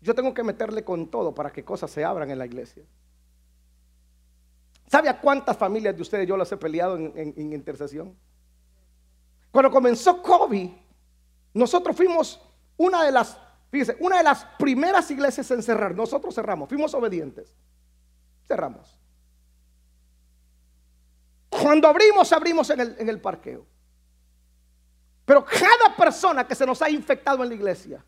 yo 0.01 0.15
tengo 0.15 0.35
que 0.35 0.43
meterle 0.43 0.85
con 0.85 1.09
todo 1.09 1.35
para 1.35 1.51
que 1.51 1.65
cosas 1.65 1.91
se 1.91 2.05
abran 2.05 2.31
en 2.31 2.39
la 2.39 2.47
iglesia. 2.47 2.85
¿Sabe 4.87 5.09
a 5.09 5.19
cuántas 5.19 5.57
familias 5.57 5.97
de 5.97 6.03
ustedes 6.03 6.29
yo 6.29 6.37
las 6.37 6.53
he 6.53 6.57
peleado 6.57 6.97
en, 6.97 7.53
intercesión? 7.53 8.15
Cuando 9.51 9.71
comenzó 9.71 10.21
COVID, 10.21 10.71
nosotros 11.55 11.97
fuimos 11.97 12.41
una 12.77 13.05
de 13.05 13.13
las, 13.13 13.39
fíjese, 13.71 13.97
una 14.01 14.19
de 14.19 14.25
las 14.25 14.45
primeras 14.59 15.11
iglesias 15.11 15.51
en 15.53 15.63
cerrar. 15.63 15.95
Nosotros 15.95 16.35
cerramos, 16.35 16.69
fuimos 16.69 16.93
obedientes. 16.95 17.55
Cerramos. 18.47 18.99
Cuando 21.49 21.89
abrimos, 21.89 22.33
abrimos 22.33 22.69
en 22.71 22.81
el, 22.81 22.97
en 22.99 23.09
el 23.09 23.21
parqueo. 23.21 23.65
Pero 25.25 25.45
cada 25.45 25.97
persona 25.97 26.47
que 26.47 26.57
se 26.57 26.67
nos 26.67 26.83
ha 26.83 26.91
infectado 26.91 27.43
en 27.45 27.49
la 27.49 27.55
iglesia, 27.55 28.05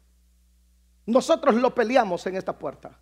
nosotros 1.06 1.54
lo 1.54 1.74
peleamos 1.74 2.26
en 2.26 2.36
esta 2.36 2.58
puerta. 2.58 2.98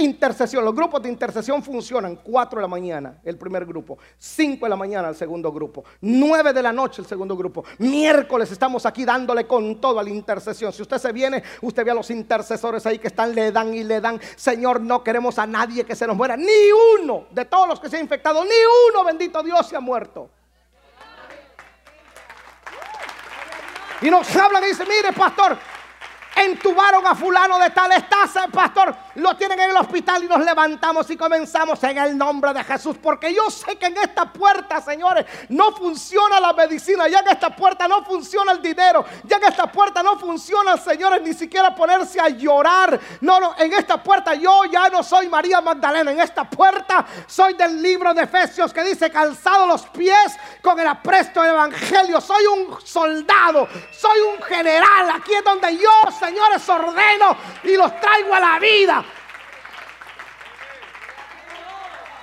Intercesión, 0.00 0.64
los 0.64 0.76
grupos 0.76 1.02
de 1.02 1.08
intercesión 1.08 1.60
funcionan 1.60 2.20
4 2.22 2.58
de 2.58 2.62
la 2.62 2.68
mañana, 2.68 3.18
el 3.24 3.36
primer 3.36 3.66
grupo, 3.66 3.98
5 4.16 4.64
de 4.64 4.70
la 4.70 4.76
mañana 4.76 5.08
el 5.08 5.16
segundo 5.16 5.50
grupo, 5.50 5.84
9 6.02 6.52
de 6.52 6.62
la 6.62 6.72
noche 6.72 7.02
el 7.02 7.08
segundo 7.08 7.36
grupo. 7.36 7.64
Miércoles 7.78 8.52
estamos 8.52 8.86
aquí 8.86 9.04
dándole 9.04 9.48
con 9.48 9.80
todo 9.80 9.98
a 9.98 10.04
la 10.04 10.10
intercesión. 10.10 10.72
Si 10.72 10.82
usted 10.82 10.98
se 10.98 11.10
viene, 11.10 11.42
usted 11.62 11.84
ve 11.84 11.90
a 11.90 11.94
los 11.94 12.10
intercesores 12.12 12.86
ahí 12.86 13.00
que 13.00 13.08
están, 13.08 13.34
le 13.34 13.50
dan 13.50 13.74
y 13.74 13.82
le 13.82 14.00
dan. 14.00 14.20
Señor, 14.36 14.80
no 14.80 15.02
queremos 15.02 15.36
a 15.36 15.48
nadie 15.48 15.84
que 15.84 15.96
se 15.96 16.06
nos 16.06 16.16
muera, 16.16 16.36
ni 16.36 16.70
uno 17.00 17.26
de 17.32 17.44
todos 17.46 17.66
los 17.66 17.80
que 17.80 17.88
se 17.88 17.96
han 17.96 18.02
infectado, 18.02 18.44
ni 18.44 18.50
uno, 18.92 19.04
bendito 19.04 19.42
Dios, 19.42 19.66
se 19.66 19.74
ha 19.74 19.80
muerto. 19.80 20.30
Y 24.00 24.10
nos 24.10 24.36
hablan 24.36 24.62
y 24.62 24.68
dicen, 24.68 24.86
mire 24.88 25.12
pastor, 25.12 25.58
entubaron 26.36 27.04
a 27.04 27.16
fulano 27.16 27.58
de 27.58 27.70
tal, 27.70 27.90
estás, 27.90 28.32
pastor, 28.52 28.94
lo 29.18 29.36
tienen 29.36 29.58
en 29.58 29.70
el 29.70 29.76
hospital 29.76 30.24
y 30.24 30.28
nos 30.28 30.44
levantamos 30.44 31.08
y 31.10 31.16
comenzamos 31.16 31.82
en 31.84 31.98
el 31.98 32.16
nombre 32.16 32.52
de 32.52 32.64
Jesús. 32.64 32.96
Porque 33.02 33.34
yo 33.34 33.50
sé 33.50 33.76
que 33.76 33.86
en 33.86 33.96
esta 33.96 34.32
puerta, 34.32 34.80
señores, 34.80 35.26
no 35.48 35.72
funciona 35.72 36.40
la 36.40 36.52
medicina, 36.52 37.08
ya 37.08 37.20
en 37.20 37.28
esta 37.28 37.54
puerta 37.54 37.88
no 37.88 38.04
funciona 38.04 38.52
el 38.52 38.62
dinero, 38.62 39.04
ya 39.24 39.36
en 39.36 39.44
esta 39.44 39.70
puerta 39.70 40.02
no 40.02 40.18
funciona, 40.18 40.76
señores, 40.76 41.22
ni 41.22 41.34
siquiera 41.34 41.74
ponerse 41.74 42.20
a 42.20 42.28
llorar. 42.28 42.98
No, 43.20 43.40
no, 43.40 43.54
en 43.58 43.72
esta 43.72 44.02
puerta 44.02 44.34
yo 44.34 44.64
ya 44.70 44.88
no 44.88 45.02
soy 45.02 45.28
María 45.28 45.60
Magdalena, 45.60 46.10
en 46.10 46.20
esta 46.20 46.48
puerta 46.48 47.04
soy 47.26 47.54
del 47.54 47.82
libro 47.82 48.14
de 48.14 48.22
Efesios 48.22 48.72
que 48.72 48.84
dice 48.84 49.10
calzado 49.10 49.66
los 49.66 49.86
pies 49.86 50.36
con 50.62 50.78
el 50.78 50.86
apresto 50.86 51.42
del 51.42 51.52
Evangelio. 51.52 52.20
Soy 52.20 52.44
un 52.46 52.78
soldado, 52.84 53.68
soy 53.90 54.20
un 54.20 54.42
general. 54.42 55.10
Aquí 55.14 55.34
es 55.34 55.44
donde 55.44 55.76
yo, 55.76 56.10
señores, 56.18 56.68
ordeno 56.68 57.36
y 57.64 57.76
los 57.76 57.98
traigo 58.00 58.34
a 58.34 58.40
la 58.40 58.58
vida. 58.58 59.04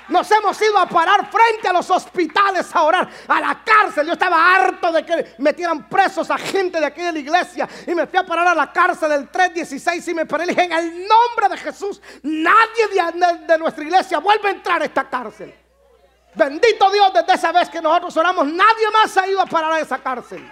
Nos 0.08 0.30
hemos 0.32 0.62
ido 0.62 0.78
a 0.78 0.86
parar 0.88 1.30
frente 1.32 1.68
a 1.68 1.74
los 1.74 1.90
hospitales 1.90 2.74
a 2.76 2.84
orar, 2.84 3.10
a 3.28 3.40
la 3.40 3.64
cárcel. 3.64 4.06
Yo 4.08 4.14
estaba 4.14 4.56
harto 4.56 4.92
de 4.92 5.06
que 5.06 5.36
metieran 5.40 5.90
presos 5.90 6.30
a 6.30 6.38
gente 6.38 6.80
de 6.80 6.86
aquí 6.86 7.02
de 7.02 7.12
la 7.12 7.20
iglesia. 7.20 7.68
Y 7.88 7.96
me 7.96 8.06
fui 8.08 8.20
a 8.20 8.26
parar 8.26 8.48
a 8.48 8.56
la 8.56 8.72
cárcel 8.72 9.10
del 9.10 9.30
316 9.30 10.08
y 10.08 10.14
me 10.14 10.26
paré 10.26 10.46
y 10.46 10.48
dije, 10.48 10.64
en 10.64 10.72
el 10.72 11.08
nombre 11.08 11.50
de 11.50 11.58
Jesús, 11.58 12.02
nadie 12.24 12.88
de, 12.88 13.48
de 13.48 13.58
nuestra 13.58 13.84
iglesia 13.84 14.20
vuelve 14.20 14.50
a 14.50 14.52
entrar 14.52 14.82
a 14.82 14.86
esta 14.86 15.10
cárcel. 15.10 15.54
Bendito 16.36 16.92
Dios, 16.92 17.14
desde 17.14 17.34
esa 17.34 17.52
vez 17.52 17.70
que 17.70 17.82
nosotros 17.82 18.16
oramos, 18.18 18.46
nadie 18.46 18.92
más 18.92 19.16
ha 19.18 19.26
ido 19.26 19.42
a 19.42 19.46
parar 19.46 19.72
a 19.72 19.80
esa 19.80 19.98
cárcel. 20.00 20.46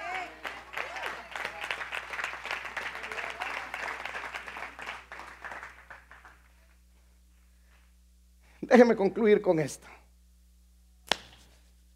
Déjeme 8.68 8.96
concluir 8.96 9.42
con 9.42 9.60
esto. 9.60 9.88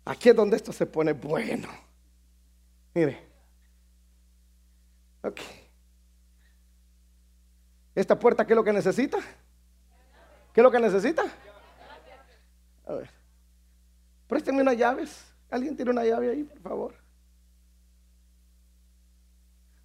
Aquí 0.05 0.29
es 0.29 0.35
donde 0.35 0.57
esto 0.57 0.71
se 0.71 0.85
pone 0.85 1.13
bueno. 1.13 1.67
Mire. 2.93 3.25
Ok. 5.23 5.39
¿Esta 7.95 8.17
puerta 8.17 8.45
qué 8.45 8.53
es 8.53 8.57
lo 8.57 8.63
que 8.63 8.73
necesita? 8.73 9.17
¿Qué 10.53 10.61
es 10.61 10.63
lo 10.63 10.71
que 10.71 10.79
necesita? 10.79 11.23
A 12.85 12.93
ver. 12.93 13.09
Préstenme 14.27 14.61
unas 14.61 14.77
llaves. 14.77 15.25
¿Alguien 15.49 15.75
tiene 15.75 15.91
una 15.91 16.03
llave 16.03 16.29
ahí, 16.29 16.43
por 16.43 16.59
favor? 16.59 16.95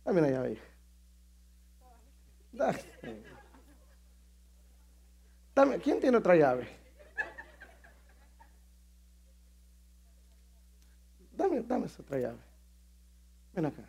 Dame 0.05 0.20
una 0.20 0.30
llave 0.30 0.49
ahí. 0.49 0.59
¿Quién 5.55 6.00
tiene 6.00 6.16
otra 6.16 6.34
llave? 6.34 6.66
Dame, 11.32 11.61
dame 11.62 11.86
esa 11.86 12.03
otra 12.03 12.18
llave. 12.18 12.38
Ven 13.53 13.66
acá. 13.66 13.82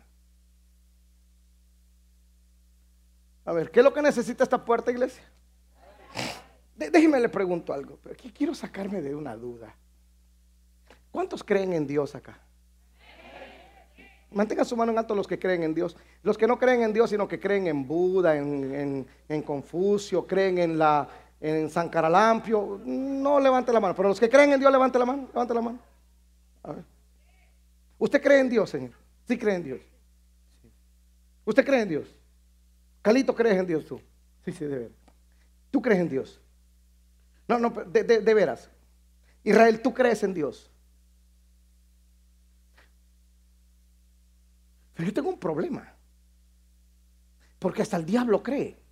A 3.46 3.52
ver, 3.52 3.70
¿qué 3.70 3.80
es 3.80 3.84
lo 3.84 3.92
que 3.92 4.02
necesita 4.02 4.44
esta 4.44 4.62
puerta, 4.64 4.90
iglesia? 4.90 5.22
déjeme 6.76 7.20
le 7.20 7.28
pregunto 7.28 7.72
algo, 7.72 7.98
pero 8.02 8.14
aquí 8.14 8.32
quiero 8.32 8.54
sacarme 8.54 9.00
de 9.00 9.14
una 9.14 9.36
duda. 9.36 9.74
¿Cuántos 11.10 11.44
creen 11.44 11.72
en 11.72 11.86
Dios 11.86 12.14
acá? 12.14 12.38
Mantengan 14.32 14.66
su 14.66 14.76
mano 14.76 14.90
en 14.90 14.98
alto 14.98 15.14
los 15.14 15.28
que 15.28 15.38
creen 15.38 15.62
en 15.62 15.74
Dios. 15.74 15.96
Los 16.24 16.36
que 16.36 16.48
no 16.48 16.58
creen 16.58 16.82
en 16.82 16.92
Dios, 16.92 17.10
sino 17.10 17.28
que 17.28 17.38
creen 17.38 17.68
en 17.68 17.86
Buda, 17.86 18.36
en 18.36 19.42
Confucio, 19.46 20.26
creen 20.26 20.58
en, 20.58 20.76
la, 20.76 21.08
en 21.44 21.68
San 21.68 21.90
Caralampio, 21.90 22.80
no 22.86 23.38
levante 23.38 23.70
la 23.70 23.78
mano. 23.78 23.94
Pero 23.94 24.08
los 24.08 24.18
que 24.18 24.30
creen 24.30 24.54
en 24.54 24.60
Dios, 24.60 24.72
levante 24.72 24.98
la 24.98 25.04
mano. 25.04 25.28
Levante 25.28 25.52
la 25.52 25.60
mano. 25.60 25.78
A 26.62 26.72
ver. 26.72 26.84
¿Usted 27.98 28.22
cree 28.22 28.40
en 28.40 28.48
Dios, 28.48 28.70
Señor? 28.70 28.92
Sí 29.28 29.36
cree 29.36 29.56
en 29.56 29.62
Dios. 29.62 29.80
¿Usted 31.44 31.64
cree 31.64 31.82
en 31.82 31.88
Dios? 31.90 32.14
Calito, 33.02 33.34
¿crees 33.34 33.58
en 33.58 33.66
Dios 33.66 33.84
tú? 33.84 34.00
Sí, 34.46 34.52
sí, 34.52 34.64
de 34.64 34.78
veras. 34.78 34.96
¿Tú 35.70 35.82
crees 35.82 36.00
en 36.00 36.08
Dios? 36.08 36.40
No, 37.46 37.58
no, 37.58 37.68
de, 37.68 38.04
de 38.04 38.34
veras. 38.34 38.70
Israel, 39.42 39.82
¿tú 39.82 39.92
crees 39.92 40.22
en 40.22 40.32
Dios? 40.32 40.70
Pero 44.94 45.08
yo 45.08 45.12
tengo 45.12 45.28
un 45.28 45.38
problema. 45.38 45.92
Porque 47.58 47.82
hasta 47.82 47.98
el 47.98 48.06
diablo 48.06 48.42
cree. 48.42 48.83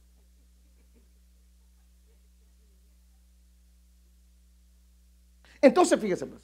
Entonces, 5.63 5.99
fíjese 5.99 6.27
pues. 6.27 6.43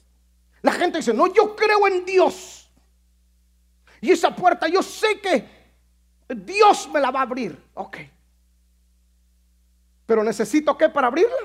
La 0.61 0.71
gente 0.71 0.97
dice, 0.97 1.13
no, 1.13 1.27
yo 1.27 1.55
creo 1.55 1.87
en 1.87 2.05
Dios. 2.05 2.69
Y 4.01 4.11
esa 4.11 4.33
puerta 4.35 4.67
yo 4.67 4.81
sé 4.81 5.19
que 5.19 5.47
Dios 6.33 6.89
me 6.91 6.99
la 6.99 7.11
va 7.11 7.19
a 7.19 7.23
abrir. 7.23 7.61
Ok. 7.73 7.97
Pero 10.05 10.23
necesito 10.23 10.77
qué 10.77 10.89
para 10.89 11.07
abrirla. 11.07 11.35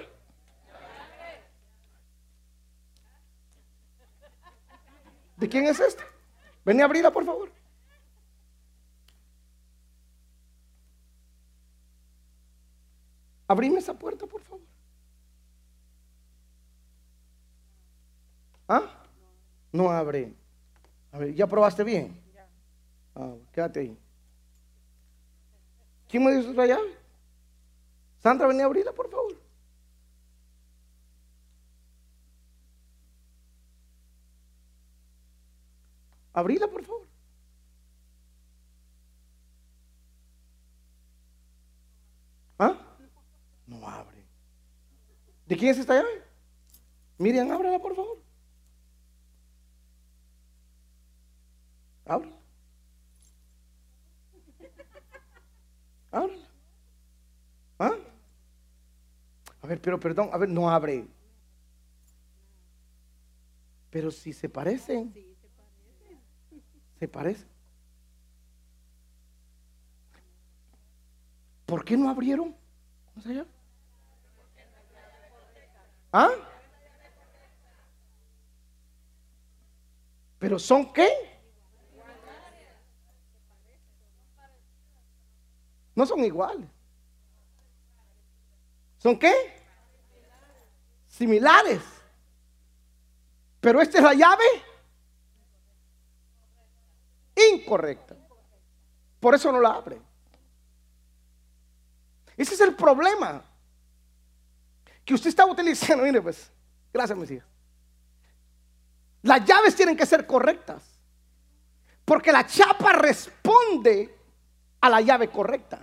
¿De 5.37 5.49
quién 5.49 5.67
es 5.67 5.81
esta? 5.81 6.05
Ven 6.65 6.81
a 6.81 6.85
abrirla, 6.85 7.11
por 7.11 7.25
favor. 7.25 7.53
Abrime 13.47 13.79
esa 13.79 13.95
puerta, 13.95 14.27
por 14.27 14.41
favor. 14.41 14.74
¿Ah? 18.69 19.05
No 19.73 19.91
abre. 19.91 20.35
A 21.13 21.19
ver, 21.19 21.35
¿ya 21.35 21.47
probaste 21.47 21.85
bien? 21.85 22.21
Ah, 23.15 23.35
quédate 23.53 23.81
ahí. 23.81 23.99
¿Quién 26.09 26.25
me 26.25 26.33
dio 26.33 26.51
otra 26.51 26.67
llave? 26.67 26.95
Sandra, 28.21 28.47
venía 28.47 28.65
a 28.65 28.67
abrirla, 28.67 28.93
por 28.93 29.11
favor. 29.11 29.35
Abrila, 36.33 36.67
por 36.67 36.83
favor. 36.85 37.07
¿Ah? 42.59 42.77
No 43.67 43.89
abre. 43.89 44.25
¿De 45.47 45.57
quién 45.57 45.71
es 45.71 45.79
esta 45.79 45.95
llave? 45.95 46.23
Miriam, 47.19 47.51
ábrela, 47.53 47.79
por 47.79 47.95
favor. 47.95 48.24
Ábrela. 52.07 52.37
Ábrela. 56.11 56.49
¿Ah? 57.79 57.97
A 59.63 59.67
ver, 59.67 59.81
pero 59.81 59.99
perdón, 59.99 60.31
a 60.33 60.39
ver, 60.39 60.49
no 60.49 60.71
abre. 60.71 61.07
Pero 63.91 64.11
si 64.11 64.33
se 64.33 64.49
parecen. 64.49 65.15
Se 66.99 67.09
parecen. 67.09 67.49
¿Por 71.65 71.85
qué 71.85 71.97
no 71.97 72.11
abrieron? 72.11 72.55
¿Ah? 76.13 76.31
¿Pero 80.39 80.59
son 80.59 80.93
qué? 80.93 81.34
No 85.95 86.07
son 86.07 86.25
iguales. 86.25 86.69
¿Son 88.99 89.19
qué? 89.19 89.33
Similares. 91.07 91.83
Pero 93.61 93.81
esta 93.81 93.99
es 93.99 94.05
la 94.05 94.15
llave 94.15 94.45
incorrecta. 97.53 98.17
Por 99.21 99.35
eso 99.35 99.51
no 99.51 99.61
la 99.61 99.71
abre. 99.71 100.01
Ese 102.37 102.55
es 102.55 102.61
el 102.61 102.75
problema. 102.75 103.45
Que 105.05 105.15
usted 105.15 105.29
está 105.29 105.47
utilizando. 105.47 106.05
Mire, 106.05 106.21
pues, 106.21 106.51
gracias, 106.93 107.19
mis 107.19 107.31
hijas. 107.31 107.49
Las 109.23 109.45
llaves 109.45 109.75
tienen 109.75 109.97
que 109.97 110.07
ser 110.07 110.27
correctas. 110.27 110.83
Porque 112.05 112.33
la 112.33 112.47
chapa 112.47 112.93
responde 112.93 114.14
a 114.85 114.91
la 114.91 115.01
llave 115.01 115.31
correcta. 115.31 115.81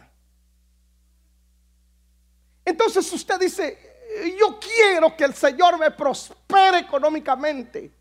Entonces 2.63 3.11
usted 3.11 3.39
dice, 3.39 4.05
yo 4.39 4.59
quiero 4.59 5.17
que 5.17 5.23
el 5.23 5.33
Señor 5.33 5.79
me 5.79 5.89
prospere 5.89 6.77
económicamente. 6.77 7.91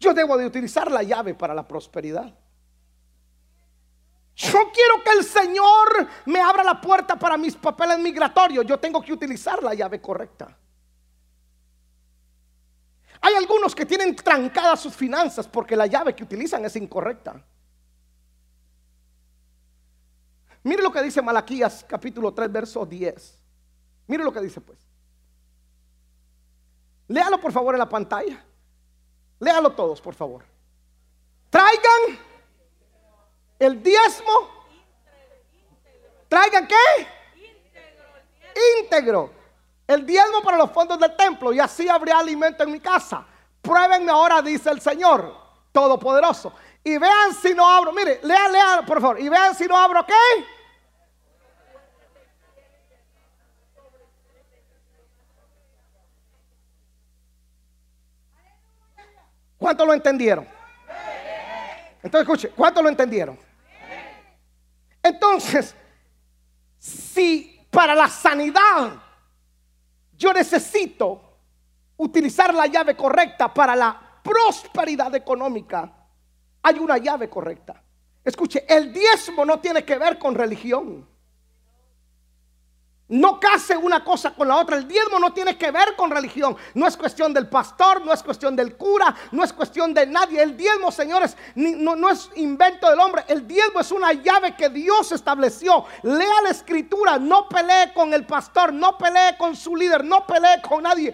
Yo 0.00 0.12
debo 0.12 0.36
de 0.36 0.46
utilizar 0.46 0.90
la 0.90 1.04
llave 1.04 1.34
para 1.34 1.54
la 1.54 1.62
prosperidad. 1.62 2.34
Yo 4.34 4.72
quiero 4.72 5.04
que 5.04 5.12
el 5.16 5.24
Señor 5.24 6.08
me 6.26 6.40
abra 6.40 6.64
la 6.64 6.80
puerta 6.80 7.16
para 7.16 7.36
mis 7.36 7.54
papeles 7.54 8.00
migratorios. 8.00 8.66
Yo 8.66 8.80
tengo 8.80 9.00
que 9.00 9.12
utilizar 9.12 9.62
la 9.62 9.74
llave 9.74 10.00
correcta. 10.00 10.58
Hay 13.20 13.34
algunos 13.34 13.76
que 13.76 13.86
tienen 13.86 14.16
trancadas 14.16 14.80
sus 14.80 14.96
finanzas 14.96 15.46
porque 15.46 15.76
la 15.76 15.86
llave 15.86 16.16
que 16.16 16.24
utilizan 16.24 16.64
es 16.64 16.74
incorrecta. 16.74 17.44
Mire 20.62 20.82
lo 20.82 20.92
que 20.92 21.02
dice 21.02 21.22
Malaquías 21.22 21.84
capítulo 21.88 22.32
3, 22.32 22.52
verso 22.52 22.84
10. 22.84 23.38
Mire 24.06 24.24
lo 24.24 24.32
que 24.32 24.40
dice 24.40 24.60
pues. 24.60 24.78
Léalo 27.08 27.40
por 27.40 27.52
favor 27.52 27.74
en 27.74 27.78
la 27.78 27.88
pantalla. 27.88 28.44
Léalo 29.38 29.72
todos, 29.72 30.00
por 30.00 30.14
favor. 30.14 30.44
Traigan 31.48 32.18
el 33.58 33.82
diezmo. 33.82 34.60
Traigan 36.28 36.68
qué? 36.68 36.76
Íntegro. 38.80 39.32
El 39.86 40.06
diezmo 40.06 40.42
para 40.42 40.56
los 40.56 40.70
fondos 40.70 41.00
del 41.00 41.16
templo. 41.16 41.52
Y 41.52 41.58
así 41.58 41.88
habría 41.88 42.18
alimento 42.18 42.62
en 42.62 42.70
mi 42.70 42.80
casa. 42.80 43.26
Pruébenme 43.60 44.12
ahora, 44.12 44.40
dice 44.40 44.70
el 44.70 44.80
Señor 44.80 45.34
Todopoderoso. 45.72 46.52
Y 46.82 46.96
vean 46.98 47.34
si 47.34 47.54
no 47.54 47.68
abro. 47.68 47.92
Mire, 47.92 48.20
lean, 48.22 48.52
lean, 48.52 48.86
por 48.86 49.00
favor. 49.00 49.20
Y 49.20 49.28
vean 49.28 49.54
si 49.54 49.66
no 49.66 49.76
abro 49.76 50.04
qué. 50.06 50.14
¿Cuántos 59.58 59.86
lo 59.86 59.92
entendieron? 59.92 60.48
Entonces 62.02 62.20
escuche, 62.22 62.48
¿cuántos 62.56 62.82
lo 62.82 62.88
entendieron? 62.88 63.38
Entonces, 65.02 65.74
si 66.78 67.66
para 67.70 67.94
la 67.94 68.08
sanidad 68.08 68.94
yo 70.16 70.32
necesito 70.32 71.38
utilizar 71.98 72.54
la 72.54 72.66
llave 72.66 72.96
correcta 72.96 73.52
para 73.52 73.76
la 73.76 74.20
prosperidad 74.22 75.14
económica, 75.14 75.99
hay 76.62 76.78
una 76.78 76.98
llave 76.98 77.28
correcta. 77.28 77.82
Escuche, 78.24 78.64
el 78.68 78.92
diezmo 78.92 79.44
no 79.44 79.60
tiene 79.60 79.84
que 79.84 79.98
ver 79.98 80.18
con 80.18 80.34
religión. 80.34 81.08
No 83.10 83.40
case 83.40 83.76
una 83.76 84.04
cosa 84.04 84.32
con 84.32 84.46
la 84.46 84.56
otra. 84.56 84.76
El 84.76 84.86
diezmo 84.86 85.18
no 85.18 85.32
tiene 85.32 85.58
que 85.58 85.72
ver 85.72 85.96
con 85.96 86.12
religión. 86.12 86.56
No 86.74 86.86
es 86.86 86.96
cuestión 86.96 87.34
del 87.34 87.48
pastor, 87.48 88.04
no 88.04 88.12
es 88.12 88.22
cuestión 88.22 88.54
del 88.54 88.76
cura, 88.76 89.12
no 89.32 89.42
es 89.42 89.52
cuestión 89.52 89.92
de 89.92 90.06
nadie. 90.06 90.40
El 90.40 90.56
diezmo, 90.56 90.92
señores, 90.92 91.36
no, 91.56 92.08
es 92.08 92.30
invento 92.36 92.88
del 92.88 93.00
hombre. 93.00 93.24
El 93.26 93.48
diezmo 93.48 93.80
es 93.80 93.90
una 93.90 94.12
llave 94.12 94.54
que 94.54 94.68
Dios 94.68 95.10
estableció. 95.10 95.86
Lea 96.04 96.42
la 96.44 96.50
escritura, 96.50 97.18
no 97.18 97.48
pelee 97.48 97.92
con 97.92 98.14
el 98.14 98.24
pastor, 98.24 98.72
no 98.72 98.96
pelee 98.96 99.36
con 99.36 99.56
su 99.56 99.74
líder, 99.74 100.04
no 100.04 100.24
pelee 100.24 100.62
con 100.62 100.84
nadie. 100.84 101.12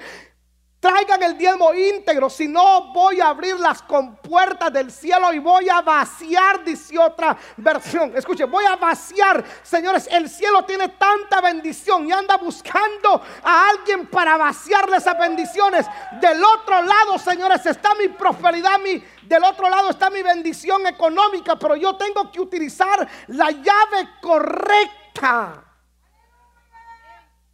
Traigan 0.87 1.21
el 1.21 1.37
diezmo 1.37 1.75
íntegro, 1.75 2.31
si 2.31 2.47
no 2.47 2.93
voy 2.93 3.21
a 3.21 3.31
abrir 3.31 3.59
las 3.59 3.83
compuertas 3.83 4.73
del 4.73 4.93
cielo 4.93 5.33
y 5.33 5.41
voy 5.41 5.69
a 5.69 5.81
vaciar, 5.81 6.63
dice 6.63 6.97
otra 6.97 7.37
versión. 7.57 8.17
Escuche, 8.17 8.45
voy 8.45 8.65
a 8.67 8.77
vaciar, 8.77 9.45
señores, 9.65 10.07
el 10.09 10.31
cielo 10.31 10.65
tiene 10.65 10.91
tanta 10.91 11.41
bendición 11.41 12.07
y 12.07 12.13
anda 12.13 12.37
buscando 12.37 13.21
a 13.43 13.71
alguien 13.71 14.07
para 14.07 14.37
vaciarle 14.37 14.99
esas 14.99 15.19
bendiciones. 15.19 15.87
Del 16.21 16.41
otro 16.45 16.81
lado, 16.81 17.19
señores, 17.19 17.67
está 17.67 17.93
mi 17.97 18.07
prosperidad, 18.07 18.79
mi, 18.79 19.03
del 19.23 19.43
otro 19.43 19.69
lado 19.69 19.91
está 19.91 20.09
mi 20.09 20.23
bendición 20.23 20.87
económica, 20.87 21.57
pero 21.57 21.75
yo 21.75 21.97
tengo 21.97 22.31
que 22.31 22.41
utilizar 22.41 23.09
la 23.27 23.51
llave 23.51 24.09
correcta. 24.23 25.65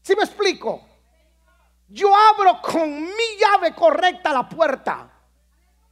¿Sí 0.03 0.15
me 0.15 0.25
explico? 0.25 0.92
Yo 1.93 2.15
abro 2.17 2.61
con 2.63 3.03
mi 3.03 3.37
llave 3.39 3.75
correcta 3.75 4.33
la 4.33 4.49
puerta. 4.49 5.09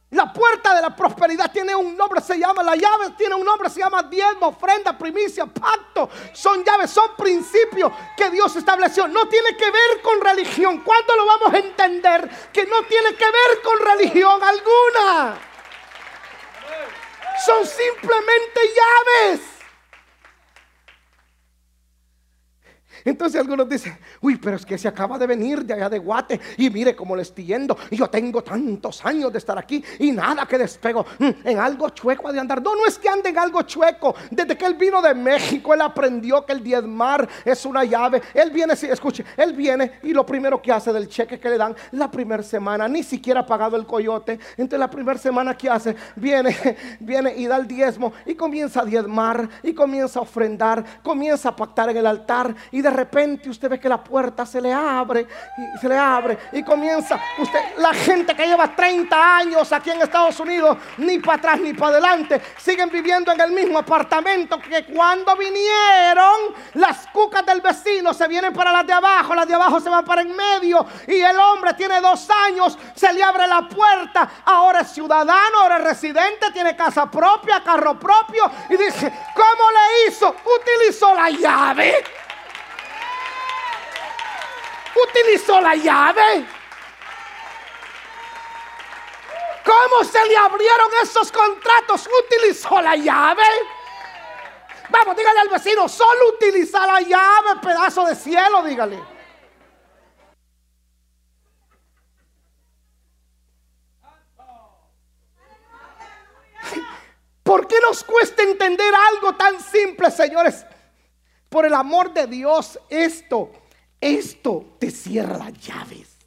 La 0.09 0.33
puerta 0.33 0.73
de 0.75 0.81
la 0.81 0.93
prosperidad 0.93 1.51
tiene 1.53 1.73
un 1.73 1.95
nombre, 1.95 2.19
se 2.19 2.37
llama, 2.37 2.63
la 2.63 2.75
llave 2.75 3.11
tiene 3.17 3.33
un 3.35 3.45
nombre, 3.45 3.69
se 3.69 3.79
llama 3.79 4.03
diezmo, 4.03 4.47
ofrenda, 4.47 4.97
primicia, 4.97 5.45
pacto. 5.45 6.09
Son 6.33 6.65
llaves, 6.65 6.91
son 6.91 7.15
principios 7.15 7.93
que 8.17 8.29
Dios 8.29 8.53
estableció. 8.57 9.07
No 9.07 9.29
tiene 9.29 9.55
que 9.55 9.71
ver 9.71 10.01
con 10.01 10.19
religión. 10.19 10.79
¿Cuándo 10.79 11.15
lo 11.15 11.25
vamos 11.25 11.53
a 11.53 11.57
entender? 11.59 12.29
Que 12.51 12.65
no 12.65 12.83
tiene 12.83 13.15
que 13.15 13.25
ver 13.25 13.61
con 13.63 13.79
religión 13.79 14.41
alguna. 14.43 15.39
Son 17.45 17.65
simplemente 17.65 18.59
llaves. 18.75 19.50
Entonces 23.05 23.39
algunos 23.39 23.67
dicen, 23.67 23.97
uy, 24.21 24.37
pero 24.37 24.55
es 24.55 24.65
que 24.65 24.77
se 24.77 24.87
acaba 24.87 25.17
de 25.17 25.27
venir 25.27 25.65
de 25.65 25.73
allá 25.73 25.89
de 25.89 25.99
Guate 25.99 26.39
y 26.57 26.69
mire 26.69 26.95
cómo 26.95 27.15
le 27.15 27.21
estoy 27.21 27.45
yendo. 27.45 27.77
Y 27.89 27.97
yo 27.97 28.09
tengo 28.09 28.43
tantos 28.43 29.03
años 29.05 29.31
de 29.31 29.37
estar 29.37 29.57
aquí 29.57 29.83
y 29.99 30.11
nada 30.11 30.45
que 30.45 30.57
despego. 30.57 31.05
Mm, 31.19 31.29
en 31.47 31.59
algo 31.59 31.89
chueco 31.89 32.31
de 32.31 32.39
andar. 32.39 32.61
No, 32.61 32.75
no 32.75 32.85
es 32.85 32.97
que 32.97 33.09
ande 33.09 33.29
en 33.29 33.37
algo 33.37 33.61
chueco. 33.63 34.15
Desde 34.29 34.57
que 34.57 34.65
él 34.65 34.75
vino 34.75 35.01
de 35.01 35.13
México, 35.13 35.73
él 35.73 35.81
aprendió 35.81 36.45
que 36.45 36.53
el 36.53 36.63
diezmar 36.63 37.27
es 37.43 37.65
una 37.65 37.83
llave. 37.83 38.21
Él 38.33 38.51
viene, 38.51 38.73
escuche, 38.73 39.25
él 39.37 39.53
viene 39.53 39.99
y 40.03 40.13
lo 40.13 40.25
primero 40.25 40.61
que 40.61 40.71
hace 40.71 40.93
del 40.93 41.07
cheque 41.07 41.39
que 41.39 41.49
le 41.49 41.57
dan 41.57 41.75
la 41.91 42.09
primera 42.09 42.43
semana, 42.43 42.87
ni 42.87 43.03
siquiera 43.03 43.41
ha 43.41 43.45
pagado 43.45 43.75
el 43.75 43.85
coyote. 43.85 44.39
Entonces 44.51 44.79
la 44.79 44.89
primera 44.89 45.17
semana 45.17 45.57
que 45.57 45.69
hace, 45.69 45.95
viene, 46.15 46.55
viene 46.99 47.33
y 47.35 47.47
da 47.47 47.57
el 47.57 47.67
diezmo 47.67 48.13
y 48.25 48.35
comienza 48.35 48.81
a 48.81 48.85
diezmar 48.85 49.49
y 49.63 49.73
comienza 49.73 50.19
a 50.19 50.23
ofrendar, 50.23 50.83
comienza 51.03 51.49
a 51.49 51.55
pactar 51.55 51.89
en 51.89 51.97
el 51.97 52.05
altar 52.05 52.55
y 52.71 52.81
de 52.81 52.90
de 52.91 52.97
repente 52.97 53.49
usted 53.49 53.69
ve 53.69 53.79
que 53.79 53.87
la 53.87 54.03
puerta 54.03 54.45
se 54.45 54.59
le 54.59 54.73
abre 54.73 55.25
y 55.57 55.77
se 55.79 55.87
le 55.87 55.97
abre 55.97 56.37
y 56.51 56.61
comienza 56.61 57.19
usted, 57.37 57.77
la 57.77 57.93
gente 57.93 58.35
que 58.35 58.45
lleva 58.45 58.75
30 58.75 59.37
años 59.37 59.71
aquí 59.71 59.91
en 59.91 60.01
Estados 60.01 60.37
Unidos, 60.41 60.77
ni 60.97 61.19
para 61.19 61.37
atrás 61.37 61.59
ni 61.61 61.73
para 61.73 61.93
adelante, 61.93 62.41
siguen 62.57 62.89
viviendo 62.89 63.31
en 63.31 63.39
el 63.39 63.51
mismo 63.51 63.79
apartamento 63.79 64.59
que 64.59 64.85
cuando 64.85 65.37
vinieron 65.37 66.53
las 66.73 67.07
cucas 67.07 67.45
del 67.45 67.61
vecino 67.61 68.13
se 68.13 68.27
vienen 68.27 68.51
para 68.51 68.73
las 68.73 68.85
de 68.85 68.93
abajo, 68.93 69.33
las 69.33 69.47
de 69.47 69.55
abajo 69.55 69.79
se 69.79 69.89
van 69.89 70.03
para 70.03 70.21
en 70.21 70.35
medio 70.35 70.85
y 71.07 71.21
el 71.21 71.39
hombre 71.39 71.73
tiene 71.75 72.01
dos 72.01 72.29
años, 72.29 72.77
se 72.93 73.13
le 73.13 73.23
abre 73.23 73.47
la 73.47 73.69
puerta, 73.69 74.29
ahora 74.43 74.81
es 74.81 74.89
ciudadano, 74.89 75.61
ahora 75.61 75.77
es 75.77 75.83
residente, 75.85 76.51
tiene 76.51 76.75
casa 76.75 77.09
propia, 77.09 77.63
carro 77.63 77.97
propio 77.97 78.51
y 78.69 78.75
dice, 78.75 79.13
¿cómo 79.33 79.71
le 79.71 80.09
hizo? 80.09 80.35
Utilizó 80.59 81.15
la 81.15 81.29
llave 81.29 81.95
utilizó 85.09 85.61
la 85.61 85.75
llave. 85.75 86.45
¿Cómo 89.63 90.03
se 90.03 90.25
le 90.25 90.37
abrieron 90.37 90.89
esos 91.03 91.31
contratos? 91.31 92.09
Utilizó 92.25 92.81
la 92.81 92.95
llave. 92.95 93.43
Vamos, 94.89 95.15
dígale 95.15 95.39
al 95.39 95.49
vecino, 95.49 95.87
solo 95.87 96.29
utiliza 96.35 96.85
la 96.85 96.99
llave, 96.99 97.61
pedazo 97.61 98.05
de 98.05 98.15
cielo, 98.15 98.63
dígale. 98.63 99.01
¿Por 107.43 107.67
qué 107.67 107.79
nos 107.81 108.03
cuesta 108.03 108.43
entender 108.43 108.93
algo 109.13 109.35
tan 109.35 109.59
simple, 109.61 110.09
señores? 110.11 110.65
Por 111.49 111.65
el 111.65 111.73
amor 111.73 112.13
de 112.13 112.27
Dios, 112.27 112.79
esto, 112.89 113.51
esto 114.01 114.75
te 114.79 114.89
cierra 114.89 115.51
llaves. 115.51 116.17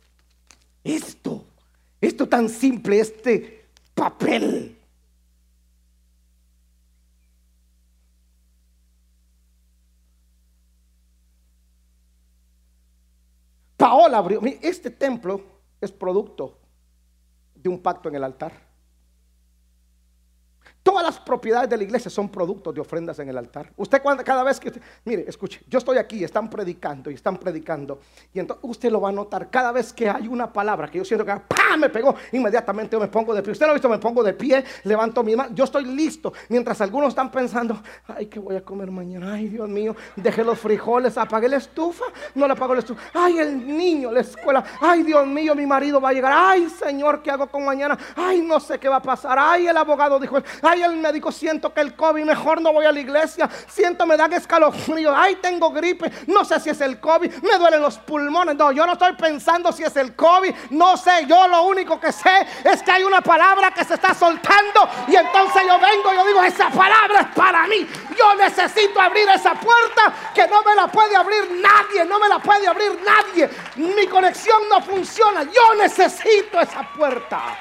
Esto, 0.84 1.44
esto 2.00 2.28
tan 2.28 2.48
simple, 2.48 3.00
este 3.00 3.66
papel. 3.94 4.78
Paola 13.76 14.18
abrió. 14.18 14.40
Este 14.62 14.90
templo 14.90 15.44
es 15.80 15.90
producto 15.92 16.58
de 17.54 17.68
un 17.68 17.80
pacto 17.80 18.08
en 18.08 18.14
el 18.14 18.24
altar. 18.24 18.73
Todas 20.84 21.02
las 21.02 21.18
propiedades 21.18 21.70
de 21.70 21.78
la 21.78 21.82
iglesia 21.82 22.10
son 22.10 22.28
productos 22.28 22.74
de 22.74 22.78
ofrendas 22.82 23.18
en 23.18 23.30
el 23.30 23.38
altar. 23.38 23.72
Usted 23.74 24.02
cada 24.22 24.44
vez 24.44 24.60
que, 24.60 24.70
mire, 25.06 25.24
escuche, 25.26 25.62
yo 25.66 25.78
estoy 25.78 25.96
aquí, 25.96 26.22
están 26.22 26.50
predicando 26.50 27.10
y 27.10 27.14
están 27.14 27.38
predicando. 27.38 28.00
Y 28.34 28.38
entonces 28.38 28.62
usted 28.68 28.92
lo 28.92 29.00
va 29.00 29.08
a 29.08 29.12
notar 29.12 29.48
cada 29.48 29.72
vez 29.72 29.94
que 29.94 30.10
hay 30.10 30.28
una 30.28 30.52
palabra 30.52 30.88
que 30.88 30.98
yo 30.98 31.04
siento 31.06 31.24
que 31.24 31.32
¡pam! 31.32 31.80
me 31.80 31.88
pegó, 31.88 32.14
inmediatamente 32.32 32.96
yo 32.96 33.00
me 33.00 33.08
pongo 33.08 33.34
de 33.34 33.42
pie. 33.42 33.52
Usted 33.52 33.64
lo 33.64 33.70
ha 33.70 33.74
visto, 33.74 33.88
me 33.88 33.96
pongo 33.96 34.22
de 34.22 34.34
pie, 34.34 34.62
levanto 34.84 35.24
mi 35.24 35.34
mano. 35.34 35.54
Yo 35.54 35.64
estoy 35.64 35.86
listo. 35.86 36.34
Mientras 36.50 36.78
algunos 36.82 37.08
están 37.08 37.30
pensando, 37.30 37.80
ay, 38.06 38.26
¿qué 38.26 38.38
voy 38.38 38.56
a 38.56 38.62
comer 38.62 38.90
mañana? 38.90 39.32
Ay, 39.32 39.48
Dios 39.48 39.66
mío, 39.66 39.96
dejé 40.16 40.44
los 40.44 40.58
frijoles, 40.58 41.16
apagué 41.16 41.48
la 41.48 41.56
estufa, 41.56 42.04
no 42.34 42.46
le 42.46 42.52
apago 42.52 42.74
la 42.74 42.80
estufa. 42.80 43.00
Ay, 43.14 43.38
el 43.38 43.66
niño, 43.66 44.12
la 44.12 44.20
escuela. 44.20 44.62
Ay, 44.82 45.02
Dios 45.02 45.26
mío, 45.26 45.54
mi 45.54 45.64
marido 45.64 45.98
va 45.98 46.10
a 46.10 46.12
llegar. 46.12 46.32
Ay, 46.36 46.68
Señor, 46.68 47.22
¿qué 47.22 47.30
hago 47.30 47.46
con 47.46 47.64
mañana? 47.64 47.98
Ay, 48.14 48.42
no 48.42 48.60
sé 48.60 48.78
qué 48.78 48.88
va 48.90 48.96
a 48.96 49.02
pasar. 49.02 49.38
Ay, 49.40 49.66
el 49.66 49.76
abogado 49.78 50.20
dijo, 50.20 50.36
ay, 50.60 50.73
Ay, 50.74 50.82
el 50.82 50.96
médico, 50.96 51.30
siento 51.30 51.72
que 51.72 51.80
el 51.80 51.94
COVID, 51.94 52.24
mejor 52.24 52.60
no 52.60 52.72
voy 52.72 52.84
a 52.84 52.90
la 52.90 52.98
iglesia. 52.98 53.48
Siento, 53.68 54.06
me 54.06 54.16
dan 54.16 54.32
escalofrío. 54.32 55.14
Ay, 55.14 55.36
tengo 55.36 55.70
gripe. 55.70 56.10
No 56.26 56.44
sé 56.44 56.58
si 56.58 56.70
es 56.70 56.80
el 56.80 56.98
COVID. 56.98 57.32
Me 57.44 57.56
duelen 57.58 57.80
los 57.80 57.96
pulmones. 57.98 58.56
No, 58.56 58.72
yo 58.72 58.84
no 58.84 58.94
estoy 58.94 59.12
pensando 59.12 59.70
si 59.70 59.84
es 59.84 59.94
el 59.94 60.16
COVID. 60.16 60.52
No 60.70 60.96
sé. 60.96 61.26
Yo 61.28 61.46
lo 61.46 61.62
único 61.62 62.00
que 62.00 62.10
sé 62.10 62.44
es 62.64 62.82
que 62.82 62.90
hay 62.90 63.04
una 63.04 63.20
palabra 63.20 63.70
que 63.70 63.84
se 63.84 63.94
está 63.94 64.14
soltando. 64.14 64.88
Y 65.06 65.14
entonces 65.14 65.62
yo 65.64 65.78
vengo 65.78 66.12
y 66.12 66.16
yo 66.16 66.26
digo, 66.26 66.42
esa 66.42 66.68
palabra 66.70 67.20
es 67.20 67.28
para 67.36 67.68
mí. 67.68 67.86
Yo 68.18 68.34
necesito 68.34 69.00
abrir 69.00 69.28
esa 69.28 69.54
puerta 69.54 70.12
que 70.34 70.48
no 70.48 70.60
me 70.64 70.74
la 70.74 70.88
puede 70.88 71.14
abrir 71.14 71.52
nadie. 71.52 72.04
No 72.04 72.18
me 72.18 72.28
la 72.28 72.40
puede 72.40 72.66
abrir 72.66 73.00
nadie. 73.06 73.48
Mi 73.76 74.08
conexión 74.08 74.68
no 74.68 74.80
funciona. 74.80 75.44
Yo 75.44 75.74
necesito 75.76 76.60
esa 76.60 76.82
puerta. 76.96 77.58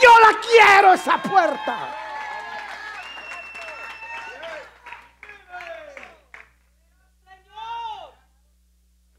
Yo 0.00 0.10
la 0.20 0.40
quiero 0.40 0.92
esa 0.94 1.18
puerta. 1.18 1.98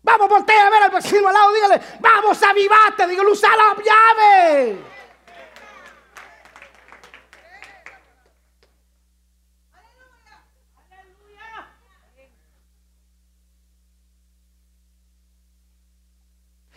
Vamos, 0.02 0.30
voltea 0.30 0.68
a 0.68 0.70
ver 0.70 0.84
al 0.84 0.92
vecino 0.92 1.28
al 1.28 1.34
lado, 1.34 1.54
dígale, 1.54 1.82
vamos, 2.00 2.44
a 2.44 2.50
avivate, 2.50 3.08
dígale, 3.08 3.30
usa 3.30 3.50
la 3.56 3.76
llave. 3.76 4.93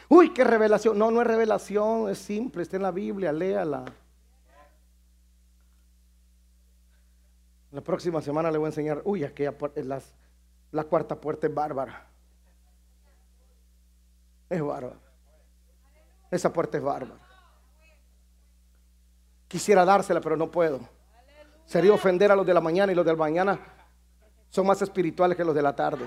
Uy, 0.08 0.32
qué 0.32 0.44
revelación. 0.44 0.98
No, 0.98 1.10
no 1.10 1.20
es 1.20 1.26
revelación, 1.26 2.08
es 2.08 2.18
simple, 2.18 2.62
está 2.62 2.76
en 2.76 2.82
la 2.82 2.90
Biblia, 2.90 3.32
léala. 3.32 3.84
La 7.72 7.80
próxima 7.80 8.22
semana 8.22 8.50
le 8.50 8.58
voy 8.58 8.66
a 8.66 8.68
enseñar, 8.68 9.02
uy, 9.04 9.24
aquella 9.24 9.54
las, 9.76 10.14
la 10.70 10.84
cuarta 10.84 11.20
puerta 11.20 11.46
es 11.46 11.54
bárbara. 11.54 12.06
Es 14.48 14.62
bárbara. 14.62 14.96
Esa 16.30 16.52
puerta 16.52 16.78
es 16.78 16.84
bárbara. 16.84 17.20
Quisiera 19.48 19.84
dársela, 19.84 20.20
pero 20.20 20.36
no 20.36 20.50
puedo. 20.50 20.80
Sería 21.66 21.92
ofender 21.92 22.30
a 22.30 22.36
los 22.36 22.46
de 22.46 22.54
la 22.54 22.60
mañana 22.60 22.92
y 22.92 22.94
los 22.94 23.04
de 23.04 23.12
la 23.12 23.18
mañana 23.18 23.58
son 24.48 24.66
más 24.66 24.80
espirituales 24.80 25.36
que 25.36 25.44
los 25.44 25.54
de 25.54 25.62
la 25.62 25.74
tarde. 25.74 26.06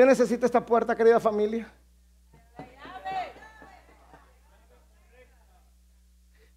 ¿Qué 0.00 0.06
necesita 0.06 0.46
esta 0.46 0.64
puerta, 0.64 0.96
querida 0.96 1.20
familia? 1.20 1.70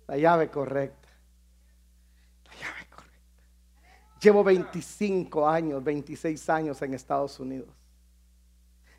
La 0.08 0.16
llave 0.16 0.50
correcta. 0.50 1.10
La 2.46 2.54
llave 2.54 2.88
correcta. 2.90 4.18
Llevo 4.22 4.46
25 4.46 5.50
años, 5.50 5.84
26 5.84 6.50
años 6.52 6.82
en 6.84 6.94
Estados 6.94 7.38
Unidos. 7.38 7.68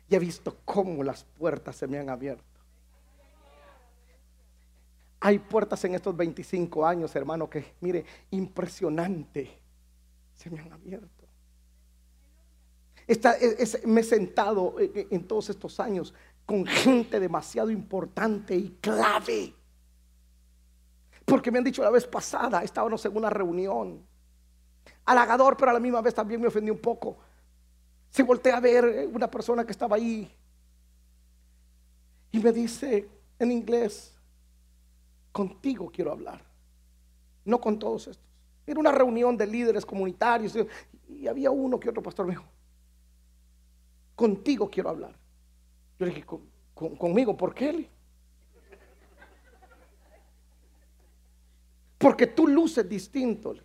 Y 0.07 0.13
he 0.13 0.19
visto 0.19 0.59
cómo 0.63 1.03
las 1.03 1.23
puertas 1.23 1.77
se 1.77 1.87
me 1.87 1.97
han 1.97 2.11
abierto. 2.11 2.43
Hay 5.21 5.39
puertas 5.39 5.83
en 5.85 5.95
estos 5.95 6.15
25 6.15 6.85
años, 6.85 7.15
hermano, 7.15 7.49
que, 7.49 7.73
mire, 7.81 8.05
impresionante, 8.29 9.59
se 10.35 10.51
me 10.51 10.59
han 10.59 10.71
abierto 10.71 11.14
me 13.85 14.01
he 14.01 14.03
sentado 14.03 14.75
en 14.79 15.27
todos 15.27 15.49
estos 15.49 15.79
años 15.79 16.13
con 16.45 16.65
gente 16.65 17.19
demasiado 17.19 17.71
importante 17.71 18.55
y 18.55 18.77
clave. 18.81 19.53
Porque 21.25 21.51
me 21.51 21.57
han 21.57 21.63
dicho 21.63 21.81
la 21.81 21.89
vez 21.89 22.05
pasada, 22.05 22.63
estábamos 22.63 23.03
en 23.05 23.17
una 23.17 23.29
reunión, 23.29 24.05
halagador, 25.05 25.57
pero 25.57 25.71
a 25.71 25.73
la 25.73 25.79
misma 25.79 26.01
vez 26.01 26.13
también 26.13 26.39
me 26.39 26.47
ofendí 26.47 26.69
un 26.69 26.79
poco. 26.79 27.17
Se 28.11 28.23
voltea 28.23 28.57
a 28.57 28.59
ver 28.59 29.09
una 29.11 29.29
persona 29.29 29.65
que 29.65 29.71
estaba 29.71 29.95
ahí 29.95 30.31
y 32.31 32.39
me 32.39 32.51
dice 32.51 33.09
en 33.39 33.51
inglés, 33.51 34.13
contigo 35.31 35.91
quiero 35.91 36.11
hablar, 36.11 36.43
no 37.43 37.59
con 37.59 37.79
todos 37.79 38.07
estos. 38.07 38.25
Era 38.67 38.79
una 38.79 38.91
reunión 38.91 39.35
de 39.35 39.47
líderes 39.47 39.85
comunitarios 39.85 40.55
y 41.07 41.27
había 41.27 41.51
uno 41.51 41.79
que 41.79 41.89
otro 41.89 42.03
pastor 42.03 42.25
me 42.25 42.33
dijo, 42.33 42.45
contigo 44.15 44.69
quiero 44.69 44.89
hablar. 44.89 45.15
Yo 45.99 46.05
le 46.05 46.13
dije, 46.13 46.25
conmigo, 46.73 47.35
¿por 47.37 47.53
qué? 47.53 47.89
Porque 51.97 52.27
tú 52.27 52.47
luces 52.47 52.87
distinto. 52.87 53.55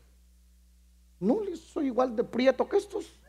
No, 1.18 1.40
soy 1.56 1.86
igual 1.86 2.16
de 2.16 2.24
prieto 2.24 2.68
que 2.68 2.78
estos. 2.78 3.20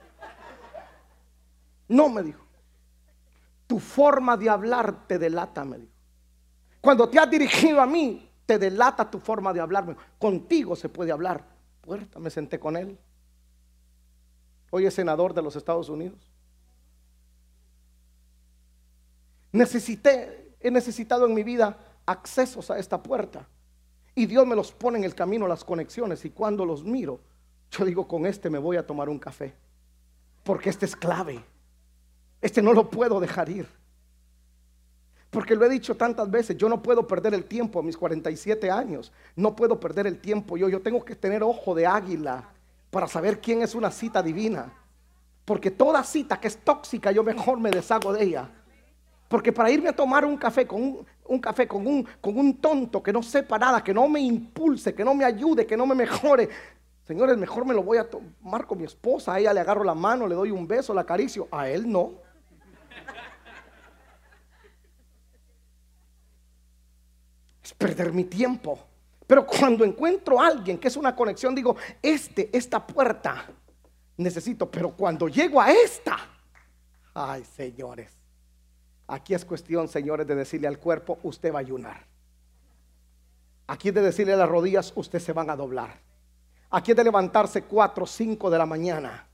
No, 1.88 2.08
me 2.08 2.24
dijo. 2.24 2.46
Tu 3.68 3.80
forma 3.80 4.38
de 4.38 4.50
hablar 4.50 5.08
te 5.08 5.18
delata, 5.18 5.66
me 5.66 5.80
dijo. 5.80 5.92
Cuando 6.80 7.10
te 7.10 7.20
has 7.20 7.30
dirigido 7.30 7.82
a 7.82 7.86
mí, 7.86 8.30
te 8.46 8.58
delata 8.58 9.10
tu 9.10 9.20
forma 9.20 9.54
de 9.54 9.60
hablarme. 9.60 9.96
Contigo 10.18 10.76
se 10.76 10.90
puede 10.90 11.12
hablar. 11.12 11.46
Puerta, 11.82 12.20
me 12.20 12.30
senté 12.30 12.60
con 12.60 12.78
él. 12.78 12.98
Hoy 14.70 14.86
es 14.86 14.94
senador 14.94 15.34
de 15.34 15.42
los 15.42 15.56
Estados 15.56 15.90
Unidos. 15.90 16.31
Necesité, 19.52 20.56
he 20.60 20.72
necesitado 20.72 21.26
en 21.26 21.34
mi 21.34 21.44
vida 21.44 21.78
accesos 22.06 22.72
a 22.72 22.80
esta 22.80 23.02
puerta. 23.02 23.48
Y 24.14 24.26
Dios 24.26 24.46
me 24.46 24.56
los 24.56 24.72
pone 24.72 24.98
en 24.98 25.04
el 25.04 25.16
camino, 25.16 25.48
las 25.48 25.64
conexiones. 25.64 26.26
Y 26.26 26.32
cuando 26.32 26.66
los 26.66 26.84
miro, 26.84 27.20
yo 27.72 27.86
digo, 27.86 28.08
con 28.08 28.26
este 28.26 28.50
me 28.50 28.60
voy 28.60 28.78
a 28.78 28.86
tomar 28.86 29.10
un 29.10 29.20
café. 29.20 29.54
Porque 30.44 30.70
este 30.70 30.86
es 30.86 30.96
clave. 30.96 31.44
Este 32.42 32.62
no 32.62 32.74
lo 32.74 32.90
puedo 32.90 33.20
dejar 33.20 33.50
ir. 33.50 33.68
Porque 35.30 35.56
lo 35.56 35.66
he 35.66 35.70
dicho 35.70 35.96
tantas 35.96 36.30
veces, 36.30 36.58
yo 36.58 36.68
no 36.68 36.84
puedo 36.84 37.08
perder 37.08 37.34
el 37.34 37.46
tiempo 37.46 37.80
a 37.80 37.84
mis 37.84 37.96
47 37.96 38.70
años. 38.70 39.14
No 39.36 39.56
puedo 39.56 39.80
perder 39.80 40.08
el 40.08 40.20
tiempo 40.20 40.58
yo. 40.58 40.68
Yo 40.68 40.82
tengo 40.82 41.06
que 41.06 41.16
tener 41.16 41.42
ojo 41.42 41.74
de 41.74 41.86
águila 41.86 42.50
para 42.90 43.08
saber 43.08 43.40
quién 43.40 43.62
es 43.62 43.74
una 43.74 43.92
cita 43.92 44.22
divina. 44.22 44.74
Porque 45.46 45.72
toda 45.72 46.04
cita 46.04 46.40
que 46.40 46.50
es 46.50 46.58
tóxica, 46.58 47.12
yo 47.12 47.24
mejor 47.24 47.60
me 47.60 47.72
deshago 47.72 48.12
de 48.12 48.24
ella. 48.26 48.50
Porque 49.32 49.52
para 49.52 49.72
irme 49.72 49.90
a 49.90 49.96
tomar 49.96 50.26
un 50.26 50.38
café 50.38 50.68
con 50.68 51.06
un, 51.26 51.40
café 51.40 51.68
con 51.68 51.88
un, 51.88 52.08
con 52.20 52.38
un 52.38 52.58
tonto 52.58 53.02
que 53.02 53.14
no 53.14 53.24
sepa 53.24 53.58
nada, 53.58 53.84
que 53.84 53.94
no 53.94 54.08
me 54.08 54.20
impulse, 54.20 54.94
que 54.94 55.04
no 55.04 55.16
me 55.16 55.26
ayude, 55.26 55.66
que 55.66 55.78
no 55.78 55.86
me 55.88 55.96
mejore, 55.96 56.50
Señores, 57.12 57.38
mejor 57.38 57.66
me 57.66 57.74
lo 57.74 57.84
voy 57.84 57.98
a 57.98 58.10
tomar 58.10 58.66
con 58.66 58.78
mi 58.78 58.86
esposa. 58.86 59.34
A 59.34 59.40
ella 59.40 59.54
le 59.54 59.60
agarro 59.60 59.84
la 59.84 59.96
mano, 59.96 60.28
le 60.28 60.36
doy 60.36 60.52
un 60.52 60.66
beso, 60.66 60.94
la 60.94 61.02
acaricio. 61.02 61.48
A 61.52 61.68
él 61.68 61.92
no. 61.92 62.14
Es 67.62 67.74
perder 67.74 68.14
mi 68.14 68.24
tiempo. 68.24 68.80
Pero 69.28 69.46
cuando 69.46 69.84
encuentro 69.84 70.40
a 70.40 70.48
alguien 70.48 70.78
que 70.78 70.88
es 70.88 70.96
una 70.96 71.16
conexión, 71.16 71.54
digo, 71.56 71.76
este, 72.02 72.50
esta 72.56 72.86
puerta 72.86 73.46
necesito. 74.16 74.70
Pero 74.70 74.92
cuando 74.96 75.28
llego 75.28 75.60
a 75.60 75.72
esta, 75.72 76.18
ay, 77.14 77.44
señores, 77.44 78.21
aquí 79.12 79.34
es 79.34 79.44
cuestión, 79.44 79.88
señores, 79.88 80.26
de 80.26 80.36
decirle 80.36 80.68
al 80.68 80.80
cuerpo, 80.80 81.20
usted 81.24 81.54
va 81.54 81.58
a 81.58 81.62
ayunar. 81.62 82.06
Aquí 83.68 83.90
es 83.90 83.96
de 83.96 84.02
decirle 84.02 84.34
a 84.34 84.38
las 84.38 84.50
rodillas, 84.50 84.94
usted 84.96 85.20
se 85.20 85.34
van 85.34 85.50
a 85.50 85.56
doblar. 85.56 86.00
Aquí 86.70 86.92
es 86.92 86.98
de 86.98 87.04
levantarse 87.04 87.64
4 87.64 88.04
o 88.06 88.08
5 88.08 88.50
de 88.50 88.58
la 88.58 88.66
mañana, 88.66 89.28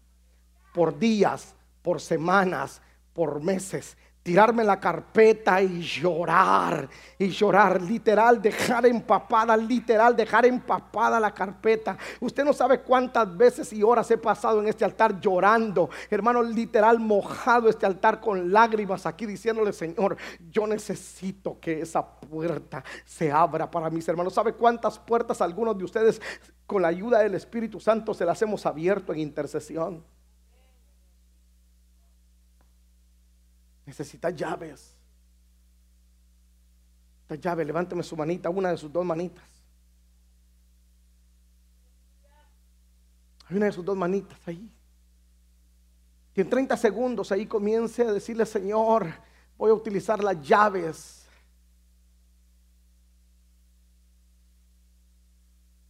por 0.73 0.97
días, 0.97 1.53
por 1.84 2.01
semanas, 2.01 2.82
por 3.13 3.41
meses, 3.41 3.95
tirarme 4.28 4.65
la 4.65 4.78
carpeta 4.78 5.61
y 5.61 5.82
llorar, 5.82 6.89
y 7.17 7.30
llorar, 7.30 7.82
literal, 7.82 8.41
dejar 8.41 8.86
empapada, 8.86 9.55
literal, 9.55 10.17
dejar 10.17 10.45
empapada 10.45 11.17
la 11.17 11.34
carpeta. 11.34 11.97
Usted 12.19 12.43
no 12.43 12.51
sabe 12.51 12.82
cuántas 12.82 13.38
veces 13.38 13.71
y 13.71 13.82
horas 13.82 14.11
he 14.11 14.17
pasado 14.17 14.59
en 14.59 14.67
este 14.67 14.84
altar 14.84 15.17
llorando, 15.21 15.89
hermano, 16.09 16.43
literal, 16.43 16.99
mojado 16.99 17.69
este 17.69 17.86
altar 17.86 18.19
con 18.19 18.51
lágrimas 18.51 19.05
aquí 19.05 19.25
diciéndole, 19.25 19.71
Señor, 19.71 20.17
yo 20.51 20.67
necesito 20.67 21.57
que 21.61 21.80
esa 21.80 22.05
puerta 22.05 22.84
se 23.05 23.32
abra 23.32 23.71
para 23.71 23.89
mis 23.89 24.05
hermanos. 24.09 24.34
¿Sabe 24.34 24.51
cuántas 24.51 24.99
puertas 24.99 25.39
algunos 25.39 25.78
de 25.78 25.86
ustedes 25.86 26.21
con 26.65 26.82
la 26.82 26.89
ayuda 26.89 27.19
del 27.19 27.36
Espíritu 27.36 27.80
Santo 27.80 28.13
se 28.13 28.25
las 28.25 28.41
hemos 28.41 28.65
abierto 28.65 29.13
en 29.13 29.19
intercesión? 29.19 30.03
Necesita 33.88 34.29
llaves. 34.29 34.93
Esta 37.21 37.35
llave, 37.35 37.63
levánteme 37.63 38.03
su 38.03 38.17
manita, 38.17 38.49
una 38.49 38.69
de 38.69 38.77
sus 38.77 38.91
dos 38.91 39.05
manitas. 39.05 39.45
Hay 43.49 43.55
una 43.55 43.67
de 43.67 43.71
sus 43.71 43.85
dos 43.85 43.95
manitas 43.95 44.38
ahí. 44.45 44.69
Y 46.35 46.41
en 46.41 46.49
30 46.49 46.75
segundos 46.75 47.31
ahí 47.31 47.47
comience 47.47 48.01
a 48.03 48.11
decirle, 48.11 48.45
Señor, 48.45 49.07
voy 49.57 49.71
a 49.71 49.73
utilizar 49.73 50.21
las 50.21 50.41
llaves. 50.45 51.25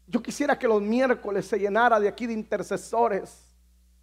Yo 0.05 0.21
quisiera 0.21 0.57
que 0.57 0.67
los 0.67 0.83
miércoles 0.83 1.47
se 1.47 1.57
llenara 1.57 1.99
de 1.99 2.07
aquí 2.07 2.27
de 2.27 2.33
intercesores. 2.33 3.43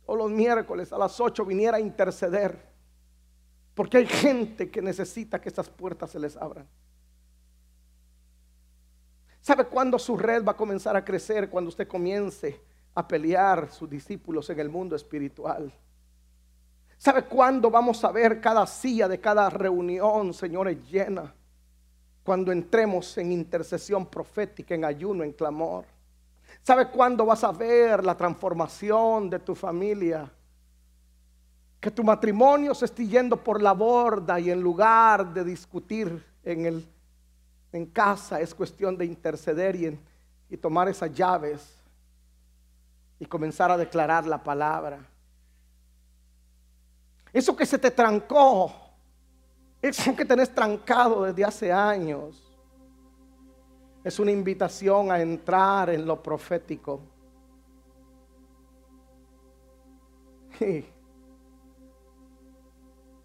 O 0.04 0.16
los 0.16 0.30
miércoles 0.32 0.92
a 0.92 0.98
las 0.98 1.18
8 1.20 1.44
viniera 1.44 1.76
a 1.76 1.80
interceder. 1.80 2.73
Porque 3.74 3.98
hay 3.98 4.06
gente 4.06 4.70
que 4.70 4.80
necesita 4.80 5.40
que 5.40 5.48
estas 5.48 5.68
puertas 5.68 6.10
se 6.10 6.18
les 6.18 6.36
abran. 6.36 6.66
¿Sabe 9.40 9.66
cuándo 9.66 9.98
su 9.98 10.16
red 10.16 10.44
va 10.44 10.52
a 10.52 10.56
comenzar 10.56 10.96
a 10.96 11.04
crecer? 11.04 11.50
Cuando 11.50 11.68
usted 11.68 11.86
comience 11.86 12.60
a 12.94 13.06
pelear 13.06 13.70
sus 13.70 13.90
discípulos 13.90 14.48
en 14.50 14.60
el 14.60 14.68
mundo 14.68 14.94
espiritual. 14.96 15.72
¿Sabe 16.96 17.24
cuándo 17.24 17.70
vamos 17.70 18.02
a 18.04 18.12
ver 18.12 18.40
cada 18.40 18.66
silla 18.66 19.08
de 19.08 19.20
cada 19.20 19.50
reunión, 19.50 20.32
señores, 20.32 20.78
llena? 20.90 21.34
Cuando 22.22 22.52
entremos 22.52 23.18
en 23.18 23.32
intercesión 23.32 24.06
profética, 24.06 24.74
en 24.74 24.84
ayuno, 24.84 25.24
en 25.24 25.32
clamor. 25.32 25.84
¿Sabe 26.62 26.88
cuándo 26.88 27.26
vas 27.26 27.44
a 27.44 27.52
ver 27.52 28.02
la 28.04 28.16
transformación 28.16 29.28
de 29.28 29.40
tu 29.40 29.54
familia? 29.54 30.32
Que 31.84 31.90
tu 31.90 32.02
matrimonio 32.02 32.74
se 32.74 32.86
esté 32.86 33.06
yendo 33.06 33.36
por 33.36 33.60
la 33.60 33.74
borda 33.74 34.40
y 34.40 34.50
en 34.50 34.58
lugar 34.62 35.34
de 35.34 35.44
discutir 35.44 36.24
en, 36.42 36.64
el, 36.64 36.88
en 37.72 37.84
casa 37.84 38.40
es 38.40 38.54
cuestión 38.54 38.96
de 38.96 39.04
interceder 39.04 39.76
y, 39.76 40.00
y 40.48 40.56
tomar 40.56 40.88
esas 40.88 41.12
llaves 41.12 41.76
y 43.18 43.26
comenzar 43.26 43.70
a 43.70 43.76
declarar 43.76 44.26
la 44.26 44.42
palabra. 44.42 44.98
Eso 47.30 47.54
que 47.54 47.66
se 47.66 47.78
te 47.78 47.90
trancó, 47.90 48.72
eso 49.82 50.16
que 50.16 50.24
tenés 50.24 50.54
trancado 50.54 51.24
desde 51.24 51.44
hace 51.44 51.70
años, 51.70 52.50
es 54.02 54.18
una 54.18 54.30
invitación 54.30 55.12
a 55.12 55.20
entrar 55.20 55.90
en 55.90 56.06
lo 56.06 56.22
profético. 56.22 57.02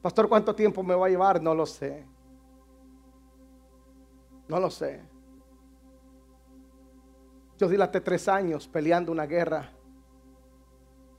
Pastor, 0.01 0.29
¿cuánto 0.29 0.55
tiempo 0.55 0.81
me 0.81 0.95
va 0.95 1.07
a 1.07 1.09
llevar? 1.09 1.41
No 1.41 1.53
lo 1.53 1.65
sé. 1.65 2.05
No 4.47 4.59
lo 4.59 4.69
sé. 4.69 5.01
Yo 7.57 7.67
dilaté 7.67 7.99
tres 7.99 8.27
años 8.27 8.67
peleando 8.67 9.11
una 9.11 9.25
guerra. 9.25 9.69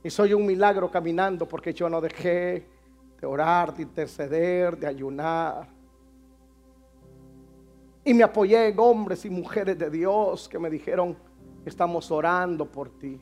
Y 0.03 0.09
soy 0.09 0.33
un 0.33 0.45
milagro 0.45 0.89
caminando 0.89 1.47
porque 1.47 1.73
yo 1.73 1.87
no 1.87 2.01
dejé 2.01 2.67
de 3.19 3.27
orar, 3.27 3.75
de 3.75 3.83
interceder, 3.83 4.75
de 4.75 4.87
ayunar. 4.87 5.69
Y 8.03 8.15
me 8.15 8.23
apoyé 8.23 8.69
en 8.69 8.79
hombres 8.79 9.23
y 9.25 9.29
mujeres 9.29 9.77
de 9.77 9.91
Dios 9.91 10.49
que 10.49 10.57
me 10.57 10.71
dijeron, 10.71 11.15
estamos 11.63 12.09
orando 12.09 12.65
por 12.65 12.89
ti. 12.97 13.21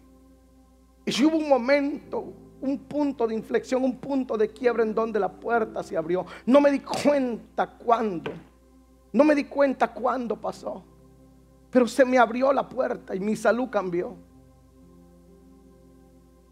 Y 1.06 1.12
si 1.12 1.26
hubo 1.26 1.38
un 1.38 1.50
momento 1.50 2.34
un 2.62 2.78
punto 2.80 3.28
de 3.28 3.36
inflexión, 3.36 3.84
un 3.84 3.98
punto 3.98 4.38
de 4.38 4.50
quiebra 4.50 4.84
en 4.84 4.94
donde 4.94 5.20
la 5.20 5.32
puerta 5.32 5.82
se 5.84 5.96
abrió. 5.96 6.26
No 6.46 6.60
me 6.60 6.72
di 6.72 6.80
cuenta 6.80 7.68
cuándo. 7.68 8.32
No 9.14 9.24
me 9.24 9.34
di 9.34 9.46
cuenta 9.46 9.94
cuándo 9.94 10.36
pasó. 10.36 10.84
Pero 11.70 11.88
se 11.88 12.04
me 12.04 12.18
abrió 12.18 12.52
la 12.52 12.68
puerta 12.68 13.16
y 13.16 13.20
mi 13.20 13.36
salud 13.36 13.70
cambió. 13.70 14.16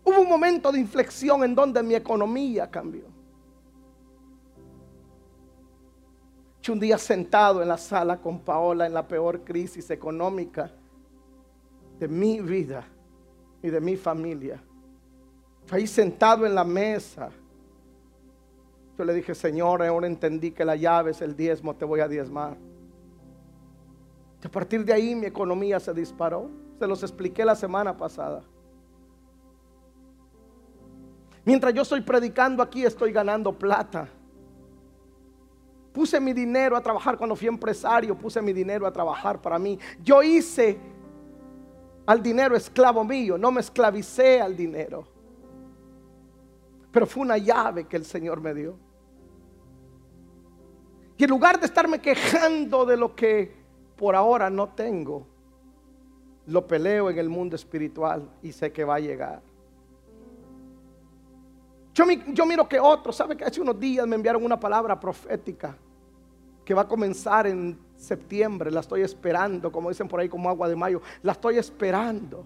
Hubo 0.03 0.22
un 0.22 0.30
momento 0.30 0.72
de 0.72 0.80
inflexión 0.80 1.43
en 1.43 1.53
donde 1.53 1.84
mi 1.84 1.95
economía 1.95 2.70
cambió. 2.72 3.05
Yo 6.62 6.74
un 6.74 6.80
día 6.80 6.97
sentado 6.97 7.62
en 7.62 7.68
la 7.68 7.78
sala 7.78 8.22
con 8.22 8.39
Paola 8.39 8.86
en 8.86 8.93
la 8.93 9.08
peor 9.08 9.43
crisis 9.43 9.89
económica 9.89 10.72
de 11.99 12.08
mi 12.08 12.39
vida 12.39 12.86
y 13.62 13.70
de 13.70 13.82
mi 13.82 13.95
familia 13.95 14.62
ahí 15.76 15.88
sentado 15.88 16.45
en 16.45 16.55
la 16.55 16.63
mesa. 16.63 17.30
Yo 18.97 19.05
le 19.05 19.13
dije, 19.13 19.36
Señor, 19.36 19.84
ahora 19.84 20.07
entendí 20.07 20.51
que 20.51 20.65
la 20.65 20.76
llave 20.76 21.11
es 21.11 21.22
el 21.22 21.36
diezmo, 21.36 21.76
te 21.76 21.86
voy 21.86 21.99
a 21.99 22.07
diezmar. 22.07 22.57
a 24.43 24.49
partir 24.49 24.86
de 24.86 24.93
ahí 24.93 25.13
mi 25.13 25.26
economía 25.26 25.80
se 25.80 25.93
disparó. 25.93 26.49
Se 26.80 26.88
los 26.88 27.01
expliqué 27.03 27.43
la 27.43 27.55
semana 27.55 27.97
pasada. 27.97 28.43
Mientras 31.43 31.74
yo 31.74 31.82
estoy 31.82 32.01
predicando 32.01 32.61
aquí, 32.61 32.86
estoy 32.86 33.11
ganando 33.11 33.51
plata. 33.51 34.07
Puse 35.91 36.20
mi 36.20 36.34
dinero 36.34 36.78
a 36.78 36.82
trabajar 36.82 37.18
cuando 37.18 37.36
fui 37.36 37.47
empresario, 37.47 38.15
puse 38.15 38.41
mi 38.41 38.53
dinero 38.53 38.86
a 38.86 38.91
trabajar 38.91 39.41
para 39.41 39.57
mí. 39.57 39.80
Yo 40.03 40.22
hice 40.22 40.78
al 42.05 42.22
dinero 42.22 42.55
esclavo 42.55 43.03
mío, 43.03 43.38
no 43.38 43.51
me 43.51 43.61
esclavicé 43.61 44.39
al 44.39 44.55
dinero. 44.55 45.16
Pero 46.98 47.06
fue 47.06 47.22
una 47.22 47.38
llave 47.38 47.84
que 47.84 47.95
el 47.95 48.06
Señor 48.06 48.41
me 48.41 48.56
dio. 48.56 48.76
Y 51.16 51.26
en 51.26 51.30
lugar 51.30 51.60
de 51.60 51.68
estarme 51.68 52.02
quejando 52.02 52.88
de 52.88 52.98
lo 52.98 53.16
que 53.16 53.54
por 53.95 54.16
ahora 54.16 54.50
no 54.50 54.70
tengo, 54.70 55.28
lo 56.48 56.66
peleo 56.66 57.12
en 57.12 57.20
el 57.20 57.30
mundo 57.30 57.56
espiritual 57.56 58.28
y 58.41 58.52
sé 58.52 58.72
que 58.72 58.84
va 58.84 58.95
a 58.95 59.00
llegar. 59.00 59.43
Yo, 61.93 62.48
miro 62.48 62.68
que 62.68 62.80
otros, 62.80 63.16
¿sabe 63.16 63.38
que 63.38 63.45
hace 63.45 63.62
unos 63.62 63.80
días 63.80 64.08
me 64.08 64.16
enviaron 64.16 64.43
una 64.43 64.60
palabra 64.60 65.00
profética 65.00 65.78
que 66.66 66.74
va 66.74 66.82
a 66.82 66.88
comenzar 66.88 67.45
en 67.45 67.78
septiembre? 67.95 68.72
La 68.72 68.80
estoy 68.80 69.04
esperando, 69.04 69.72
como 69.72 69.89
dicen 69.89 70.08
por 70.08 70.20
ahí, 70.20 70.30
como 70.30 70.50
agua 70.50 70.68
de 70.68 70.76
mayo. 70.76 71.04
La 71.22 71.34
estoy 71.34 71.60
esperando. 71.60 72.43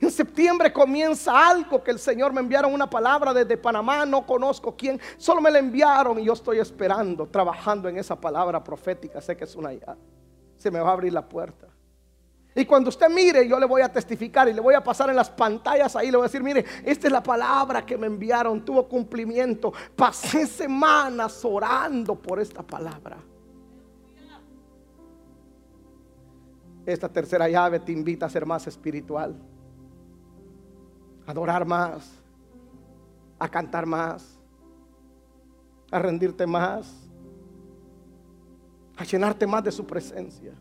En 0.00 0.10
septiembre 0.10 0.72
comienza 0.72 1.48
algo 1.48 1.82
que 1.82 1.90
el 1.90 1.98
Señor 1.98 2.32
me 2.32 2.40
enviaron 2.40 2.74
una 2.74 2.88
palabra 2.88 3.32
desde 3.32 3.56
Panamá, 3.56 4.04
no 4.04 4.26
conozco 4.26 4.76
quién, 4.76 5.00
solo 5.16 5.40
me 5.40 5.50
la 5.50 5.58
enviaron 5.58 6.18
y 6.18 6.24
yo 6.24 6.32
estoy 6.32 6.58
esperando, 6.58 7.26
trabajando 7.26 7.88
en 7.88 7.96
esa 7.96 8.20
palabra 8.20 8.62
profética, 8.62 9.20
sé 9.20 9.36
que 9.36 9.44
es 9.44 9.54
una 9.54 9.72
ya. 9.72 9.96
Se 10.56 10.70
me 10.70 10.80
va 10.80 10.90
a 10.90 10.92
abrir 10.92 11.12
la 11.12 11.26
puerta. 11.26 11.68
Y 12.56 12.64
cuando 12.64 12.88
usted 12.88 13.08
mire, 13.08 13.48
yo 13.48 13.58
le 13.58 13.66
voy 13.66 13.82
a 13.82 13.90
testificar 13.90 14.48
y 14.48 14.52
le 14.52 14.60
voy 14.60 14.74
a 14.74 14.82
pasar 14.82 15.10
en 15.10 15.16
las 15.16 15.28
pantallas 15.28 15.96
ahí, 15.96 16.10
le 16.10 16.16
voy 16.16 16.24
a 16.24 16.28
decir, 16.28 16.42
mire, 16.42 16.64
esta 16.84 17.08
es 17.08 17.12
la 17.12 17.22
palabra 17.22 17.84
que 17.84 17.98
me 17.98 18.06
enviaron, 18.06 18.64
tuvo 18.64 18.88
cumplimiento. 18.88 19.72
Pasé 19.96 20.46
semanas 20.46 21.44
orando 21.44 22.14
por 22.14 22.38
esta 22.38 22.62
palabra. 22.62 23.16
Esta 26.86 27.08
tercera 27.08 27.48
llave 27.48 27.80
te 27.80 27.90
invita 27.90 28.26
a 28.26 28.30
ser 28.30 28.46
más 28.46 28.66
espiritual. 28.66 29.34
A 31.26 31.30
adorar 31.30 31.66
más, 31.66 32.10
a 33.38 33.48
cantar 33.48 33.86
más, 33.86 34.38
a 35.90 35.98
rendirte 35.98 36.46
más, 36.46 36.92
a 38.96 39.04
llenarte 39.04 39.46
más 39.46 39.64
de 39.64 39.72
su 39.72 39.86
presencia, 39.86 40.52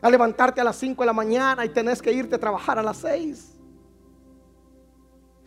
a 0.00 0.10
levantarte 0.10 0.60
a 0.60 0.64
las 0.64 0.76
5 0.76 1.02
de 1.02 1.06
la 1.06 1.12
mañana 1.12 1.64
y 1.64 1.68
tenés 1.68 2.00
que 2.00 2.12
irte 2.12 2.36
a 2.36 2.38
trabajar 2.38 2.78
a 2.78 2.82
las 2.82 2.98
6, 2.98 3.58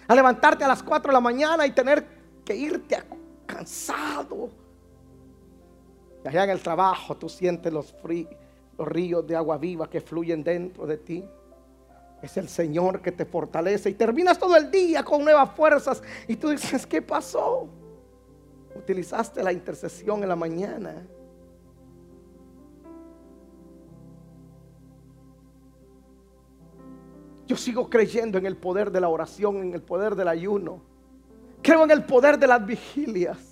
a 0.08 0.16
levantarte 0.16 0.64
a 0.64 0.68
las 0.68 0.82
4 0.82 1.10
de 1.10 1.14
la 1.14 1.22
mañana 1.22 1.66
y 1.66 1.72
tener 1.72 2.06
que 2.44 2.56
irte 2.56 2.98
cansado. 3.46 4.50
Y 6.24 6.28
allá 6.28 6.44
en 6.44 6.50
el 6.50 6.62
trabajo 6.62 7.16
tú 7.16 7.30
sientes 7.30 7.72
los, 7.72 7.96
los 8.78 8.88
ríos 8.88 9.26
de 9.26 9.36
agua 9.36 9.58
viva 9.58 9.90
que 9.90 10.02
fluyen 10.02 10.44
dentro 10.44 10.86
de 10.86 10.98
ti. 10.98 11.24
Es 12.22 12.36
el 12.38 12.50
Señor 12.50 13.02
que 13.02 13.12
te 13.12 13.26
fortalece 13.26 13.90
y 13.90 13.94
terminas 13.94 14.38
todo 14.38 14.56
el 14.58 14.70
día 14.70 15.04
con 15.04 15.24
nuevas 15.24 15.52
fuerzas 15.52 16.04
y 16.28 16.36
tú 16.36 16.50
dices, 16.50 16.86
¿qué 16.86 17.02
pasó? 17.02 17.68
Utilizaste 18.76 19.42
la 19.42 19.54
intercesión 19.54 20.22
en 20.24 20.30
la 20.30 20.36
mañana. 20.36 21.08
Yo 27.48 27.58
sigo 27.58 27.90
creyendo 27.90 28.38
en 28.38 28.46
el 28.46 28.56
poder 28.56 28.92
de 28.92 29.02
la 29.02 29.10
oración, 29.10 29.58
en 29.58 29.74
el 29.74 29.82
poder 29.82 30.16
del 30.16 30.28
ayuno. 30.28 30.82
Creo 31.64 31.84
en 31.84 31.92
el 31.92 32.06
poder 32.06 32.38
de 32.38 32.46
las 32.46 32.64
vigilias. 32.64 33.49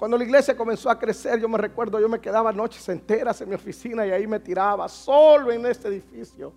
Cuando 0.00 0.16
la 0.16 0.24
iglesia 0.24 0.56
comenzó 0.56 0.88
a 0.88 0.98
crecer, 0.98 1.38
yo 1.38 1.46
me 1.46 1.58
recuerdo, 1.58 2.00
yo 2.00 2.08
me 2.08 2.18
quedaba 2.18 2.54
noches 2.54 2.88
enteras 2.88 3.38
en 3.42 3.50
mi 3.50 3.54
oficina 3.54 4.06
y 4.06 4.10
ahí 4.10 4.26
me 4.26 4.40
tiraba 4.40 4.88
solo 4.88 5.52
en 5.52 5.66
este 5.66 5.88
edificio. 5.88 6.54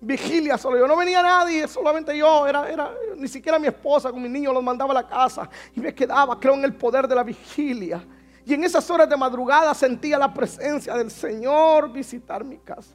Vigilia 0.00 0.56
solo 0.56 0.78
yo, 0.78 0.86
no 0.86 0.96
venía 0.96 1.20
nadie, 1.20 1.66
solamente 1.66 2.16
yo, 2.16 2.46
era, 2.46 2.70
era 2.70 2.94
ni 3.16 3.26
siquiera 3.26 3.58
mi 3.58 3.66
esposa 3.66 4.12
con 4.12 4.22
mi 4.22 4.28
niño 4.28 4.52
los 4.52 4.62
mandaba 4.62 4.92
a 4.92 4.94
la 4.94 5.08
casa 5.08 5.50
y 5.74 5.80
me 5.80 5.92
quedaba, 5.92 6.38
creo 6.38 6.54
en 6.54 6.62
el 6.62 6.72
poder 6.72 7.08
de 7.08 7.16
la 7.16 7.24
vigilia. 7.24 8.06
Y 8.46 8.54
en 8.54 8.62
esas 8.62 8.88
horas 8.88 9.08
de 9.08 9.16
madrugada 9.16 9.74
sentía 9.74 10.16
la 10.16 10.32
presencia 10.32 10.94
del 10.94 11.10
Señor 11.10 11.92
visitar 11.92 12.44
mi 12.44 12.58
casa. 12.58 12.94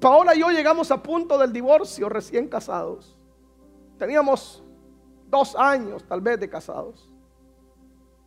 Paola 0.00 0.34
y 0.34 0.40
yo 0.40 0.50
llegamos 0.50 0.90
a 0.90 1.00
punto 1.00 1.38
del 1.38 1.52
divorcio 1.52 2.08
recién 2.08 2.48
casados. 2.48 3.16
Teníamos 3.96 4.64
dos 5.30 5.56
años 5.56 6.04
tal 6.04 6.20
vez 6.20 6.38
de 6.40 6.48
casados. 6.48 7.08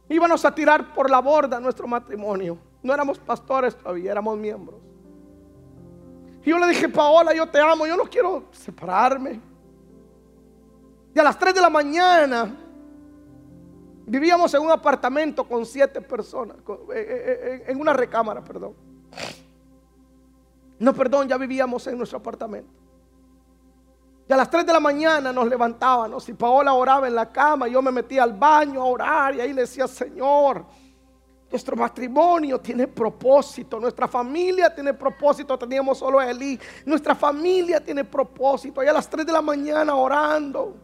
Íbamos 0.10 0.43
a 0.45 0.54
tirar 0.54 0.93
por 0.93 1.10
la 1.10 1.20
borda 1.20 1.60
nuestro 1.60 1.88
matrimonio. 1.88 2.58
No 2.82 2.93
éramos 2.93 3.20
pastores 3.20 3.76
todavía, 3.76 4.12
éramos 4.12 4.38
miembros. 4.38 4.80
Y 6.43 6.49
yo 6.49 6.60
le 6.60 6.68
dije, 6.68 6.89
Paola, 6.89 7.34
yo 7.34 7.47
te 7.47 7.60
amo, 7.60 7.86
yo 7.86 7.95
no 7.95 8.04
quiero 8.04 8.45
separarme. 8.51 9.39
Y 11.16 11.20
a 11.20 11.24
las 11.24 11.38
3 11.38 11.54
de 11.54 11.62
la 11.62 11.70
mañana 11.70 12.58
vivíamos 14.06 14.54
en 14.54 14.62
un 14.62 14.72
apartamento 14.72 15.47
con 15.47 15.66
siete 15.66 16.01
personas, 16.01 16.58
eh, 16.58 16.62
eh, 16.95 17.39
eh, 17.43 17.64
en 17.68 17.80
una 17.80 17.93
recámara, 17.93 18.43
perdón. 18.43 18.74
No, 20.80 20.93
perdón, 20.93 21.30
ya 21.30 21.38
vivíamos 21.38 21.88
en 21.88 21.97
nuestro 21.97 22.20
apartamento. 22.20 22.83
Y 24.28 24.32
a 24.32 24.38
las 24.38 24.49
3 24.49 24.65
de 24.65 24.71
la 24.71 24.80
mañana 24.80 25.34
nos 25.34 25.47
levantábamos 25.47 26.28
y 26.30 26.34
Paola 26.34 26.74
oraba 26.74 27.07
en 27.07 27.15
la 27.15 27.30
cama. 27.30 27.67
Yo 27.67 27.82
me 27.82 27.91
metía 27.91 28.24
al 28.24 28.34
baño 28.34 28.82
a 28.82 28.86
orar 28.86 29.36
y 29.36 29.41
ahí 29.41 29.51
le 29.51 29.61
decía, 29.61 29.86
Señor, 29.88 30.65
nuestro 31.51 31.76
matrimonio 31.76 32.59
tiene 32.59 32.88
propósito, 32.88 33.80
nuestra 33.80 34.07
familia 34.07 34.74
tiene 34.74 34.93
propósito. 34.93 35.57
Teníamos 35.57 35.97
solo 35.97 36.19
a 36.19 36.30
Eli. 36.30 36.57
Nuestra 36.86 37.15
familia 37.15 37.84
tiene 37.84 38.05
propósito. 38.05 38.82
Y 38.82 38.88
a 38.88 38.93
las 38.93 39.09
3 39.09 39.26
de 39.26 39.32
la 39.34 39.41
mañana 39.41 39.93
orando. 39.93 40.78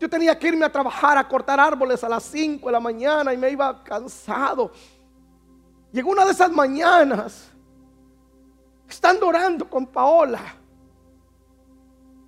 Yo 0.00 0.10
tenía 0.10 0.36
que 0.36 0.48
irme 0.48 0.64
a 0.64 0.72
trabajar, 0.72 1.16
a 1.16 1.28
cortar 1.28 1.60
árboles 1.60 2.02
a 2.02 2.08
las 2.08 2.24
5 2.24 2.66
de 2.66 2.72
la 2.72 2.80
mañana 2.80 3.32
y 3.32 3.36
me 3.36 3.50
iba 3.50 3.84
cansado. 3.84 4.72
Llegó 5.92 6.10
una 6.10 6.24
de 6.24 6.32
esas 6.32 6.50
mañanas, 6.50 7.50
estando 8.88 9.28
orando 9.28 9.68
con 9.68 9.86
Paola 9.86 10.59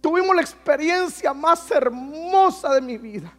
tuvimos 0.03 0.36
la 0.36 0.42
experiencia 0.42 1.32
más 1.32 1.70
hermosa 1.70 2.74
de 2.74 2.82
mi 2.82 2.98
vida. 2.98 3.32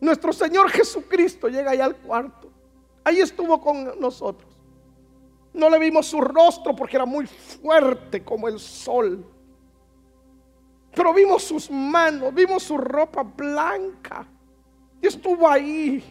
Nuestro 0.00 0.32
Señor 0.32 0.70
Jesucristo 0.70 1.48
llega 1.48 1.72
allá 1.72 1.86
al 1.86 1.96
cuarto. 1.96 2.52
Ahí 3.02 3.18
estuvo 3.18 3.60
con 3.60 3.98
nosotros. 3.98 4.52
No 5.54 5.70
le 5.70 5.78
vimos 5.78 6.06
su 6.06 6.20
rostro 6.20 6.76
porque 6.76 6.96
era 6.96 7.06
muy 7.06 7.26
fuerte 7.26 8.22
como 8.22 8.46
el 8.46 8.58
sol. 8.58 9.24
Pero 10.94 11.14
vimos 11.14 11.42
sus 11.42 11.70
manos, 11.70 12.34
vimos 12.34 12.62
su 12.62 12.76
ropa 12.76 13.22
blanca. 13.22 14.26
Y 15.00 15.06
estuvo 15.06 15.48
ahí. 15.48 16.04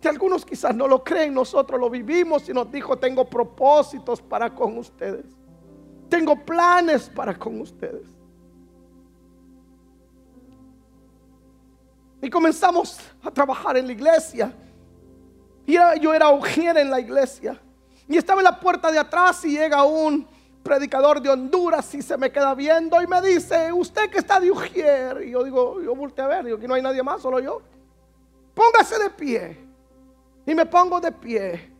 Que 0.00 0.08
algunos 0.08 0.44
quizás 0.44 0.74
no 0.74 0.88
lo 0.88 1.04
creen, 1.04 1.32
nosotros 1.32 1.78
lo 1.78 1.88
vivimos 1.88 2.48
y 2.48 2.52
nos 2.52 2.70
dijo, 2.72 2.98
tengo 2.98 3.24
propósitos 3.24 4.20
para 4.20 4.52
con 4.52 4.76
ustedes. 4.76 5.41
Tengo 6.12 6.36
planes 6.36 7.08
para 7.08 7.38
con 7.38 7.58
ustedes. 7.62 8.06
Y 12.20 12.28
comenzamos 12.28 12.98
a 13.22 13.30
trabajar 13.30 13.78
en 13.78 13.86
la 13.86 13.92
iglesia. 13.94 14.52
Y 15.64 15.78
yo 16.02 16.12
era 16.12 16.28
ujier 16.28 16.76
en 16.76 16.90
la 16.90 17.00
iglesia. 17.00 17.58
Y 18.06 18.18
estaba 18.18 18.42
en 18.42 18.44
la 18.44 18.60
puerta 18.60 18.92
de 18.92 18.98
atrás 18.98 19.42
y 19.46 19.52
llega 19.56 19.84
un 19.84 20.28
predicador 20.62 21.18
de 21.22 21.30
Honduras 21.30 21.94
y 21.94 22.02
se 22.02 22.18
me 22.18 22.30
queda 22.30 22.54
viendo 22.54 23.00
y 23.00 23.06
me 23.06 23.22
dice, 23.22 23.72
usted 23.72 24.10
que 24.10 24.18
está 24.18 24.38
de 24.38 24.50
ujier. 24.50 25.22
Y 25.22 25.30
yo 25.30 25.42
digo, 25.42 25.80
yo 25.80 25.94
volteé 25.96 26.26
a 26.26 26.28
ver, 26.28 26.44
digo 26.44 26.58
que 26.58 26.68
no 26.68 26.74
hay 26.74 26.82
nadie 26.82 27.02
más, 27.02 27.22
solo 27.22 27.40
yo. 27.40 27.62
Póngase 28.52 28.98
de 29.02 29.08
pie. 29.08 29.66
Y 30.44 30.54
me 30.54 30.66
pongo 30.66 31.00
de 31.00 31.10
pie. 31.10 31.72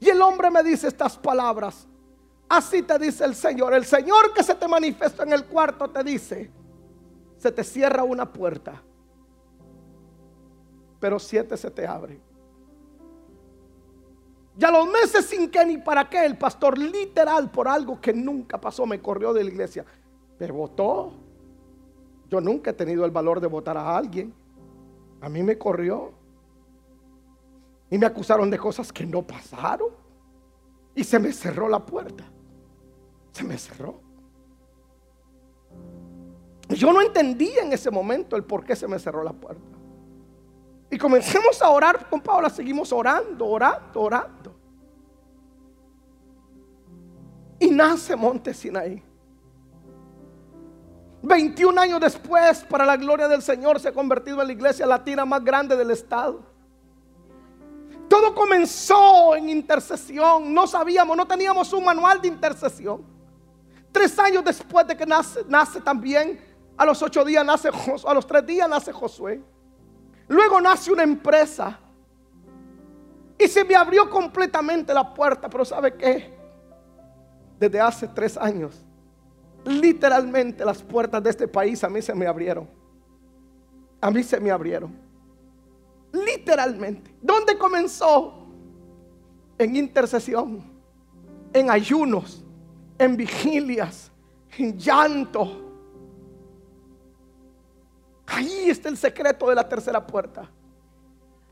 Y 0.00 0.08
el 0.08 0.20
hombre 0.20 0.50
me 0.50 0.64
dice 0.64 0.88
estas 0.88 1.16
palabras. 1.16 1.87
Así 2.48 2.82
te 2.82 2.98
dice 2.98 3.24
el 3.24 3.34
Señor. 3.34 3.74
El 3.74 3.84
Señor 3.84 4.32
que 4.32 4.42
se 4.42 4.54
te 4.54 4.66
manifiesta 4.66 5.22
en 5.22 5.32
el 5.32 5.44
cuarto 5.44 5.88
te 5.90 6.02
dice, 6.02 6.50
se 7.36 7.52
te 7.52 7.62
cierra 7.62 8.04
una 8.04 8.32
puerta, 8.32 8.82
pero 10.98 11.18
siete 11.18 11.56
se 11.56 11.70
te 11.70 11.86
abren. 11.86 12.20
Ya 14.56 14.72
los 14.72 14.86
meses 14.86 15.26
sin 15.26 15.50
que 15.50 15.64
ni 15.64 15.78
para 15.78 16.08
qué, 16.08 16.24
el 16.24 16.36
pastor 16.36 16.78
literal 16.78 17.50
por 17.50 17.68
algo 17.68 18.00
que 18.00 18.12
nunca 18.12 18.60
pasó 18.60 18.86
me 18.86 19.00
corrió 19.00 19.32
de 19.32 19.44
la 19.44 19.50
iglesia. 19.50 19.84
Me 20.38 20.50
votó. 20.50 21.12
Yo 22.28 22.40
nunca 22.40 22.70
he 22.70 22.74
tenido 22.74 23.04
el 23.04 23.12
valor 23.12 23.40
de 23.40 23.46
votar 23.46 23.76
a 23.76 23.96
alguien. 23.96 24.34
A 25.20 25.28
mí 25.28 25.44
me 25.44 25.56
corrió. 25.56 26.12
Y 27.88 27.98
me 27.98 28.06
acusaron 28.06 28.50
de 28.50 28.58
cosas 28.58 28.92
que 28.92 29.06
no 29.06 29.24
pasaron. 29.24 29.90
Y 30.94 31.04
se 31.04 31.20
me 31.20 31.32
cerró 31.32 31.68
la 31.68 31.84
puerta 31.86 32.24
se 33.32 33.44
me 33.44 33.56
cerró. 33.58 34.00
Yo 36.68 36.92
no 36.92 37.00
entendía 37.00 37.62
en 37.62 37.72
ese 37.72 37.90
momento 37.90 38.36
el 38.36 38.44
por 38.44 38.64
qué 38.64 38.76
se 38.76 38.86
me 38.86 38.98
cerró 38.98 39.22
la 39.22 39.32
puerta. 39.32 39.78
Y 40.90 40.98
comencemos 40.98 41.60
a 41.62 41.68
orar 41.70 42.08
con 42.08 42.20
Paula, 42.20 42.50
seguimos 42.50 42.92
orando, 42.92 43.46
orando, 43.46 44.00
orando. 44.00 44.54
Y 47.58 47.70
nace 47.70 48.16
Monte 48.16 48.54
Sinaí. 48.54 49.02
21 51.22 51.80
años 51.80 52.00
después, 52.00 52.64
para 52.64 52.86
la 52.86 52.96
gloria 52.96 53.28
del 53.28 53.42
Señor, 53.42 53.80
se 53.80 53.88
ha 53.88 53.92
convertido 53.92 54.40
en 54.40 54.46
la 54.46 54.52
iglesia 54.52 54.86
latina 54.86 55.24
más 55.24 55.44
grande 55.44 55.76
del 55.76 55.90
estado. 55.90 56.42
Todo 58.08 58.34
comenzó 58.34 59.34
en 59.36 59.50
intercesión. 59.50 60.54
No 60.54 60.66
sabíamos, 60.66 61.16
no 61.16 61.26
teníamos 61.26 61.72
un 61.72 61.84
manual 61.84 62.20
de 62.22 62.28
intercesión. 62.28 63.17
Tres 63.92 64.18
años 64.18 64.44
después 64.44 64.86
de 64.86 64.96
que 64.96 65.06
nace, 65.06 65.40
nace 65.48 65.80
también, 65.80 66.40
a 66.76 66.86
los 66.86 67.02
ocho 67.02 67.24
días 67.24 67.44
nace 67.44 67.68
a 67.68 68.14
los 68.14 68.26
tres 68.26 68.46
días 68.46 68.68
nace 68.68 68.92
Josué. 68.92 69.42
Luego 70.28 70.60
nace 70.60 70.92
una 70.92 71.02
empresa. 71.02 71.78
Y 73.38 73.48
se 73.48 73.64
me 73.64 73.74
abrió 73.74 74.08
completamente 74.10 74.92
la 74.92 75.14
puerta, 75.14 75.48
pero 75.48 75.64
¿sabe 75.64 75.94
qué? 75.94 76.36
Desde 77.58 77.80
hace 77.80 78.08
tres 78.08 78.36
años, 78.36 78.84
literalmente 79.64 80.64
las 80.64 80.82
puertas 80.82 81.22
de 81.22 81.30
este 81.30 81.48
país 81.48 81.82
a 81.84 81.88
mí 81.88 82.02
se 82.02 82.14
me 82.14 82.26
abrieron. 82.26 82.68
A 84.00 84.10
mí 84.10 84.22
se 84.22 84.38
me 84.40 84.50
abrieron. 84.50 84.96
Literalmente. 86.12 87.14
¿Dónde 87.20 87.58
comenzó? 87.58 88.46
En 89.58 89.74
intercesión, 89.74 90.62
en 91.52 91.70
ayunos, 91.70 92.44
en 92.98 93.16
vigilias, 93.16 94.10
en 94.56 94.76
llanto. 94.78 95.64
Ahí 98.26 98.68
está 98.68 98.88
el 98.88 98.96
secreto 98.96 99.48
de 99.48 99.54
la 99.54 99.68
tercera 99.68 100.04
puerta. 100.06 100.50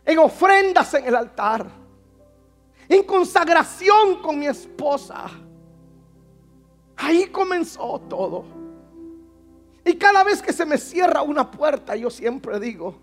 En 0.05 0.19
ofrendas 0.19 0.95
en 0.95 1.07
el 1.07 1.17
altar. 1.17 1.67
en 2.89 3.03
consagración 3.03 4.23
con 4.23 4.39
mi 4.39 4.47
esposa. 4.47 5.29
Ahí 6.97 7.27
comenzó 7.27 8.01
todo. 8.09 8.45
Y 9.85 9.95
cada 9.97 10.23
vez 10.23 10.41
que 10.41 10.53
se 10.53 10.65
me 10.65 10.79
cierra 10.79 11.23
una 11.23 11.51
puerta, 11.51 11.97
yo 11.97 12.11
siempre 12.11 12.61
digo, 12.61 12.95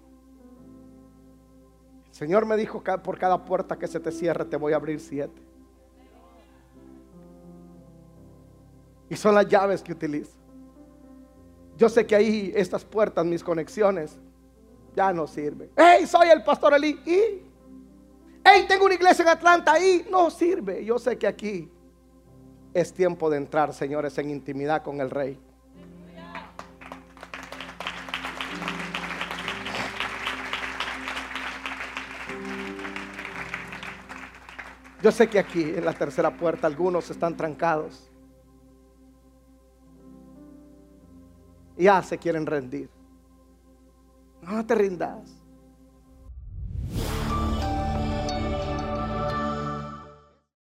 el 2.07 2.13
Señor 2.13 2.45
me 2.45 2.55
dijo 2.55 2.81
por 3.03 3.17
cada 3.17 3.43
puerta 3.43 3.77
que 3.77 3.87
se 3.87 3.99
te 3.99 4.11
cierre 4.11 4.45
te 4.45 4.55
voy 4.55 4.73
a 4.73 4.77
abrir 4.77 4.99
siete. 4.99 5.52
Y 9.09 9.15
son 9.15 9.35
las 9.35 9.47
llaves 9.47 9.81
que 9.81 9.91
utilizo. 9.91 10.31
Yo 11.77 11.89
sé 11.89 12.05
que 12.05 12.15
ahí 12.15 12.51
estas 12.55 12.85
puertas, 12.85 13.25
mis 13.25 13.43
conexiones, 13.43 14.17
ya 14.95 15.11
no 15.11 15.27
sirven. 15.27 15.69
Hey, 15.75 16.05
soy 16.07 16.29
el 16.29 16.43
pastor 16.43 16.73
Eli. 16.73 16.99
Y, 17.05 17.41
hey, 18.43 18.65
tengo 18.67 18.85
una 18.85 18.93
iglesia 18.93 19.23
en 19.23 19.29
Atlanta. 19.29 19.79
Y 19.79 20.05
no 20.09 20.29
sirve. 20.29 20.85
Yo 20.85 20.99
sé 20.99 21.17
que 21.17 21.27
aquí 21.27 21.69
es 22.73 22.93
tiempo 22.93 23.29
de 23.29 23.37
entrar, 23.37 23.73
señores, 23.73 24.17
en 24.17 24.29
intimidad 24.29 24.83
con 24.83 25.01
el 25.01 25.09
Rey. 25.09 25.39
Yo 35.01 35.11
sé 35.11 35.27
que 35.27 35.37
aquí 35.37 35.61
en 35.61 35.83
la 35.83 35.91
tercera 35.91 36.37
puerta 36.37 36.65
algunos 36.65 37.09
están 37.11 37.35
trancados. 37.35 38.09
Ya 41.77 42.01
se 42.03 42.17
quieren 42.17 42.45
rendir. 42.45 42.89
No 44.41 44.65
te 44.65 44.75
rindas. 44.75 45.42